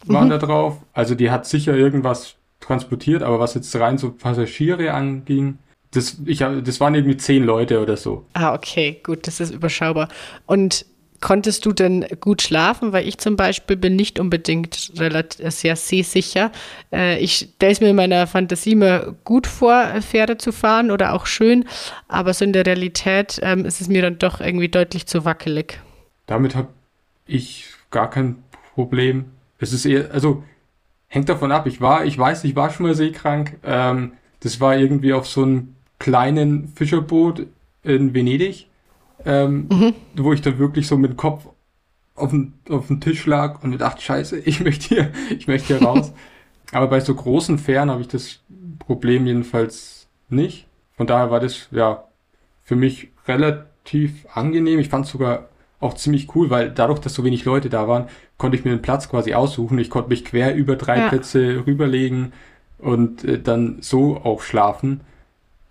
waren 0.05 0.25
mhm. 0.25 0.31
da 0.31 0.37
drauf. 0.37 0.77
Also 0.93 1.15
die 1.15 1.31
hat 1.31 1.45
sicher 1.45 1.75
irgendwas 1.75 2.35
transportiert, 2.59 3.23
aber 3.23 3.39
was 3.39 3.53
jetzt 3.53 3.75
rein 3.75 3.97
so 3.97 4.11
Passagiere 4.11 4.93
anging, 4.93 5.59
das, 5.91 6.17
ich, 6.25 6.39
das 6.39 6.79
waren 6.79 6.93
irgendwie 6.93 7.17
zehn 7.17 7.43
Leute 7.43 7.81
oder 7.81 7.97
so. 7.97 8.25
Ah, 8.33 8.53
okay, 8.53 8.99
gut, 9.03 9.25
das 9.25 9.39
ist 9.39 9.51
überschaubar. 9.51 10.07
Und 10.45 10.85
konntest 11.21 11.65
du 11.65 11.73
denn 11.73 12.05
gut 12.19 12.41
schlafen? 12.41 12.93
Weil 12.93 13.07
ich 13.07 13.17
zum 13.17 13.35
Beispiel 13.35 13.77
bin 13.77 13.95
nicht 13.95 14.19
unbedingt 14.19 14.91
relativ, 14.97 15.51
sehr 15.51 15.75
seesicher. 15.75 16.51
Äh, 16.91 17.19
ich 17.19 17.49
stelle 17.55 17.71
es 17.71 17.81
mir 17.81 17.89
in 17.89 17.95
meiner 17.95 18.27
Fantasie 18.27 18.71
immer 18.71 19.15
gut 19.23 19.47
vor, 19.47 19.85
Pferde 20.01 20.37
zu 20.37 20.51
fahren 20.51 20.91
oder 20.91 21.13
auch 21.13 21.25
schön, 21.25 21.65
aber 22.07 22.33
so 22.33 22.45
in 22.45 22.53
der 22.53 22.65
Realität 22.65 23.39
ähm, 23.41 23.65
ist 23.65 23.81
es 23.81 23.87
mir 23.87 24.01
dann 24.01 24.19
doch 24.19 24.39
irgendwie 24.39 24.69
deutlich 24.69 25.05
zu 25.05 25.25
wackelig. 25.25 25.79
Damit 26.25 26.55
habe 26.55 26.69
ich 27.25 27.65
gar 27.91 28.09
kein 28.09 28.43
Problem. 28.75 29.25
Es 29.59 29.73
ist 29.73 29.85
eher, 29.85 30.11
also 30.11 30.43
hängt 31.07 31.27
davon 31.27 31.51
ab. 31.51 31.67
Ich 31.67 31.81
war, 31.81 32.05
ich 32.05 32.17
weiß, 32.17 32.43
ich 32.43 32.55
war 32.55 32.69
schon 32.69 32.85
mal 32.85 32.95
seekrank. 32.95 33.57
Ähm, 33.63 34.13
das 34.39 34.61
war 34.61 34.77
irgendwie 34.77 35.13
auf 35.13 35.27
so 35.27 35.43
einem 35.43 35.75
kleinen 35.97 36.69
Fischerboot 36.69 37.47
in 37.83 38.13
Venedig, 38.13 38.67
ähm, 39.25 39.67
mhm. 39.69 39.93
wo 40.15 40.33
ich 40.33 40.41
dann 40.41 40.59
wirklich 40.59 40.87
so 40.87 40.97
mit 40.97 41.11
dem 41.11 41.17
Kopf 41.17 41.47
auf 42.15 42.31
den, 42.31 42.53
auf 42.69 42.87
den 42.87 43.01
Tisch 43.01 43.25
lag 43.25 43.63
und 43.63 43.71
mir 43.71 43.77
dachte, 43.77 44.01
scheiße, 44.01 44.39
ich 44.45 44.61
möchte 44.61 44.87
hier, 44.87 45.11
ich 45.29 45.47
möchte 45.47 45.77
hier 45.77 45.85
raus. 45.85 46.13
Aber 46.71 46.87
bei 46.87 46.99
so 46.99 47.15
großen 47.15 47.57
Fähren 47.57 47.89
habe 47.89 48.01
ich 48.01 48.07
das 48.07 48.41
Problem 48.77 49.25
jedenfalls 49.25 50.07
nicht. 50.29 50.67
Von 50.95 51.07
daher 51.07 51.31
war 51.31 51.39
das 51.39 51.67
ja 51.71 52.03
für 52.61 52.75
mich 52.75 53.09
relativ 53.27 54.27
angenehm. 54.33 54.79
Ich 54.79 54.89
fand 54.89 55.05
es 55.05 55.11
sogar 55.11 55.49
auch 55.79 55.95
ziemlich 55.95 56.35
cool, 56.35 56.49
weil 56.49 56.69
dadurch, 56.69 56.99
dass 56.99 57.13
so 57.13 57.23
wenig 57.23 57.45
Leute 57.45 57.69
da 57.69 57.87
waren, 57.87 58.07
konnte 58.37 58.57
ich 58.57 58.65
mir 58.65 58.71
den 58.71 58.81
Platz 58.81 59.09
quasi 59.09 59.33
aussuchen. 59.33 59.79
Ich 59.79 59.89
konnte 59.89 60.09
mich 60.09 60.25
quer 60.25 60.53
über 60.53 60.75
drei 60.75 60.99
ja. 60.99 61.09
Plätze 61.09 61.63
rüberlegen 61.65 62.33
und 62.77 63.23
äh, 63.23 63.41
dann 63.41 63.77
so 63.81 64.17
auch 64.17 64.41
schlafen. 64.41 65.01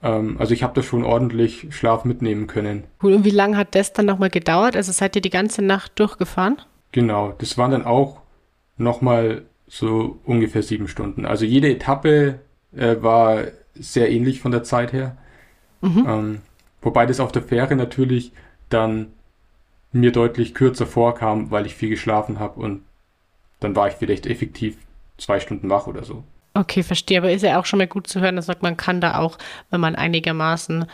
Ähm, 0.03 0.37
also 0.39 0.55
ich 0.55 0.63
habe 0.63 0.75
da 0.75 0.83
schon 0.83 1.05
ordentlich 1.05 1.69
Schlaf 1.71 2.05
mitnehmen 2.05 2.47
können. 2.47 2.85
Cool. 3.03 3.15
Und 3.15 3.25
wie 3.25 3.31
lange 3.31 3.57
hat 3.57 3.75
das 3.75 3.93
dann 3.93 4.07
nochmal 4.07 4.31
gedauert? 4.31 4.77
Also 4.77 4.93
seid 4.93 5.17
ihr 5.17 5.23
die 5.23 5.31
ganze 5.31 5.63
Nacht 5.63 5.99
durchgefahren? 5.99 6.61
Genau, 6.93 7.35
das 7.39 7.59
waren 7.59 7.71
dann 7.71 7.85
auch 7.85 8.21
nochmal 8.77 9.43
so 9.67 10.19
ungefähr 10.25 10.63
sieben 10.63 10.89
Stunden. 10.89 11.27
Also 11.27 11.45
jede 11.45 11.71
Etappe 11.71 12.39
äh, 12.75 12.97
war 13.01 13.45
sehr 13.75 14.11
ähnlich 14.11 14.41
von 14.41 14.53
der 14.53 14.65
Zeit 14.65 14.93
her. 14.93 15.17
Mhm. 15.81 16.07
Ähm, 16.09 16.39
wobei 16.81 17.07
das 17.07 17.21
auf 17.21 17.33
der 17.33 17.43
Fähre 17.43 17.77
natürlich 17.77 18.33
dann 18.69 19.13
mir 19.93 20.13
deutlich 20.13 20.55
kürzer 20.55 20.87
vorkam, 20.87 21.51
weil 21.51 21.67
ich 21.67 21.75
viel 21.75 21.89
geschlafen 21.89 22.39
habe 22.39 22.61
und 22.61 22.83
dann 23.61 23.75
war 23.75 23.89
ich 23.89 23.95
vielleicht 23.95 24.27
effektiv 24.27 24.77
zwei 25.17 25.41
Stunden 25.41 25.69
wach 25.71 25.87
oder 25.87 26.05
so. 26.05 26.25
Okay, 26.59 26.83
verstehe. 26.83 27.19
Aber 27.19 27.31
ist 27.31 27.43
ja 27.43 27.61
auch 27.61 27.67
schon 27.67 27.79
mal 27.79 27.87
gut 27.87 28.09
zu 28.09 28.21
hören, 28.21 28.35
dass 28.35 28.49
man 28.61 28.77
kann 28.77 29.01
da 29.01 29.19
auch, 29.19 29.39
wenn 29.71 29.81
man 29.81 29.95
einigermaßen 29.95 30.87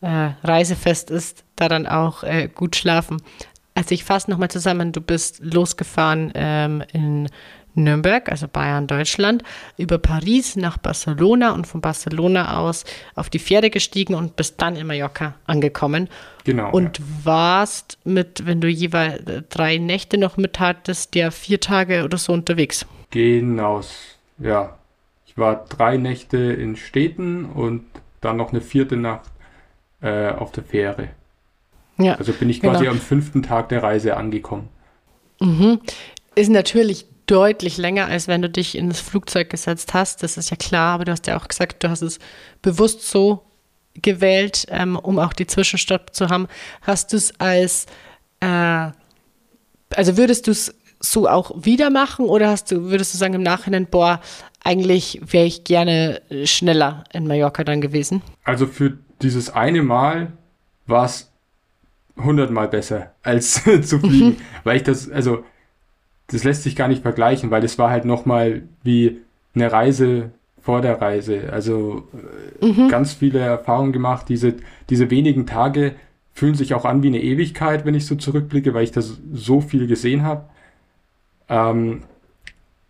äh, 0.00 0.30
reisefest 0.42 1.10
ist, 1.10 1.44
da 1.56 1.68
dann 1.68 1.86
auch 1.86 2.22
äh, 2.22 2.48
gut 2.48 2.74
schlafen. 2.74 3.20
Also 3.74 3.94
ich 3.94 4.04
fasse 4.04 4.30
nochmal 4.30 4.50
zusammen, 4.50 4.92
du 4.92 5.02
bist 5.02 5.40
losgefahren 5.44 6.32
ähm, 6.34 6.82
in 6.94 7.28
Nürnberg, 7.74 8.30
also 8.30 8.48
Bayern, 8.48 8.86
Deutschland, 8.86 9.42
über 9.76 9.98
Paris 9.98 10.56
nach 10.56 10.78
Barcelona 10.78 11.52
und 11.52 11.66
von 11.66 11.82
Barcelona 11.82 12.58
aus 12.58 12.84
auf 13.14 13.28
die 13.28 13.38
Pferde 13.38 13.68
gestiegen 13.68 14.14
und 14.14 14.36
bist 14.36 14.60
dann 14.62 14.74
in 14.74 14.86
Mallorca 14.86 15.34
angekommen. 15.46 16.08
Genau. 16.44 16.70
Und 16.70 16.98
ja. 16.98 17.04
warst 17.24 17.98
mit, 18.04 18.46
wenn 18.46 18.62
du 18.62 18.68
jeweils 18.68 19.22
drei 19.50 19.76
Nächte 19.76 20.16
noch 20.16 20.38
mit 20.38 20.58
hattest, 20.58 21.14
ja 21.14 21.30
vier 21.30 21.60
Tage 21.60 22.04
oder 22.04 22.16
so 22.16 22.32
unterwegs. 22.32 22.86
Genau, 23.10 23.82
ja, 24.38 24.76
ich 25.30 25.38
war 25.38 25.64
drei 25.68 25.96
Nächte 25.96 26.38
in 26.38 26.74
Städten 26.74 27.44
und 27.44 27.84
dann 28.20 28.36
noch 28.36 28.50
eine 28.50 28.60
vierte 28.60 28.96
Nacht 28.96 29.30
äh, 30.02 30.30
auf 30.30 30.50
der 30.50 30.64
Fähre. 30.64 31.10
Ja, 31.98 32.14
also 32.14 32.32
bin 32.32 32.50
ich 32.50 32.60
quasi 32.60 32.80
genau. 32.80 32.90
am 32.92 32.98
fünften 32.98 33.44
Tag 33.44 33.68
der 33.68 33.84
Reise 33.84 34.16
angekommen. 34.16 34.68
Mhm. 35.40 35.80
Ist 36.34 36.50
natürlich 36.50 37.06
deutlich 37.26 37.76
länger, 37.76 38.06
als 38.06 38.26
wenn 38.26 38.42
du 38.42 38.50
dich 38.50 38.76
ins 38.76 38.98
Flugzeug 38.98 39.50
gesetzt 39.50 39.94
hast. 39.94 40.24
Das 40.24 40.36
ist 40.36 40.50
ja 40.50 40.56
klar, 40.56 40.94
aber 40.94 41.04
du 41.04 41.12
hast 41.12 41.28
ja 41.28 41.38
auch 41.38 41.46
gesagt, 41.46 41.84
du 41.84 41.90
hast 41.90 42.02
es 42.02 42.18
bewusst 42.60 43.08
so 43.08 43.44
gewählt, 43.94 44.66
ähm, 44.70 44.96
um 44.96 45.20
auch 45.20 45.32
die 45.32 45.46
Zwischenstopp 45.46 46.12
zu 46.12 46.28
haben. 46.28 46.48
Hast 46.82 47.12
du 47.12 47.16
es 47.16 47.38
als, 47.38 47.86
äh, 48.40 48.88
also 49.94 50.16
würdest 50.16 50.48
du 50.48 50.50
es 50.50 50.74
so 50.98 51.28
auch 51.28 51.52
wieder 51.54 51.88
machen 51.88 52.26
oder 52.26 52.48
hast 52.48 52.72
du, 52.72 52.90
würdest 52.90 53.14
du 53.14 53.18
sagen 53.18 53.34
im 53.34 53.42
Nachhinein, 53.42 53.86
boah, 53.86 54.20
eigentlich 54.62 55.20
wäre 55.24 55.46
ich 55.46 55.64
gerne 55.64 56.20
schneller 56.44 57.04
in 57.12 57.26
Mallorca 57.26 57.64
dann 57.64 57.80
gewesen? 57.80 58.22
Also 58.44 58.66
für 58.66 58.98
dieses 59.22 59.50
eine 59.50 59.82
Mal 59.82 60.32
war 60.86 61.04
es 61.04 61.30
hundertmal 62.16 62.68
besser 62.68 63.12
als 63.22 63.64
zu 63.82 63.98
fliegen, 63.98 64.28
mhm. 64.28 64.36
weil 64.64 64.76
ich 64.76 64.82
das, 64.82 65.10
also 65.10 65.44
das 66.28 66.44
lässt 66.44 66.62
sich 66.62 66.76
gar 66.76 66.88
nicht 66.88 67.02
vergleichen, 67.02 67.50
weil 67.50 67.62
das 67.62 67.78
war 67.78 67.90
halt 67.90 68.04
nochmal 68.04 68.62
wie 68.82 69.18
eine 69.54 69.72
Reise 69.72 70.30
vor 70.60 70.80
der 70.80 71.00
Reise. 71.00 71.52
Also 71.52 72.08
äh, 72.60 72.66
mhm. 72.66 72.88
ganz 72.88 73.12
viele 73.12 73.40
Erfahrungen 73.40 73.92
gemacht. 73.92 74.28
Diese, 74.28 74.54
diese 74.88 75.10
wenigen 75.10 75.46
Tage 75.46 75.94
fühlen 76.32 76.54
sich 76.54 76.74
auch 76.74 76.84
an 76.84 77.02
wie 77.02 77.08
eine 77.08 77.22
Ewigkeit, 77.22 77.84
wenn 77.84 77.94
ich 77.94 78.06
so 78.06 78.14
zurückblicke, 78.14 78.74
weil 78.74 78.84
ich 78.84 78.92
das 78.92 79.18
so 79.32 79.60
viel 79.60 79.86
gesehen 79.86 80.22
habe. 80.22 80.44
Ähm, 81.48 82.02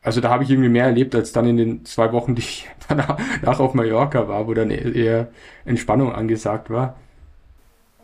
also 0.02 0.20
da 0.20 0.30
habe 0.30 0.44
ich 0.44 0.50
irgendwie 0.50 0.68
mehr 0.68 0.86
erlebt 0.86 1.14
als 1.14 1.32
dann 1.32 1.46
in 1.46 1.56
den 1.56 1.84
zwei 1.84 2.12
Wochen, 2.12 2.34
die 2.34 2.42
ich 2.42 2.68
danach 2.88 3.60
auf 3.60 3.74
Mallorca 3.74 4.28
war, 4.28 4.46
wo 4.46 4.54
dann 4.54 4.70
eher 4.70 5.28
Entspannung 5.64 6.12
angesagt 6.12 6.70
war. 6.70 6.96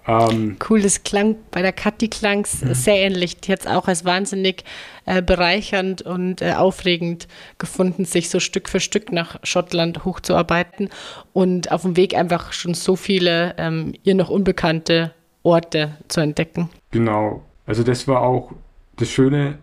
Ähm, 0.09 0.56
cool, 0.70 0.80
das 0.80 1.02
klang 1.02 1.37
bei 1.50 1.62
der 1.62 1.72
Kathi 1.72 2.09
klang 2.09 2.44
es 2.44 2.62
mhm. 2.62 2.74
sehr 2.74 2.96
ähnlich. 2.96 3.40
Die 3.40 3.52
hat 3.52 3.61
es 3.61 3.66
auch 3.66 3.88
als 3.88 4.04
wahnsinnig 4.04 4.64
äh, 5.04 5.20
bereichernd 5.20 6.02
und 6.02 6.42
äh, 6.42 6.52
aufregend 6.52 7.26
gefunden, 7.59 8.04
sich 8.04 8.30
so 8.30 8.38
Stück 8.38 8.68
für 8.68 8.78
Stück 8.78 9.11
nach 9.11 9.38
Schottland 9.42 10.04
hochzuarbeiten 10.04 10.90
und 11.32 11.72
auf 11.72 11.82
dem 11.82 11.96
Weg 11.96 12.14
einfach 12.14 12.52
schon 12.52 12.74
so 12.74 12.94
viele 12.94 13.54
ähm, 13.59 13.94
ihr 14.04 14.14
noch 14.14 14.30
unbekannte 14.30 15.12
Orte 15.42 15.96
zu 16.09 16.20
entdecken. 16.20 16.70
Genau. 16.92 17.42
Also 17.66 17.82
das 17.82 18.06
war 18.06 18.22
auch 18.22 18.52
das 18.96 19.11
Schöne. 19.11 19.59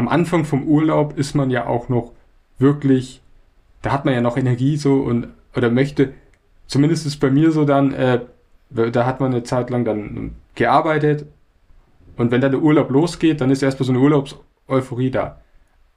Am 0.00 0.08
Anfang 0.08 0.46
vom 0.46 0.66
Urlaub 0.66 1.18
ist 1.18 1.34
man 1.34 1.50
ja 1.50 1.66
auch 1.66 1.90
noch 1.90 2.12
wirklich, 2.58 3.20
da 3.82 3.92
hat 3.92 4.06
man 4.06 4.14
ja 4.14 4.22
noch 4.22 4.38
Energie 4.38 4.78
so 4.78 4.94
und 4.94 5.28
oder 5.54 5.70
möchte, 5.70 6.14
zumindest 6.66 7.04
ist 7.04 7.18
bei 7.18 7.30
mir 7.30 7.52
so 7.52 7.66
dann, 7.66 7.92
äh, 7.92 8.20
da 8.70 9.04
hat 9.04 9.20
man 9.20 9.30
eine 9.30 9.42
Zeit 9.42 9.68
lang 9.68 9.84
dann 9.84 10.36
gearbeitet 10.54 11.26
und 12.16 12.30
wenn 12.30 12.40
dann 12.40 12.50
der 12.50 12.62
Urlaub 12.62 12.88
losgeht, 12.88 13.42
dann 13.42 13.50
ist 13.50 13.62
erstmal 13.62 13.84
so 13.84 13.92
eine 13.92 14.00
Urlaubseuphorie 14.00 15.10
da. 15.10 15.42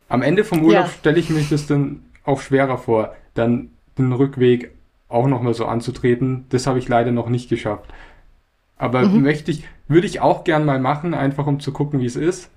Am 0.09 0.21
Ende 0.21 0.43
vom 0.43 0.65
Urlaub 0.65 0.87
ja. 0.87 0.89
stelle 0.89 1.19
ich 1.19 1.29
mich 1.29 1.47
das 1.47 1.65
dann 1.65 2.01
auch 2.25 2.41
schwerer 2.41 2.77
vor, 2.77 3.15
dann 3.35 3.69
den 3.97 4.11
Rückweg 4.11 4.73
auch 5.07 5.27
nochmal 5.27 5.53
so 5.53 5.65
anzutreten. 5.65 6.43
Das 6.49 6.67
habe 6.67 6.77
ich 6.77 6.89
leider 6.89 7.13
noch 7.13 7.29
nicht 7.29 7.47
geschafft. 7.47 7.85
Aber 8.75 9.03
mhm. 9.03 9.21
möchte 9.21 9.49
ich, 9.49 9.63
würde 9.87 10.07
ich 10.07 10.19
auch 10.19 10.43
gern 10.43 10.65
mal 10.65 10.81
machen, 10.81 11.13
einfach 11.13 11.47
um 11.47 11.61
zu 11.61 11.71
gucken, 11.71 12.01
wie 12.01 12.05
es 12.05 12.17
ist. 12.17 12.49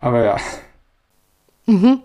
Aber 0.00 0.24
ja. 0.24 0.36
Mhm. 1.66 2.00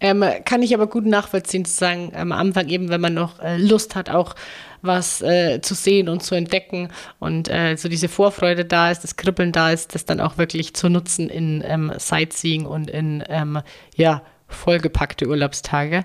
Ähm, 0.00 0.24
kann 0.44 0.62
ich 0.62 0.74
aber 0.74 0.86
gut 0.86 1.06
nachvollziehen, 1.06 1.64
zu 1.64 1.72
sagen, 1.72 2.12
am 2.14 2.32
Anfang 2.32 2.68
eben, 2.68 2.90
wenn 2.90 3.00
man 3.00 3.14
noch 3.14 3.40
äh, 3.40 3.56
Lust 3.56 3.94
hat, 3.94 4.10
auch 4.10 4.34
was 4.82 5.22
äh, 5.22 5.60
zu 5.62 5.74
sehen 5.74 6.10
und 6.10 6.22
zu 6.22 6.34
entdecken 6.34 6.90
und 7.20 7.48
äh, 7.48 7.76
so 7.76 7.88
diese 7.88 8.08
Vorfreude 8.08 8.66
da 8.66 8.90
ist, 8.90 9.02
das 9.02 9.16
Kribbeln 9.16 9.50
da 9.50 9.70
ist, 9.70 9.94
das 9.94 10.04
dann 10.04 10.20
auch 10.20 10.36
wirklich 10.36 10.74
zu 10.74 10.90
nutzen 10.90 11.30
in 11.30 11.62
ähm, 11.66 11.90
Sightseeing 11.96 12.66
und 12.66 12.90
in 12.90 13.24
ähm, 13.28 13.60
ja, 13.96 14.22
vollgepackte 14.48 15.26
Urlaubstage. 15.26 16.04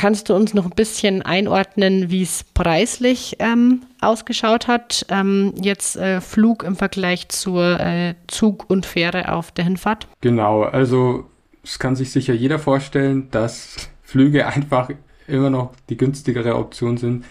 Kannst 0.00 0.30
du 0.30 0.34
uns 0.34 0.54
noch 0.54 0.64
ein 0.64 0.70
bisschen 0.70 1.20
einordnen, 1.20 2.10
wie 2.10 2.22
es 2.22 2.42
preislich 2.54 3.36
ähm, 3.38 3.82
ausgeschaut 4.00 4.66
hat? 4.66 5.04
Ähm, 5.10 5.52
jetzt 5.60 5.98
äh, 5.98 6.22
Flug 6.22 6.62
im 6.62 6.74
Vergleich 6.74 7.28
zur 7.28 7.78
äh, 7.78 8.14
Zug 8.26 8.70
und 8.70 8.86
Fähre 8.86 9.30
auf 9.30 9.52
der 9.52 9.64
Hinfahrt? 9.64 10.08
Genau, 10.22 10.62
also 10.62 11.26
es 11.62 11.78
kann 11.78 11.96
sich 11.96 12.12
sicher 12.12 12.32
jeder 12.32 12.58
vorstellen, 12.58 13.28
dass 13.30 13.90
Flüge 14.02 14.46
einfach 14.46 14.88
immer 15.26 15.50
noch 15.50 15.72
die 15.90 15.98
günstigere 15.98 16.56
Option 16.56 16.96
sind. 16.96 17.26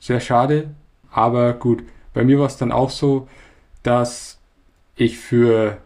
Sehr 0.00 0.18
schade, 0.18 0.70
aber 1.12 1.52
gut. 1.52 1.84
Bei 2.14 2.24
mir 2.24 2.40
war 2.40 2.46
es 2.46 2.56
dann 2.56 2.72
auch 2.72 2.90
so, 2.90 3.28
dass 3.84 4.40
ich 4.96 5.18
für 5.18 5.78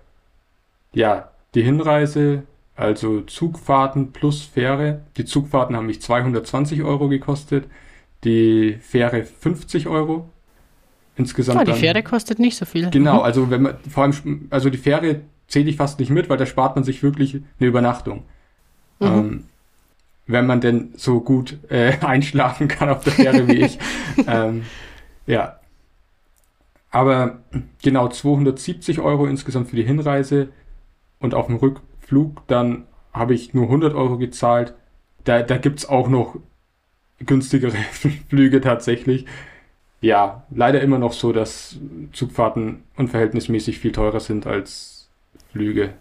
ja, 0.94 1.28
die 1.54 1.62
Hinreise, 1.62 2.44
also 2.76 3.22
Zugfahrten 3.22 4.12
plus 4.12 4.42
Fähre, 4.42 5.02
die 5.16 5.24
Zugfahrten 5.24 5.74
haben 5.74 5.86
mich 5.86 6.02
220 6.02 6.82
Euro 6.82 7.08
gekostet, 7.08 7.64
die 8.24 8.78
Fähre 8.80 9.24
50 9.24 9.88
Euro. 9.88 10.28
Insgesamt. 11.16 11.58
Ah, 11.58 11.64
die 11.64 11.72
Fähre 11.72 12.02
kostet 12.02 12.38
nicht 12.38 12.58
so 12.58 12.66
viel. 12.66 12.90
Genau, 12.90 13.16
mhm. 13.16 13.22
also 13.22 13.50
wenn 13.50 13.62
man 13.62 13.76
vor 13.88 14.04
allem, 14.04 14.48
also 14.50 14.68
die 14.68 14.76
Fähre 14.76 15.22
zähle 15.48 15.70
ich 15.70 15.76
fast 15.76 15.98
nicht 15.98 16.10
mit, 16.10 16.28
weil 16.28 16.36
da 16.36 16.44
spart 16.44 16.74
man 16.76 16.84
sich 16.84 17.02
wirklich 17.02 17.36
eine 17.58 17.68
Übernachtung. 17.68 18.24
Mhm. 19.00 19.06
Ähm, 19.06 19.44
wenn 20.26 20.46
man 20.46 20.60
denn 20.60 20.92
so 20.96 21.20
gut 21.20 21.58
äh, 21.70 21.96
einschlafen 22.00 22.68
kann 22.68 22.90
auf 22.90 23.04
der 23.04 23.14
Fähre 23.14 23.48
wie 23.48 23.64
ich. 23.64 23.78
ähm, 24.26 24.64
ja. 25.26 25.58
Aber 26.90 27.38
genau 27.82 28.08
270 28.08 29.00
Euro 29.00 29.26
insgesamt 29.26 29.70
für 29.70 29.76
die 29.76 29.84
Hinreise 29.84 30.48
und 31.20 31.34
auf 31.34 31.46
dem 31.46 31.58
Rückflug 32.06 32.46
dann 32.46 32.86
habe 33.12 33.34
ich 33.34 33.54
nur 33.54 33.64
100 33.64 33.94
Euro 33.94 34.18
gezahlt. 34.18 34.74
Da, 35.24 35.42
da 35.42 35.56
gibt 35.56 35.80
es 35.80 35.88
auch 35.88 36.08
noch 36.08 36.36
günstigere 37.18 37.72
Flüge 38.28 38.60
tatsächlich. 38.60 39.26
Ja, 40.00 40.44
leider 40.50 40.82
immer 40.82 40.98
noch 40.98 41.12
so, 41.12 41.32
dass 41.32 41.78
Zugfahrten 42.12 42.82
unverhältnismäßig 42.96 43.78
viel 43.78 43.92
teurer 43.92 44.20
sind 44.20 44.46
als 44.46 45.08
Flüge. 45.52 45.94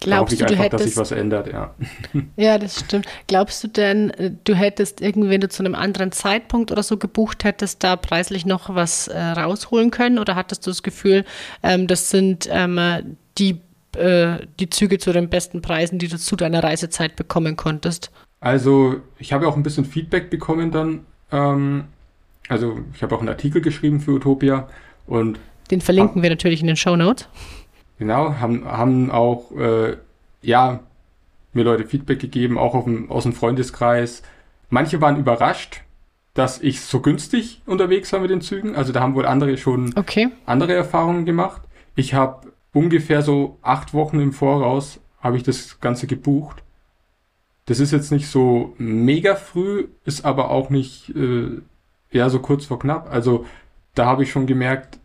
Glaubst 0.00 0.40
du, 0.40 0.44
einfach, 0.44 0.56
du 0.56 0.62
hättest, 0.62 0.72
dass 0.72 0.88
sich 0.90 0.96
was 0.96 1.12
ändert, 1.12 1.46
ja. 1.46 1.74
Ja, 2.36 2.58
das 2.58 2.80
stimmt. 2.80 3.06
Glaubst 3.28 3.62
du 3.62 3.68
denn, 3.68 4.10
äh, 4.10 4.32
du 4.44 4.54
hättest 4.54 5.00
irgendwie, 5.00 5.30
wenn 5.30 5.40
du 5.40 5.48
zu 5.48 5.62
einem 5.62 5.76
anderen 5.76 6.12
Zeitpunkt 6.12 6.72
oder 6.72 6.82
so 6.82 6.96
gebucht 6.98 7.44
hättest, 7.44 7.82
da 7.84 7.96
preislich 7.96 8.44
noch 8.44 8.74
was 8.74 9.08
äh, 9.08 9.18
rausholen 9.18 9.90
können? 9.92 10.18
Oder 10.18 10.34
hattest 10.34 10.66
du 10.66 10.70
das 10.70 10.82
Gefühl, 10.82 11.24
ähm, 11.62 11.86
das 11.86 12.10
sind 12.10 12.48
ähm, 12.50 13.16
die, 13.38 13.60
äh, 13.96 14.46
die 14.58 14.70
Züge 14.70 14.98
zu 14.98 15.12
den 15.12 15.28
besten 15.28 15.62
Preisen, 15.62 15.98
die 15.98 16.08
du 16.08 16.18
zu 16.18 16.36
deiner 16.36 16.62
Reisezeit 16.62 17.16
bekommen 17.16 17.56
konntest? 17.56 18.10
Also, 18.40 18.96
ich 19.18 19.32
habe 19.32 19.46
auch 19.46 19.56
ein 19.56 19.62
bisschen 19.62 19.84
Feedback 19.84 20.30
bekommen 20.30 20.70
dann. 20.70 21.06
Ähm, 21.30 21.84
also, 22.48 22.80
ich 22.94 23.02
habe 23.02 23.14
auch 23.14 23.20
einen 23.20 23.28
Artikel 23.28 23.62
geschrieben 23.62 24.00
für 24.00 24.12
Utopia 24.12 24.68
und. 25.06 25.38
Den 25.70 25.80
verlinken 25.80 26.16
hab, 26.16 26.22
wir 26.22 26.30
natürlich 26.30 26.60
in 26.60 26.66
den 26.66 26.76
Show 26.76 26.96
Notes. 26.96 27.28
Genau, 27.98 28.34
haben, 28.34 28.64
haben 28.64 29.10
auch, 29.10 29.52
äh, 29.52 29.96
ja, 30.42 30.80
mir 31.52 31.64
Leute 31.64 31.86
Feedback 31.86 32.18
gegeben, 32.18 32.58
auch 32.58 32.84
dem, 32.84 33.10
aus 33.10 33.22
dem 33.22 33.32
Freundeskreis. 33.32 34.22
Manche 34.70 35.00
waren 35.00 35.18
überrascht, 35.18 35.82
dass 36.34 36.60
ich 36.60 36.80
so 36.80 37.00
günstig 37.00 37.62
unterwegs 37.66 38.12
war 38.12 38.20
mit 38.20 38.30
den 38.30 38.40
Zügen. 38.40 38.74
Also 38.74 38.92
da 38.92 39.00
haben 39.00 39.14
wohl 39.14 39.26
andere 39.26 39.56
schon 39.58 39.94
okay. 39.96 40.30
andere 40.46 40.74
Erfahrungen 40.74 41.26
gemacht. 41.26 41.62
Ich 41.94 42.14
habe 42.14 42.51
ungefähr 42.72 43.22
so 43.22 43.58
acht 43.62 43.94
Wochen 43.94 44.20
im 44.20 44.32
Voraus 44.32 45.00
habe 45.20 45.36
ich 45.36 45.42
das 45.42 45.80
Ganze 45.80 46.06
gebucht. 46.06 46.62
Das 47.66 47.78
ist 47.78 47.92
jetzt 47.92 48.10
nicht 48.10 48.26
so 48.26 48.74
mega 48.78 49.36
früh, 49.36 49.88
ist 50.04 50.24
aber 50.24 50.50
auch 50.50 50.70
nicht 50.70 51.10
äh, 51.10 51.60
ja 52.10 52.28
so 52.28 52.40
kurz 52.40 52.66
vor 52.66 52.78
knapp. 52.78 53.12
Also 53.12 53.46
da 53.94 54.06
habe 54.06 54.24
ich 54.24 54.30
schon 54.30 54.46
gemerkt, 54.46 54.98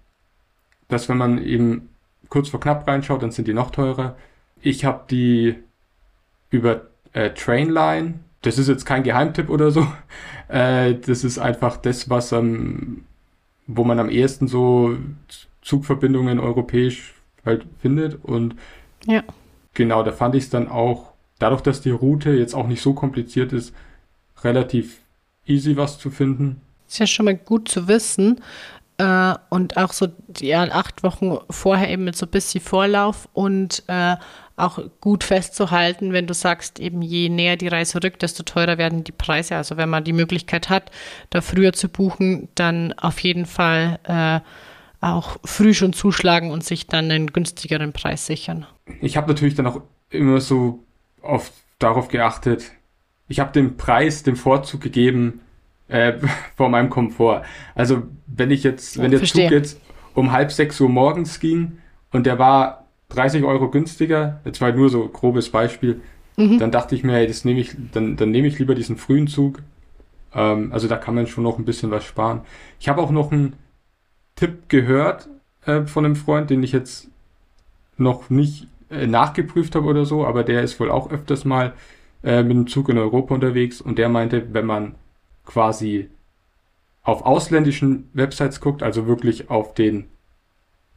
dass 0.88 1.10
wenn 1.10 1.18
man 1.18 1.44
eben 1.44 1.90
kurz 2.30 2.50
vor 2.50 2.60
knapp 2.60 2.88
reinschaut, 2.88 3.22
dann 3.22 3.32
sind 3.32 3.48
die 3.48 3.54
noch 3.54 3.72
teurer. 3.72 4.16
Ich 4.62 4.86
habe 4.86 5.04
die 5.10 5.56
über 6.50 6.88
äh, 7.14 7.32
Trainline. 7.32 8.20
Das 8.42 8.58
ist 8.58 8.70
jetzt 8.70 8.86
kein 8.86 9.04
Geheimtipp 9.04 9.50
oder 9.50 9.72
so. 9.72 9.88
Äh, 10.50 10.96
das 10.96 11.26
ist 11.26 11.40
einfach 11.40 11.76
das, 11.76 12.10
was 12.10 12.32
am, 12.32 13.04
wo 13.66 13.84
man 13.84 14.00
am 14.00 14.08
ehesten 14.08 14.48
so 14.48 14.96
Zugverbindungen 15.62 16.40
europäisch 16.40 17.17
halt 17.48 17.66
findet. 17.82 18.24
Und 18.24 18.56
ja. 19.06 19.24
genau, 19.74 20.04
da 20.04 20.12
fand 20.12 20.36
ich 20.36 20.44
es 20.44 20.50
dann 20.52 20.68
auch, 20.68 21.14
dadurch, 21.40 21.62
dass 21.62 21.82
die 21.82 21.92
Route 21.92 22.32
jetzt 22.32 22.54
auch 22.54 22.68
nicht 22.68 22.82
so 22.82 22.94
kompliziert 22.94 23.54
ist, 23.54 23.74
relativ 24.44 25.02
easy 25.46 25.78
was 25.78 25.98
zu 25.98 26.12
finden. 26.12 26.62
Ist 26.88 27.00
ja 27.00 27.08
schon 27.08 27.26
mal 27.26 27.36
gut 27.36 27.68
zu 27.68 27.88
wissen. 27.88 28.42
Äh, 28.98 29.36
und 29.50 29.78
auch 29.78 29.94
so 29.94 30.08
ja, 30.40 30.64
acht 30.64 31.04
Wochen 31.04 31.38
vorher 31.50 31.90
eben 31.90 32.04
mit 32.06 32.16
so 32.16 32.26
ein 32.26 32.32
bisschen 32.32 32.62
Vorlauf 32.62 33.30
und 33.34 33.84
äh, 33.88 34.16
auch 34.56 34.80
gut 35.02 35.24
festzuhalten, 35.24 36.14
wenn 36.14 36.26
du 36.26 36.34
sagst, 36.34 36.80
eben 36.80 37.04
je 37.04 37.30
näher 37.30 37.58
die 37.58 37.68
Reise 37.68 38.04
rückt, 38.04 38.24
desto 38.24 38.42
teurer 38.42 38.80
werden 38.80 39.04
die 39.04 39.12
Preise. 39.12 39.56
Also 39.56 39.78
wenn 39.78 39.90
man 39.90 40.04
die 40.04 40.14
Möglichkeit 40.14 40.70
hat, 40.70 40.90
da 41.30 41.42
früher 41.42 41.74
zu 41.74 41.90
buchen, 41.90 42.50
dann 42.56 42.94
auf 42.94 43.20
jeden 43.20 43.46
Fall 43.46 44.00
äh, 44.06 44.40
auch 45.02 45.38
früh 45.44 45.74
schon 45.74 45.94
zuschlagen 45.94 46.52
und 46.52 46.64
sich 46.64 46.88
dann 46.88 47.12
einen 47.12 47.34
günstigeren 47.34 47.94
Preis 47.94 48.26
sichern. 48.26 48.66
Ich 49.02 49.18
habe 49.18 49.28
natürlich 49.28 49.56
dann 49.56 49.68
auch 49.68 49.82
immer 50.10 50.42
so 50.42 50.84
oft 51.22 51.54
darauf 51.80 52.08
geachtet, 52.08 52.72
ich 53.28 53.40
habe 53.40 53.52
den 53.52 53.78
Preis, 53.78 54.24
den 54.24 54.36
Vorzug 54.36 54.82
gegeben, 54.82 55.42
äh, 55.88 56.14
vor 56.56 56.70
meinem 56.70 56.90
Komfort. 56.90 57.44
Also 57.76 58.04
wenn 58.26 58.52
ich 58.52 58.64
jetzt, 58.64 58.98
wenn 58.98 59.12
der 59.12 59.20
Verstehe. 59.20 59.50
Zug 59.50 59.52
jetzt 59.52 59.82
um 60.14 60.32
halb 60.32 60.52
sechs 60.52 60.80
Uhr 60.82 60.90
morgens 60.90 61.40
ging 61.40 61.80
und 62.12 62.26
der 62.26 62.40
war 62.40 62.88
30 63.10 63.44
Euro 63.44 63.70
günstiger, 63.70 64.42
jetzt 64.46 64.62
war 64.62 64.72
nur 64.72 64.90
so 64.90 65.08
grobes 65.08 65.50
Beispiel, 65.50 66.02
mhm. 66.38 66.60
dann 66.60 66.72
dachte 66.72 66.96
ich 66.96 67.04
mir, 67.04 67.14
hey, 67.14 67.28
das 67.28 67.46
nehme 67.46 67.60
ich, 67.60 67.76
dann, 67.94 68.16
dann 68.16 68.32
nehme 68.32 68.48
ich 68.48 68.58
lieber 68.60 68.76
diesen 68.76 68.98
frühen 68.98 69.28
Zug. 69.28 69.62
Ähm, 70.34 70.72
also 70.74 70.88
da 70.88 70.98
kann 70.98 71.16
man 71.16 71.28
schon 71.28 71.44
noch 71.44 71.60
ein 71.60 71.66
bisschen 71.66 71.92
was 71.92 72.04
sparen. 72.04 72.42
Ich 72.80 72.90
habe 72.90 73.02
auch 73.02 73.12
noch 73.12 73.32
einen 73.32 73.54
Tipp 74.38 74.70
gehört 74.70 75.28
äh, 75.66 75.82
von 75.82 76.06
einem 76.06 76.16
Freund, 76.16 76.50
den 76.50 76.64
ich 76.64 76.72
jetzt 76.72 77.10
noch 77.98 78.30
nicht 78.30 78.68
äh, 78.90 79.06
nachgeprüft 79.06 79.76
habe 79.76 79.88
oder 79.88 80.06
so, 80.06 80.26
aber 80.26 80.46
der 80.46 80.64
ist 80.64 80.80
wohl 80.80 80.90
auch 80.90 81.12
öfters 81.12 81.44
mal 81.44 81.74
äh, 82.24 82.44
mit 82.44 82.56
dem 82.56 82.68
Zug 82.68 82.88
in 82.88 82.98
Europa 82.98 83.34
unterwegs 83.36 83.82
und 83.82 83.98
der 83.98 84.08
meinte, 84.08 84.54
wenn 84.54 84.66
man 84.66 84.96
quasi 85.46 86.10
auf 87.04 87.26
ausländischen 87.26 88.10
Websites 88.14 88.62
guckt, 88.62 88.84
also 88.84 89.08
wirklich 89.08 89.50
auf 89.50 89.74
den 89.74 90.06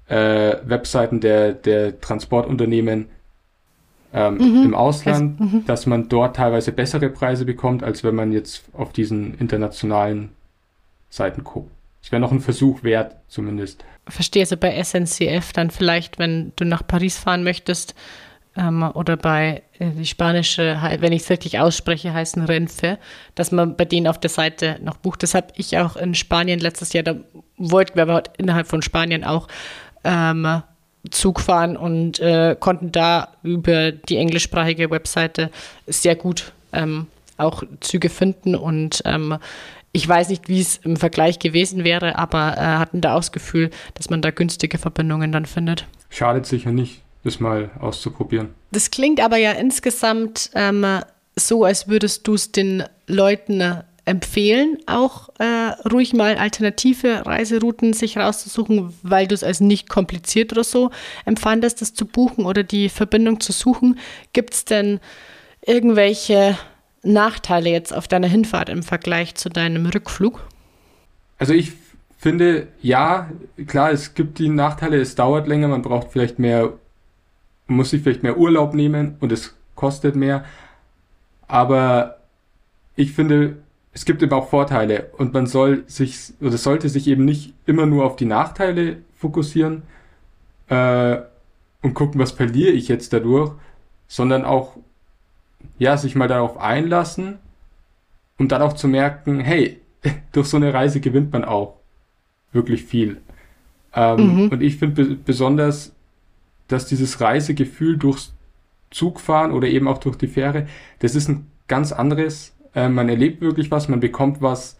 äh, 0.08 0.56
Webseiten 0.64 1.20
der, 1.20 1.52
der 1.52 2.00
Transportunternehmen 2.00 3.06
ähm, 4.12 4.34
mhm. 4.34 4.64
im 4.64 4.74
Ausland, 4.74 5.40
also, 5.40 5.56
mhm. 5.56 5.64
dass 5.66 5.86
man 5.86 6.08
dort 6.08 6.36
teilweise 6.36 6.72
bessere 6.72 7.08
Preise 7.10 7.44
bekommt, 7.44 7.84
als 7.84 8.02
wenn 8.02 8.14
man 8.14 8.32
jetzt 8.32 8.64
auf 8.72 8.92
diesen 8.92 9.38
internationalen 9.38 10.30
Seiten 11.10 11.44
guckt. 11.44 11.70
Es 12.02 12.10
wäre 12.10 12.20
noch 12.20 12.32
ein 12.32 12.40
Versuch 12.40 12.82
wert, 12.82 13.16
zumindest. 13.28 13.84
Verstehe, 14.08 14.42
also 14.42 14.56
bei 14.56 14.82
SNCF 14.82 15.52
dann 15.52 15.70
vielleicht, 15.70 16.18
wenn 16.18 16.52
du 16.56 16.64
nach 16.64 16.86
Paris 16.86 17.18
fahren 17.18 17.44
möchtest, 17.44 17.94
ähm, 18.56 18.82
oder 18.94 19.16
bei 19.16 19.62
äh, 19.78 19.90
die 19.90 20.06
spanische, 20.06 20.78
wenn 20.98 21.12
ich 21.12 21.22
es 21.22 21.30
richtig 21.30 21.58
ausspreche, 21.60 22.12
heißen 22.12 22.44
Renfe, 22.44 22.98
dass 23.34 23.52
man 23.52 23.76
bei 23.76 23.84
denen 23.84 24.06
auf 24.06 24.18
der 24.18 24.30
Seite 24.30 24.78
noch 24.82 24.96
bucht. 24.96 25.22
Das 25.22 25.34
habe 25.34 25.48
ich 25.56 25.78
auch 25.78 25.96
in 25.96 26.14
Spanien 26.14 26.58
letztes 26.60 26.92
Jahr, 26.92 27.04
da 27.04 27.16
wollten 27.56 27.96
wir 27.96 28.02
aber 28.02 28.24
innerhalb 28.38 28.66
von 28.66 28.82
Spanien 28.82 29.24
auch 29.24 29.46
ähm, 30.02 30.62
Zug 31.10 31.40
fahren 31.40 31.76
und 31.76 32.18
äh, 32.20 32.56
konnten 32.58 32.92
da 32.92 33.28
über 33.42 33.92
die 33.92 34.16
englischsprachige 34.16 34.90
Webseite 34.90 35.50
sehr 35.86 36.16
gut 36.16 36.52
ähm, 36.72 37.06
auch 37.38 37.62
Züge 37.80 38.10
finden 38.10 38.54
und 38.54 39.02
ähm, 39.06 39.38
ich 39.92 40.08
weiß 40.08 40.28
nicht, 40.28 40.48
wie 40.48 40.60
es 40.60 40.76
im 40.78 40.96
Vergleich 40.96 41.38
gewesen 41.38 41.84
wäre, 41.84 42.16
aber 42.16 42.56
äh, 42.56 42.60
hatten 42.60 43.00
da 43.00 43.14
auch 43.14 43.20
das 43.20 43.32
Gefühl, 43.32 43.70
dass 43.94 44.10
man 44.10 44.22
da 44.22 44.30
günstige 44.30 44.78
Verbindungen 44.78 45.32
dann 45.32 45.46
findet. 45.46 45.86
Schadet 46.10 46.46
sicher 46.46 46.72
nicht, 46.72 47.02
das 47.24 47.40
mal 47.40 47.70
auszuprobieren. 47.80 48.50
Das 48.70 48.90
klingt 48.90 49.20
aber 49.20 49.36
ja 49.36 49.52
insgesamt 49.52 50.50
ähm, 50.54 50.86
so, 51.36 51.64
als 51.64 51.88
würdest 51.88 52.26
du 52.26 52.34
es 52.34 52.52
den 52.52 52.84
Leuten 53.06 53.60
äh, 53.60 53.82
empfehlen, 54.04 54.78
auch 54.86 55.28
äh, 55.38 55.88
ruhig 55.88 56.12
mal 56.12 56.36
alternative 56.36 57.26
Reiserouten 57.26 57.92
sich 57.92 58.16
rauszusuchen, 58.16 58.94
weil 59.02 59.26
du 59.26 59.34
es 59.34 59.44
als 59.44 59.60
nicht 59.60 59.88
kompliziert 59.88 60.52
oder 60.52 60.64
so 60.64 60.90
empfandest, 61.24 61.80
das 61.80 61.94
zu 61.94 62.06
buchen 62.06 62.46
oder 62.46 62.62
die 62.62 62.88
Verbindung 62.88 63.40
zu 63.40 63.52
suchen. 63.52 63.98
Gibt 64.32 64.54
es 64.54 64.64
denn 64.64 65.00
irgendwelche 65.64 66.56
Nachteile 67.02 67.70
jetzt 67.70 67.94
auf 67.94 68.08
deiner 68.08 68.28
Hinfahrt 68.28 68.68
im 68.68 68.82
Vergleich 68.82 69.34
zu 69.34 69.48
deinem 69.48 69.86
Rückflug? 69.86 70.46
Also 71.38 71.54
ich 71.54 71.72
finde, 72.18 72.68
ja, 72.82 73.30
klar, 73.66 73.90
es 73.90 74.14
gibt 74.14 74.38
die 74.38 74.48
Nachteile, 74.48 75.00
es 75.00 75.14
dauert 75.14 75.48
länger, 75.48 75.68
man 75.68 75.82
braucht 75.82 76.12
vielleicht 76.12 76.38
mehr, 76.38 76.74
man 77.66 77.78
muss 77.78 77.90
sich 77.90 78.02
vielleicht 78.02 78.22
mehr 78.22 78.36
Urlaub 78.36 78.74
nehmen 78.74 79.16
und 79.20 79.32
es 79.32 79.54
kostet 79.74 80.16
mehr. 80.16 80.44
Aber 81.48 82.18
ich 82.94 83.12
finde, 83.12 83.56
es 83.92 84.04
gibt 84.04 84.22
eben 84.22 84.32
auch 84.32 84.50
Vorteile 84.50 85.10
und 85.16 85.32
man 85.32 85.46
soll 85.46 85.84
sich 85.86 86.34
oder 86.40 86.58
sollte 86.58 86.88
sich 86.88 87.08
eben 87.08 87.24
nicht 87.24 87.54
immer 87.66 87.86
nur 87.86 88.04
auf 88.04 88.16
die 88.16 88.26
Nachteile 88.26 88.98
fokussieren 89.16 89.82
äh, 90.68 91.18
und 91.82 91.94
gucken, 91.94 92.20
was 92.20 92.32
verliere 92.32 92.72
ich 92.72 92.88
jetzt 92.88 93.12
dadurch, 93.12 93.52
sondern 94.06 94.44
auch 94.44 94.76
ja 95.78 95.96
sich 95.96 96.14
mal 96.14 96.28
darauf 96.28 96.58
einlassen 96.58 97.38
und 98.38 98.52
dann 98.52 98.62
auch 98.62 98.74
zu 98.74 98.88
merken, 98.88 99.40
hey, 99.40 99.80
durch 100.32 100.48
so 100.48 100.56
eine 100.56 100.72
Reise 100.72 101.00
gewinnt 101.00 101.32
man 101.32 101.44
auch 101.44 101.76
wirklich 102.52 102.84
viel. 102.84 103.20
Ähm, 103.94 104.44
mhm. 104.44 104.48
Und 104.48 104.62
ich 104.62 104.76
finde 104.76 105.04
be 105.04 105.14
besonders, 105.16 105.92
dass 106.68 106.86
dieses 106.86 107.20
Reisegefühl 107.20 107.96
durchs 107.96 108.32
Zugfahren 108.90 109.52
oder 109.52 109.68
eben 109.68 109.88
auch 109.88 109.98
durch 109.98 110.16
die 110.16 110.28
Fähre, 110.28 110.66
das 111.00 111.14
ist 111.14 111.28
ein 111.28 111.46
ganz 111.68 111.92
anderes 111.92 112.52
äh, 112.74 112.88
man 112.88 113.08
erlebt 113.08 113.40
wirklich 113.40 113.70
was, 113.70 113.88
man 113.88 114.00
bekommt 114.00 114.42
was 114.42 114.78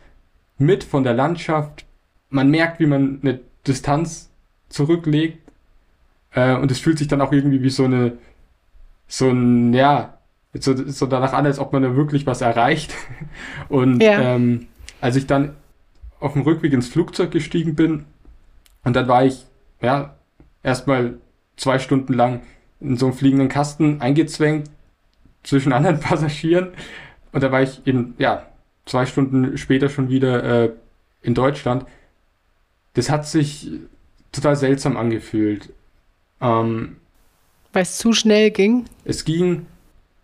mit 0.59 0.85
von 0.85 1.05
der 1.05 1.15
Landschaft. 1.15 1.85
Man 2.29 2.51
merkt, 2.51 2.81
wie 2.81 2.87
man 2.87 3.21
eine 3.23 3.41
Distanz 3.67 4.31
zurücklegt. 4.69 5.39
Äh, 6.33 6.57
und 6.57 6.71
es 6.71 6.81
fühlt 6.81 6.99
sich 6.99 7.09
dann 7.09 7.21
auch 7.21 7.33
irgendwie 7.33 7.63
wie 7.63 7.71
so 7.71 7.85
eine, 7.85 8.19
so 9.09 9.31
ein, 9.31 9.75
ja, 9.75 10.19
so, 10.55 10.75
so 10.89 11.07
danach 11.07 11.33
an, 11.33 11.47
als 11.47 11.59
ob 11.59 11.73
man 11.73 11.83
da 11.83 11.95
wirklich 11.95 12.27
was 12.27 12.41
erreicht. 12.41 12.95
Und 13.69 14.03
ja. 14.03 14.21
ähm, 14.21 14.67
als 15.01 15.17
ich 15.17 15.27
dann 15.27 15.57
auf 16.19 16.35
dem 16.35 16.43
Rückweg 16.43 16.73
ins 16.73 16.89
Flugzeug 16.89 17.31
gestiegen 17.31 17.75
bin, 17.75 18.05
und 18.83 18.97
dann 18.97 19.09
war 19.09 19.25
ich, 19.25 19.47
ja, 19.83 20.15
erstmal 20.63 21.19
zwei 21.57 21.79
Stunden 21.79 22.15
lang 22.15 22.43
in 22.81 22.97
so 22.97 23.07
einem 23.07 23.15
fliegenden 23.15 23.49
Kasten 23.49 24.01
eingezwängt 24.01 24.71
zwischen 25.43 25.73
anderen 25.75 26.01
Passagieren. 26.01 26.69
Und 27.33 27.43
da 27.43 27.53
war 27.53 27.63
ich 27.63 27.87
eben, 27.87 28.15
ja, 28.19 28.47
zwei 28.87 29.07
Stunden 29.07 29.57
später 29.59 29.89
schon 29.89 30.09
wieder 30.09 30.65
äh, 30.65 30.71
in 31.23 31.35
Deutschland. 31.35 31.85
Das 32.95 33.11
hat 33.11 33.27
sich 33.27 33.71
total 34.33 34.57
seltsam 34.57 34.97
angefühlt. 34.97 35.73
Ähm, 36.41 36.97
Weil 37.73 37.83
es 37.83 37.99
zu 37.99 38.13
schnell 38.13 38.51
ging? 38.51 38.87
Es 39.05 39.25
ging 39.25 39.67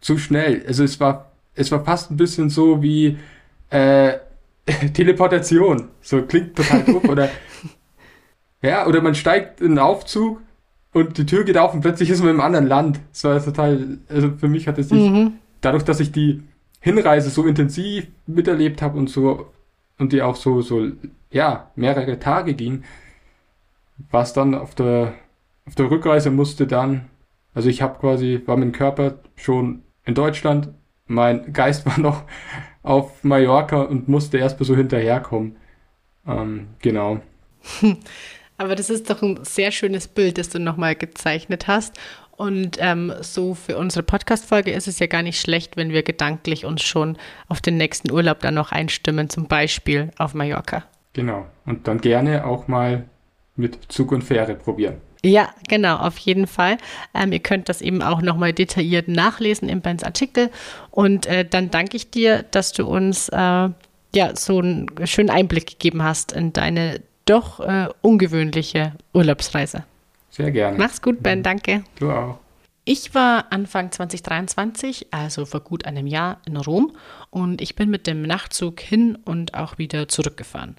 zu 0.01 0.19
schnell. 0.19 0.65
Also 0.67 0.85
es 0.85 1.01
war, 1.01 1.33
es 1.55 1.71
war 1.73 1.85
fast 1.85 2.11
ein 2.11 2.17
bisschen 2.17 2.51
so 2.51 2.83
wie 2.83 3.19
äh, 3.71 4.15
Teleportation. 4.93 5.89
So 6.01 6.23
klingt 6.23 6.57
total 6.57 6.83
doof. 6.85 7.09
oder 7.09 7.31
ja, 8.63 8.87
oder 8.87 9.01
man 9.01 9.15
steigt 9.15 9.61
in 9.61 9.73
einen 9.73 9.79
Aufzug 9.79 10.41
und 10.93 11.19
die 11.19 11.27
Tür 11.27 11.45
geht 11.45 11.59
auf 11.59 11.75
und 11.75 11.81
plötzlich 11.81 12.11
ist 12.11 12.21
man 12.21 12.31
im 12.31 12.41
anderen 12.41 12.67
Land. 12.67 13.01
Das 13.13 13.25
war 13.25 13.45
total, 13.45 13.99
also 14.09 14.33
für 14.37 14.49
mich 14.49 14.67
hat 14.67 14.79
es 14.79 14.89
sich, 14.89 15.11
mhm. 15.11 15.35
dadurch, 15.61 15.85
dass 15.85 16.01
ich 16.01 16.13
die 16.13 16.43
Hinreise 16.81 17.31
so 17.31 17.45
intensiv 17.45 18.07
miterlebt 18.27 18.81
habe 18.83 18.99
und 18.99 19.11
so 19.11 19.53
und 19.99 20.13
die 20.13 20.23
auch 20.23 20.37
so, 20.37 20.63
so, 20.63 20.87
ja, 21.31 21.71
mehrere 21.75 22.19
Tage 22.19 22.55
ging, 22.55 22.85
was 24.11 24.33
dann 24.33 24.55
auf 24.55 24.75
der, 24.75 25.15
auf 25.67 25.75
der 25.75 25.91
Rückreise 25.91 26.31
musste 26.31 26.67
dann, 26.67 27.07
also 27.55 27.69
ich 27.69 27.83
habe 27.83 27.99
quasi, 27.99 28.43
war 28.47 28.57
mein 28.57 28.73
Körper 28.73 29.15
schon 29.35 29.83
in 30.07 30.15
Deutschland, 30.15 30.71
mein 31.07 31.53
Geist 31.53 31.85
war 31.87 32.01
noch 32.01 32.25
auf 32.83 33.23
Mallorca 33.23 33.83
und 33.83 34.09
musste 34.09 34.39
erst 34.39 34.59
mal 34.59 34.65
so 34.65 34.75
hinterherkommen. 34.75 35.57
Ähm, 36.27 36.69
genau. 36.81 37.21
Aber 38.59 38.75
das 38.75 38.89
ist 38.89 39.11
doch 39.11 39.23
ein 39.23 39.45
sehr 39.45 39.71
schönes 39.71 40.09
Bild, 40.09 40.39
das 40.39 40.49
du 40.49 40.59
nochmal 40.59 40.95
gezeichnet 40.95 41.67
hast. 41.67 41.99
Und 42.37 42.77
ähm, 42.81 43.13
so 43.21 43.55
für 43.55 43.77
unsere 43.79 44.03
Podcast-Folge 44.03 44.71
ist 44.71 44.89
es 44.89 44.99
ja 44.99 45.07
gar 45.07 45.23
nicht 45.23 45.41
schlecht, 45.41 45.77
wenn 45.77 45.91
wir 45.91 46.03
gedanklich 46.03 46.65
uns 46.65 46.83
schon 46.83 47.17
auf 47.49 47.61
den 47.61 47.77
nächsten 47.77 48.11
Urlaub 48.11 48.41
dann 48.41 48.55
noch 48.55 48.73
einstimmen, 48.73 49.31
zum 49.31 49.47
Beispiel 49.47 50.11
auf 50.19 50.35
Mallorca. 50.35 50.85
Genau. 51.15 51.47
Und 51.65 51.89
dann 51.89 52.01
gerne 52.01 52.47
auch 52.47 52.69
mal 52.69 53.05
mit 53.57 53.79
Zug 53.89 54.13
und 54.13 54.23
Fähre 54.23 54.55
probieren. 54.55 54.97
Ja, 55.25 55.51
genau, 55.69 55.97
auf 55.97 56.19
jeden 56.19 56.47
Fall. 56.47 56.77
Ähm, 57.15 57.33
ihr 57.33 57.41
könnt 57.41 57.69
das 57.69 57.81
eben 57.81 58.03
auch 58.03 58.23
nochmal 58.23 58.53
detailliert 58.53 59.09
nachlesen 59.09 59.69
im 59.69 59.81
Bens 59.81 60.05
Artikel. 60.05 60.51
Und 60.91 61.27
äh, 61.27 61.45
dann 61.45 61.71
danke 61.71 61.97
ich 61.97 62.11
dir, 62.11 62.45
dass 62.51 62.73
du 62.73 62.87
uns 62.87 63.29
äh, 63.29 63.37
ja 63.37 64.35
so 64.35 64.59
einen 64.59 64.87
schönen 65.05 65.31
Einblick 65.31 65.67
gegeben 65.67 66.03
hast 66.03 66.33
in 66.33 66.53
deine 66.53 67.01
doch 67.25 67.61
äh, 67.61 67.89
ungewöhnliche 68.03 68.93
Urlaubsreise. 69.13 69.85
Sehr 70.31 70.51
gerne. 70.51 70.79
Mach's 70.79 71.03
gut, 71.03 71.23
Ben, 71.23 71.43
danke. 71.43 71.83
Du 71.99 72.11
auch. 72.11 72.39
Ich 72.89 73.15
war 73.15 73.47
Anfang 73.51 73.91
2023, 73.91 75.09
also 75.11 75.45
vor 75.45 75.59
gut 75.61 75.87
einem 75.87 76.07
Jahr, 76.07 76.41
in 76.47 76.57
Rom 76.57 76.93
und 77.31 77.61
ich 77.61 77.75
bin 77.75 77.91
mit 77.91 78.07
dem 78.07 78.23
Nachtzug 78.23 78.81
hin 78.81 79.19
und 79.25 79.55
auch 79.55 79.77
wieder 79.79 80.07
zurückgefahren. 80.07 80.77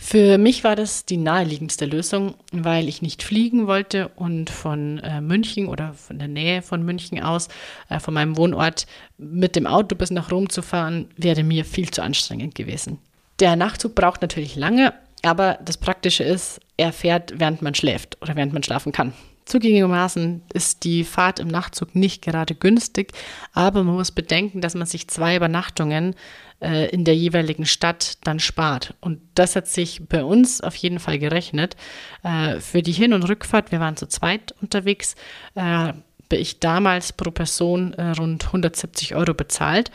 Für 0.00 0.38
mich 0.38 0.62
war 0.62 0.76
das 0.76 1.04
die 1.04 1.16
naheliegendste 1.16 1.84
Lösung, 1.84 2.34
weil 2.52 2.88
ich 2.88 3.02
nicht 3.02 3.24
fliegen 3.24 3.66
wollte 3.66 4.08
und 4.14 4.48
von 4.48 4.98
äh, 4.98 5.20
München 5.20 5.66
oder 5.66 5.92
von 5.92 6.18
der 6.20 6.28
Nähe 6.28 6.62
von 6.62 6.84
München 6.84 7.20
aus, 7.20 7.48
äh, 7.88 7.98
von 7.98 8.14
meinem 8.14 8.36
Wohnort, 8.36 8.86
mit 9.18 9.56
dem 9.56 9.66
Auto 9.66 9.96
bis 9.96 10.12
nach 10.12 10.30
Rom 10.30 10.48
zu 10.48 10.62
fahren, 10.62 11.08
wäre 11.16 11.42
mir 11.42 11.64
viel 11.64 11.90
zu 11.90 12.02
anstrengend 12.02 12.54
gewesen. 12.54 12.98
Der 13.40 13.56
Nachtzug 13.56 13.96
braucht 13.96 14.22
natürlich 14.22 14.54
lange, 14.54 14.94
aber 15.22 15.58
das 15.64 15.76
Praktische 15.76 16.22
ist, 16.22 16.60
er 16.76 16.92
fährt, 16.92 17.34
während 17.38 17.60
man 17.60 17.74
schläft 17.74 18.16
oder 18.22 18.36
während 18.36 18.52
man 18.52 18.62
schlafen 18.62 18.92
kann. 18.92 19.12
Zugegebenermaßen 19.46 20.42
ist 20.52 20.84
die 20.84 21.04
Fahrt 21.04 21.40
im 21.40 21.48
Nachtzug 21.48 21.94
nicht 21.94 22.22
gerade 22.22 22.54
günstig, 22.54 23.12
aber 23.52 23.82
man 23.82 23.94
muss 23.94 24.12
bedenken, 24.12 24.60
dass 24.60 24.74
man 24.74 24.86
sich 24.86 25.08
zwei 25.08 25.36
Übernachtungen 25.36 26.14
äh, 26.60 26.88
in 26.90 27.04
der 27.04 27.16
jeweiligen 27.16 27.66
Stadt 27.66 28.18
dann 28.24 28.40
spart. 28.40 28.94
Und 29.00 29.20
das 29.34 29.56
hat 29.56 29.68
sich 29.68 30.02
bei 30.08 30.24
uns 30.24 30.60
auf 30.60 30.74
jeden 30.76 30.98
Fall 30.98 31.18
gerechnet. 31.18 31.76
Äh, 32.22 32.60
für 32.60 32.82
die 32.82 32.92
Hin- 32.92 33.12
und 33.12 33.28
Rückfahrt, 33.28 33.72
wir 33.72 33.80
waren 33.80 33.96
zu 33.96 34.06
zweit 34.06 34.54
unterwegs, 34.60 35.14
äh, 35.54 35.92
ich 36.30 36.60
damals 36.60 37.14
pro 37.14 37.30
Person 37.30 37.94
äh, 37.94 38.10
rund 38.10 38.46
170 38.46 39.14
Euro 39.14 39.32
bezahlt 39.32 39.90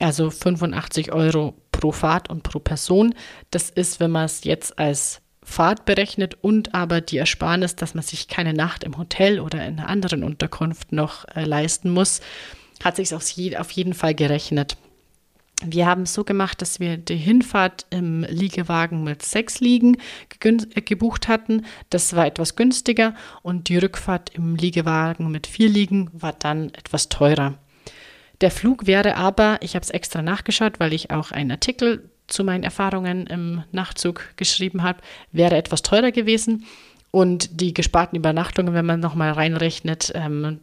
also 0.00 0.30
85 0.30 1.12
Euro 1.12 1.54
pro 1.72 1.92
Fahrt 1.92 2.30
und 2.30 2.42
pro 2.42 2.58
Person. 2.58 3.14
Das 3.50 3.70
ist, 3.70 4.00
wenn 4.00 4.10
man 4.10 4.24
es 4.24 4.44
jetzt 4.44 4.78
als 4.78 5.20
Fahrt 5.42 5.86
berechnet 5.86 6.36
und 6.42 6.74
aber 6.74 7.00
die 7.00 7.18
Ersparnis, 7.18 7.74
dass 7.76 7.94
man 7.94 8.04
sich 8.04 8.28
keine 8.28 8.52
Nacht 8.52 8.84
im 8.84 8.98
Hotel 8.98 9.40
oder 9.40 9.64
in 9.66 9.78
einer 9.78 9.88
anderen 9.88 10.22
Unterkunft 10.22 10.92
noch 10.92 11.24
äh, 11.34 11.44
leisten 11.44 11.90
muss, 11.90 12.20
hat 12.82 12.96
sich 12.96 13.14
auf, 13.14 13.24
auf 13.58 13.70
jeden 13.70 13.94
Fall 13.94 14.14
gerechnet. 14.14 14.76
Wir 15.64 15.86
haben 15.86 16.02
es 16.02 16.14
so 16.14 16.22
gemacht, 16.22 16.62
dass 16.62 16.78
wir 16.78 16.96
die 16.96 17.16
Hinfahrt 17.16 17.86
im 17.90 18.22
Liegewagen 18.22 19.02
mit 19.02 19.22
sechs 19.22 19.58
Liegen 19.58 19.96
äh, 20.40 20.80
gebucht 20.82 21.26
hatten. 21.26 21.66
Das 21.90 22.14
war 22.14 22.26
etwas 22.26 22.54
günstiger 22.54 23.14
und 23.42 23.68
die 23.68 23.78
Rückfahrt 23.78 24.30
im 24.34 24.54
Liegewagen 24.54 25.30
mit 25.32 25.48
vier 25.48 25.68
Liegen 25.68 26.10
war 26.12 26.32
dann 26.32 26.68
etwas 26.74 27.08
teurer. 27.08 27.54
Der 28.40 28.52
Flug 28.52 28.86
wäre 28.86 29.16
aber, 29.16 29.58
ich 29.60 29.74
habe 29.74 29.82
es 29.82 29.90
extra 29.90 30.22
nachgeschaut, 30.22 30.78
weil 30.78 30.92
ich 30.92 31.10
auch 31.10 31.32
einen 31.32 31.50
Artikel 31.50 32.08
zu 32.28 32.44
meinen 32.44 32.62
Erfahrungen 32.62 33.26
im 33.26 33.64
Nachtzug 33.72 34.36
geschrieben 34.36 34.84
habe, 34.84 35.00
wäre 35.32 35.56
etwas 35.56 35.82
teurer 35.82 36.12
gewesen. 36.12 36.66
Und 37.10 37.60
die 37.60 37.74
gesparten 37.74 38.16
Übernachtungen, 38.16 38.74
wenn 38.74 38.86
man 38.86 39.00
nochmal 39.00 39.32
reinrechnet, 39.32 40.12
ähm, 40.14 40.60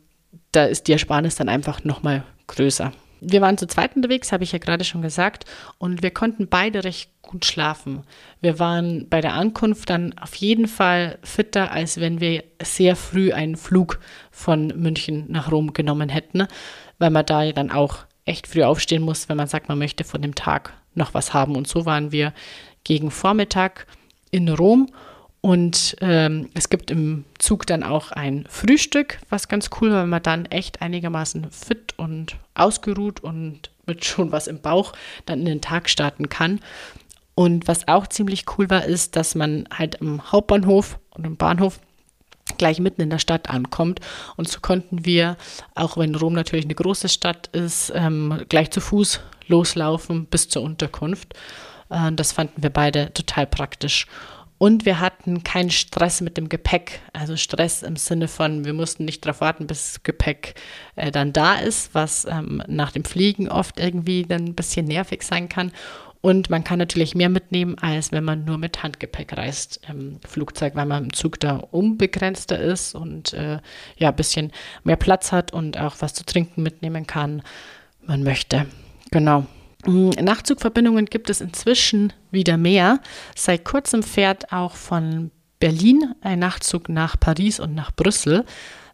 da 0.54 0.66
ist 0.66 0.88
die 0.88 0.94
Ersparnis 0.94 1.36
dann 1.36 1.50
einfach 1.50 1.84
nochmal 1.84 2.24
größer. 2.48 2.94
Wir 3.28 3.42
waren 3.42 3.58
zu 3.58 3.68
zweit 3.68 3.96
unterwegs, 3.96 4.32
habe 4.32 4.44
ich 4.44 4.52
ja 4.52 4.60
gerade 4.60 4.84
schon 4.84 5.02
gesagt, 5.02 5.46
und 5.78 6.04
wir 6.04 6.12
konnten 6.12 6.48
beide 6.48 6.84
recht 6.84 7.10
gut 7.22 7.46
schlafen. 7.46 8.04
Wir 8.42 8.60
waren 8.60 9.08
bei 9.10 9.22
der 9.22 9.34
Ankunft 9.34 9.90
dann 9.90 10.18
auf 10.18 10.36
jeden 10.36 10.68
Fall 10.68 11.18
fitter, 11.24 11.72
als 11.72 12.00
wenn 12.00 12.20
wir 12.20 12.44
sehr 12.62 12.96
früh 12.96 13.34
einen 13.34 13.58
Flug 13.58 14.00
von 14.32 14.68
München 14.68 15.26
nach 15.30 15.52
Rom 15.52 15.74
genommen 15.74 16.10
hätten, 16.10 16.48
weil 17.00 17.10
man 17.10 17.26
da 17.26 17.52
dann 17.52 17.72
auch 17.72 18.00
echt 18.26 18.48
früh 18.48 18.64
aufstehen 18.64 19.04
muss, 19.04 19.30
wenn 19.30 19.38
man 19.38 19.48
sagt, 19.48 19.70
man 19.70 19.80
möchte 19.80 20.04
von 20.04 20.22
dem 20.22 20.36
Tag 20.36 20.74
noch 20.94 21.14
was 21.14 21.34
haben. 21.34 21.56
Und 21.56 21.68
so 21.68 21.86
waren 21.86 22.12
wir 22.12 22.34
gegen 22.84 23.12
Vormittag 23.12 23.88
in 24.32 24.50
Rom 24.50 24.90
und 25.46 25.96
ähm, 26.02 26.50
es 26.56 26.70
gibt 26.70 26.90
im 26.90 27.24
Zug 27.38 27.68
dann 27.68 27.84
auch 27.84 28.12
ein 28.12 28.48
Frühstück, 28.50 29.20
was 29.30 29.48
ganz 29.48 29.70
cool 29.80 29.92
war, 29.92 30.00
weil 30.00 30.08
man 30.08 30.24
dann 30.24 30.48
echt 30.48 30.82
einigermaßen 30.82 31.52
fit 31.52 31.94
und 31.98 32.36
ausgeruht 32.56 33.20
und 33.20 33.70
mit 33.86 34.04
schon 34.06 34.32
was 34.32 34.48
im 34.48 34.60
Bauch 34.60 34.94
dann 35.28 35.42
in 35.42 35.46
den 35.46 35.62
Tag 35.62 35.88
starten 35.88 36.30
kann. 36.30 36.62
Und 37.36 37.68
was 37.68 37.88
auch 37.88 38.08
ziemlich 38.08 38.46
cool 38.58 38.72
war, 38.72 38.86
ist, 38.86 39.16
dass 39.18 39.36
man 39.36 39.68
halt 39.72 39.94
im 40.02 40.32
Hauptbahnhof 40.32 40.98
und 41.12 41.28
im 41.28 41.38
Bahnhof 41.38 41.80
gleich 42.58 42.80
mitten 42.80 43.02
in 43.02 43.12
der 43.12 43.20
Stadt 43.20 43.48
ankommt. 43.48 44.00
Und 44.38 44.50
so 44.50 44.62
konnten 44.62 45.06
wir, 45.06 45.38
auch 45.76 45.96
wenn 45.96 46.16
Rom 46.16 46.34
natürlich 46.34 46.66
eine 46.66 46.74
große 46.74 47.08
Stadt 47.08 47.50
ist, 47.52 47.94
ähm, 47.94 48.46
gleich 48.50 48.72
zu 48.72 48.82
Fuß 48.82 49.20
loslaufen 49.46 50.26
bis 50.26 50.50
zur 50.50 50.64
Unterkunft. 50.64 51.36
Äh, 51.92 52.14
das 52.14 52.32
fanden 52.32 52.64
wir 52.64 52.72
beide 52.72 53.14
total 53.14 53.46
praktisch. 53.46 54.08
Und 54.66 54.88
wir 54.88 55.00
hatten 55.00 55.44
keinen 55.44 55.70
Stress 55.70 56.22
mit 56.22 56.38
dem 56.38 56.50
Gepäck. 56.50 57.00
Also 57.14 57.38
Stress 57.38 57.84
im 57.84 57.98
Sinne 57.98 58.28
von, 58.28 58.66
wir 58.66 58.74
mussten 58.74 59.06
nicht 59.06 59.24
darauf 59.24 59.40
warten, 59.40 59.68
bis 59.68 59.94
das 59.94 60.02
Gepäck 60.02 60.56
äh, 60.96 61.12
dann 61.12 61.34
da 61.34 61.54
ist, 61.54 61.94
was 61.94 62.26
ähm, 62.26 62.64
nach 62.66 62.90
dem 62.90 63.04
Fliegen 63.04 63.48
oft 63.48 63.80
irgendwie 63.80 64.24
dann 64.24 64.44
ein 64.44 64.56
bisschen 64.56 64.88
nervig 64.88 65.22
sein 65.22 65.50
kann. 65.50 65.72
Und 66.20 66.50
man 66.50 66.64
kann 66.64 66.80
natürlich 66.80 67.14
mehr 67.14 67.30
mitnehmen, 67.30 67.78
als 67.78 68.12
wenn 68.12 68.24
man 68.24 68.44
nur 68.44 68.58
mit 68.58 68.82
Handgepäck 68.82 69.38
reist 69.38 69.82
im 69.88 70.20
Flugzeug, 70.28 70.74
weil 70.74 70.88
man 70.88 71.04
im 71.04 71.14
Zug 71.14 71.40
da 71.40 71.58
unbegrenzter 71.58 72.58
ist 72.58 72.96
und 72.96 73.34
äh, 73.34 73.60
ja, 73.98 74.10
ein 74.10 74.16
bisschen 74.16 74.52
mehr 74.84 74.96
Platz 74.96 75.32
hat 75.32 75.54
und 75.54 75.78
auch 75.78 75.98
was 76.00 76.16
zu 76.16 76.26
trinken 76.26 76.64
mitnehmen 76.64 77.06
kann, 77.06 77.44
man 78.08 78.24
möchte. 78.24 78.66
Genau. 79.12 79.46
Nachtzugverbindungen 79.88 81.06
gibt 81.06 81.30
es 81.30 81.42
inzwischen 81.42 82.14
wieder 82.32 82.58
mehr. 82.58 83.00
Seit 83.36 83.66
kurzem 83.66 84.04
fährt 84.04 84.52
auch 84.52 84.76
von 84.76 85.32
Berlin 85.60 86.14
ein 86.22 86.40
Nachtzug 86.40 86.90
nach 86.90 87.20
Paris 87.20 87.60
und 87.60 87.76
nach 87.76 87.92
Brüssel. 87.92 88.46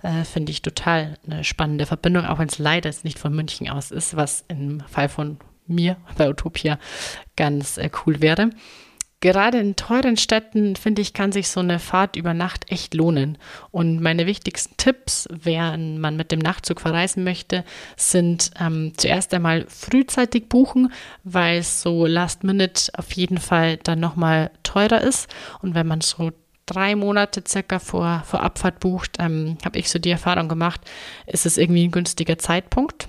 Äh, 0.03 0.23
Finde 0.23 0.51
ich 0.51 0.61
total 0.61 1.17
eine 1.25 1.43
spannende 1.43 1.85
Verbindung, 1.85 2.25
auch 2.25 2.39
wenn 2.39 2.47
es 2.47 2.59
leider 2.59 2.91
nicht 3.03 3.19
von 3.19 3.33
München 3.33 3.69
aus 3.69 3.91
ist, 3.91 4.15
was 4.15 4.45
im 4.47 4.81
Fall 4.81 5.09
von 5.09 5.37
mir 5.67 5.97
bei 6.17 6.29
Utopia 6.29 6.77
ganz 7.35 7.77
äh, 7.77 7.89
cool 8.05 8.21
wäre. 8.21 8.49
Gerade 9.21 9.59
in 9.59 9.75
teuren 9.75 10.17
Städten, 10.17 10.75
finde 10.75 11.03
ich, 11.03 11.13
kann 11.13 11.31
sich 11.31 11.49
so 11.49 11.59
eine 11.59 11.77
Fahrt 11.77 12.15
über 12.15 12.33
Nacht 12.33 12.71
echt 12.71 12.95
lohnen. 12.95 13.37
Und 13.69 14.01
meine 14.01 14.25
wichtigsten 14.25 14.75
Tipps, 14.77 15.27
wenn 15.29 15.99
man 15.99 16.17
mit 16.17 16.31
dem 16.31 16.39
Nachtzug 16.39 16.81
verreisen 16.81 17.23
möchte, 17.23 17.63
sind 17.95 18.49
ähm, 18.59 18.93
zuerst 18.97 19.31
einmal 19.35 19.65
frühzeitig 19.67 20.49
buchen, 20.49 20.91
weil 21.23 21.61
so 21.61 22.07
Last 22.07 22.43
Minute 22.43 22.91
auf 22.97 23.11
jeden 23.13 23.37
Fall 23.37 23.77
dann 23.77 23.99
nochmal 23.99 24.49
teurer 24.63 25.01
ist. 25.01 25.29
Und 25.61 25.75
wenn 25.75 25.85
man 25.85 26.01
so 26.01 26.31
drei 26.65 26.95
Monate 26.95 27.43
circa 27.47 27.77
vor, 27.77 28.23
vor 28.25 28.41
Abfahrt 28.41 28.79
bucht, 28.79 29.17
ähm, 29.19 29.59
habe 29.63 29.77
ich 29.77 29.91
so 29.91 29.99
die 29.99 30.09
Erfahrung 30.09 30.49
gemacht, 30.49 30.81
ist 31.27 31.45
es 31.45 31.59
irgendwie 31.59 31.85
ein 31.85 31.91
günstiger 31.91 32.39
Zeitpunkt. 32.39 33.07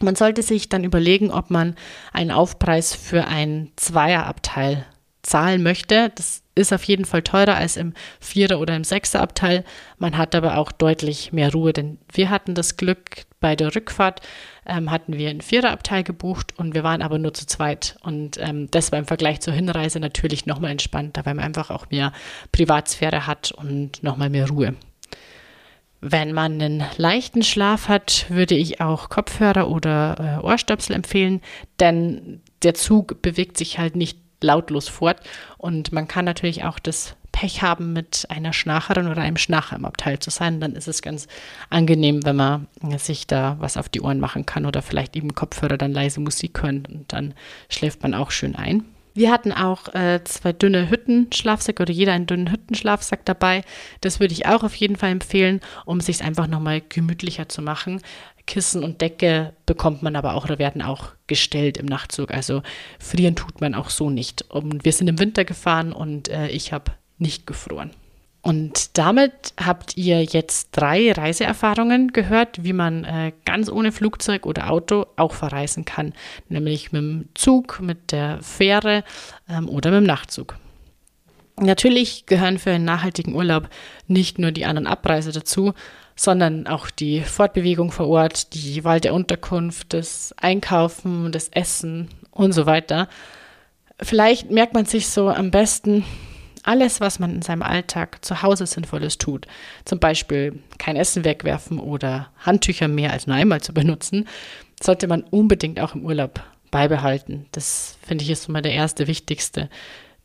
Man 0.00 0.16
sollte 0.16 0.42
sich 0.42 0.70
dann 0.70 0.84
überlegen, 0.84 1.30
ob 1.30 1.50
man 1.50 1.76
einen 2.14 2.30
Aufpreis 2.30 2.94
für 2.94 3.26
ein 3.26 3.70
Zweierabteil 3.76 4.86
zahlen 5.22 5.62
möchte. 5.62 6.10
Das 6.14 6.42
ist 6.54 6.72
auf 6.72 6.84
jeden 6.84 7.04
Fall 7.04 7.22
teurer 7.22 7.54
als 7.54 7.76
im 7.76 7.94
Vierer- 8.20 8.58
oder 8.58 8.76
im 8.76 8.84
Sechser-Abteil. 8.84 9.64
Man 9.98 10.18
hat 10.18 10.34
aber 10.34 10.58
auch 10.58 10.72
deutlich 10.72 11.32
mehr 11.32 11.52
Ruhe, 11.52 11.72
denn 11.72 11.98
wir 12.12 12.30
hatten 12.30 12.54
das 12.54 12.76
Glück, 12.76 13.24
bei 13.42 13.56
der 13.56 13.74
Rückfahrt 13.74 14.22
ähm, 14.64 14.90
hatten 14.90 15.18
wir 15.18 15.28
einen 15.28 15.42
Viererabteil 15.42 16.04
gebucht 16.04 16.54
und 16.56 16.74
wir 16.74 16.84
waren 16.84 17.02
aber 17.02 17.18
nur 17.18 17.34
zu 17.34 17.46
zweit. 17.46 17.96
Und 18.02 18.38
ähm, 18.40 18.70
das 18.70 18.92
war 18.92 18.98
im 18.98 19.04
Vergleich 19.04 19.40
zur 19.40 19.52
Hinreise 19.52 20.00
natürlich 20.00 20.46
nochmal 20.46 20.70
entspannter, 20.70 21.26
weil 21.26 21.34
man 21.34 21.44
einfach 21.44 21.70
auch 21.70 21.90
mehr 21.90 22.12
Privatsphäre 22.52 23.26
hat 23.26 23.52
und 23.52 24.02
nochmal 24.02 24.30
mehr 24.30 24.48
Ruhe. 24.48 24.74
Wenn 26.00 26.32
man 26.32 26.60
einen 26.60 26.84
leichten 26.96 27.42
Schlaf 27.42 27.88
hat, 27.88 28.26
würde 28.28 28.54
ich 28.54 28.80
auch 28.80 29.08
Kopfhörer 29.08 29.68
oder 29.68 30.38
äh, 30.40 30.44
Ohrstöpsel 30.44 30.96
empfehlen, 30.96 31.40
denn 31.78 32.40
der 32.62 32.74
Zug 32.74 33.22
bewegt 33.22 33.56
sich 33.56 33.78
halt 33.78 33.94
nicht 33.94 34.18
lautlos 34.42 34.88
fort. 34.88 35.20
Und 35.58 35.92
man 35.92 36.08
kann 36.08 36.24
natürlich 36.24 36.64
auch 36.64 36.78
das 36.78 37.16
Pech 37.32 37.62
haben, 37.62 37.92
mit 37.92 38.26
einer 38.28 38.52
Schnarcherin 38.52 39.08
oder 39.08 39.22
einem 39.22 39.38
Schnarcher 39.38 39.76
im 39.76 39.84
Abteil 39.84 40.18
zu 40.18 40.30
sein. 40.30 40.60
Dann 40.60 40.74
ist 40.74 40.86
es 40.86 41.02
ganz 41.02 41.26
angenehm, 41.70 42.24
wenn 42.24 42.36
man 42.36 42.68
sich 42.98 43.26
da 43.26 43.56
was 43.58 43.76
auf 43.76 43.88
die 43.88 44.02
Ohren 44.02 44.20
machen 44.20 44.46
kann 44.46 44.66
oder 44.66 44.82
vielleicht 44.82 45.16
eben 45.16 45.34
Kopfhörer 45.34 45.78
dann 45.78 45.92
leise 45.92 46.20
Musik 46.20 46.62
hören 46.62 46.86
und 46.86 47.12
dann 47.12 47.34
schläft 47.68 48.02
man 48.02 48.14
auch 48.14 48.30
schön 48.30 48.54
ein. 48.54 48.84
Wir 49.14 49.30
hatten 49.30 49.52
auch 49.52 49.92
äh, 49.94 50.24
zwei 50.24 50.52
dünne 50.52 50.88
Hüttenschlafsäcke 50.88 51.82
oder 51.82 51.92
jeder 51.92 52.12
einen 52.12 52.26
dünnen 52.26 52.50
Hüttenschlafsack 52.50 53.26
dabei. 53.26 53.62
Das 54.00 54.20
würde 54.20 54.32
ich 54.32 54.46
auch 54.46 54.62
auf 54.62 54.74
jeden 54.74 54.96
Fall 54.96 55.10
empfehlen, 55.10 55.60
um 55.84 55.98
es 55.98 56.06
sich 56.06 56.24
einfach 56.24 56.46
nochmal 56.46 56.80
gemütlicher 56.88 57.48
zu 57.48 57.60
machen. 57.60 58.00
Kissen 58.46 58.82
und 58.82 59.00
Decke 59.00 59.54
bekommt 59.66 60.02
man 60.02 60.16
aber 60.16 60.34
auch 60.34 60.44
oder 60.44 60.58
werden 60.58 60.82
auch 60.82 61.08
gestellt 61.26 61.76
im 61.76 61.86
Nachtzug. 61.86 62.32
Also 62.32 62.62
frieren 62.98 63.36
tut 63.36 63.60
man 63.60 63.74
auch 63.74 63.90
so 63.90 64.10
nicht. 64.10 64.50
Und 64.50 64.84
wir 64.84 64.92
sind 64.92 65.08
im 65.08 65.18
Winter 65.18 65.44
gefahren 65.44 65.92
und 65.92 66.28
äh, 66.28 66.48
ich 66.48 66.72
habe 66.72 66.92
nicht 67.18 67.46
gefroren. 67.46 67.90
Und 68.42 68.98
damit 68.98 69.54
habt 69.56 69.96
ihr 69.96 70.24
jetzt 70.24 70.70
drei 70.72 71.12
Reiseerfahrungen 71.12 72.12
gehört, 72.12 72.64
wie 72.64 72.72
man 72.72 73.04
äh, 73.04 73.32
ganz 73.44 73.70
ohne 73.70 73.92
Flugzeug 73.92 74.46
oder 74.46 74.68
Auto 74.68 75.06
auch 75.14 75.32
verreisen 75.32 75.84
kann. 75.84 76.12
Nämlich 76.48 76.90
mit 76.90 77.02
dem 77.02 77.28
Zug, 77.34 77.80
mit 77.80 78.10
der 78.10 78.42
Fähre 78.42 79.04
ähm, 79.48 79.68
oder 79.68 79.92
mit 79.92 80.00
dem 80.00 80.06
Nachtzug. 80.06 80.56
Natürlich 81.60 82.26
gehören 82.26 82.58
für 82.58 82.72
einen 82.72 82.84
nachhaltigen 82.84 83.34
Urlaub 83.36 83.68
nicht 84.08 84.40
nur 84.40 84.50
die 84.50 84.64
An- 84.64 84.78
und 84.78 84.86
Abreise 84.88 85.30
dazu, 85.30 85.74
sondern 86.16 86.66
auch 86.66 86.90
die 86.90 87.20
Fortbewegung 87.20 87.90
vor 87.90 88.08
Ort, 88.08 88.54
die 88.54 88.84
Wahl 88.84 89.00
der 89.00 89.14
Unterkunft, 89.14 89.92
das 89.92 90.34
Einkaufen, 90.36 91.32
das 91.32 91.48
Essen 91.48 92.08
und 92.30 92.52
so 92.52 92.66
weiter. 92.66 93.08
Vielleicht 94.00 94.50
merkt 94.50 94.74
man 94.74 94.84
sich 94.84 95.08
so 95.08 95.28
am 95.28 95.50
besten 95.50 96.04
alles, 96.62 97.00
was 97.00 97.18
man 97.18 97.34
in 97.34 97.42
seinem 97.42 97.62
Alltag 97.62 98.24
zu 98.24 98.42
Hause 98.42 98.66
Sinnvolles 98.66 99.18
tut. 99.18 99.46
Zum 99.84 99.98
Beispiel 99.98 100.60
kein 100.78 100.96
Essen 100.96 101.24
wegwerfen 101.24 101.78
oder 101.78 102.30
Handtücher 102.38 102.88
mehr 102.88 103.12
als 103.12 103.26
nur 103.26 103.36
einmal 103.36 103.60
zu 103.60 103.74
benutzen, 103.74 104.28
sollte 104.80 105.08
man 105.08 105.22
unbedingt 105.22 105.80
auch 105.80 105.94
im 105.94 106.04
Urlaub 106.04 106.40
beibehalten. 106.70 107.46
Das 107.52 107.98
finde 108.06 108.24
ich 108.24 108.30
ist 108.30 108.48
immer 108.48 108.62
der 108.62 108.72
erste 108.72 109.06
wichtigste 109.06 109.68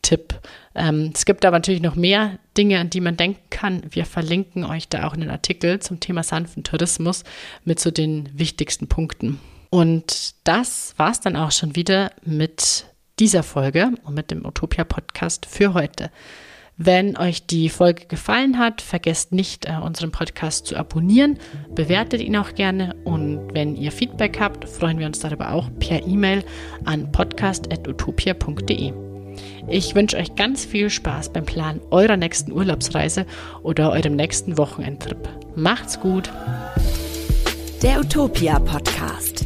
Tipp. 0.02 0.39
Ähm, 0.76 1.12
es 1.14 1.26
gibt 1.26 1.43
aber 1.45 1.58
natürlich 1.58 1.82
noch 1.82 1.95
mehr 1.95 2.39
Dinge, 2.58 2.80
an 2.80 2.89
die 2.89 3.02
man 3.02 3.18
denken 3.18 3.41
kann. 3.50 3.82
Wir 3.89 4.06
verlinken 4.06 4.64
euch 4.64 4.88
da 4.88 5.08
auch 5.08 5.14
einen 5.14 5.30
Artikel 5.30 5.80
zum 5.80 6.00
Thema 6.00 6.24
sanften 6.24 6.64
Tourismus 6.64 7.24
mit 7.66 7.80
so 7.80 7.91
den 7.91 8.30
wichtigsten 8.34 8.88
Punkten. 8.88 9.39
Und 9.70 10.36
das 10.43 10.93
war 10.98 11.12
es 11.12 11.20
dann 11.20 11.36
auch 11.36 11.52
schon 11.52 11.76
wieder 11.76 12.12
mit 12.24 12.86
dieser 13.20 13.43
Folge 13.43 13.91
und 14.04 14.14
mit 14.14 14.32
dem 14.32 14.45
Utopia 14.45 14.84
Podcast 14.84 15.45
für 15.45 15.74
heute. 15.74 16.12
Wenn 16.80 17.18
euch 17.18 17.48
die 17.48 17.70
Folge 17.70 18.06
gefallen 18.06 18.60
hat, 18.60 18.82
vergesst 18.82 19.32
nicht, 19.32 19.66
äh, 19.66 19.78
unseren 19.84 20.12
Podcast 20.12 20.68
zu 20.68 20.78
abonnieren, 20.78 21.39
bewertet 21.74 22.22
ihn 22.22 22.38
auch 22.38 22.54
gerne 22.54 22.95
und 23.04 23.52
wenn 23.54 23.76
ihr 23.76 23.91
Feedback 23.91 24.39
habt, 24.39 24.70
freuen 24.70 25.00
wir 25.00 25.08
uns 25.08 25.20
darüber 25.20 25.54
auch 25.54 25.72
per 25.80 26.06
E-Mail 26.06 26.43
an 26.86 27.12
podcast.utopia.de. 27.12 29.07
Ich 29.70 29.95
wünsche 29.95 30.15
euch 30.15 30.36
ganz 30.36 30.63
viel 30.63 30.89
Spaß 30.89 31.34
beim 31.34 31.45
Plan 31.45 31.82
eurer 31.91 32.15
nächsten 32.15 32.53
Urlaubsreise 32.53 33.26
oder 33.63 33.91
eurem 33.91 34.15
nächsten 34.15 34.57
Wochenendtrip. 34.57 35.28
Macht's 35.55 35.99
gut! 35.99 36.32
Der 37.84 37.99
Utopia 37.99 38.59
Podcast. 38.59 39.45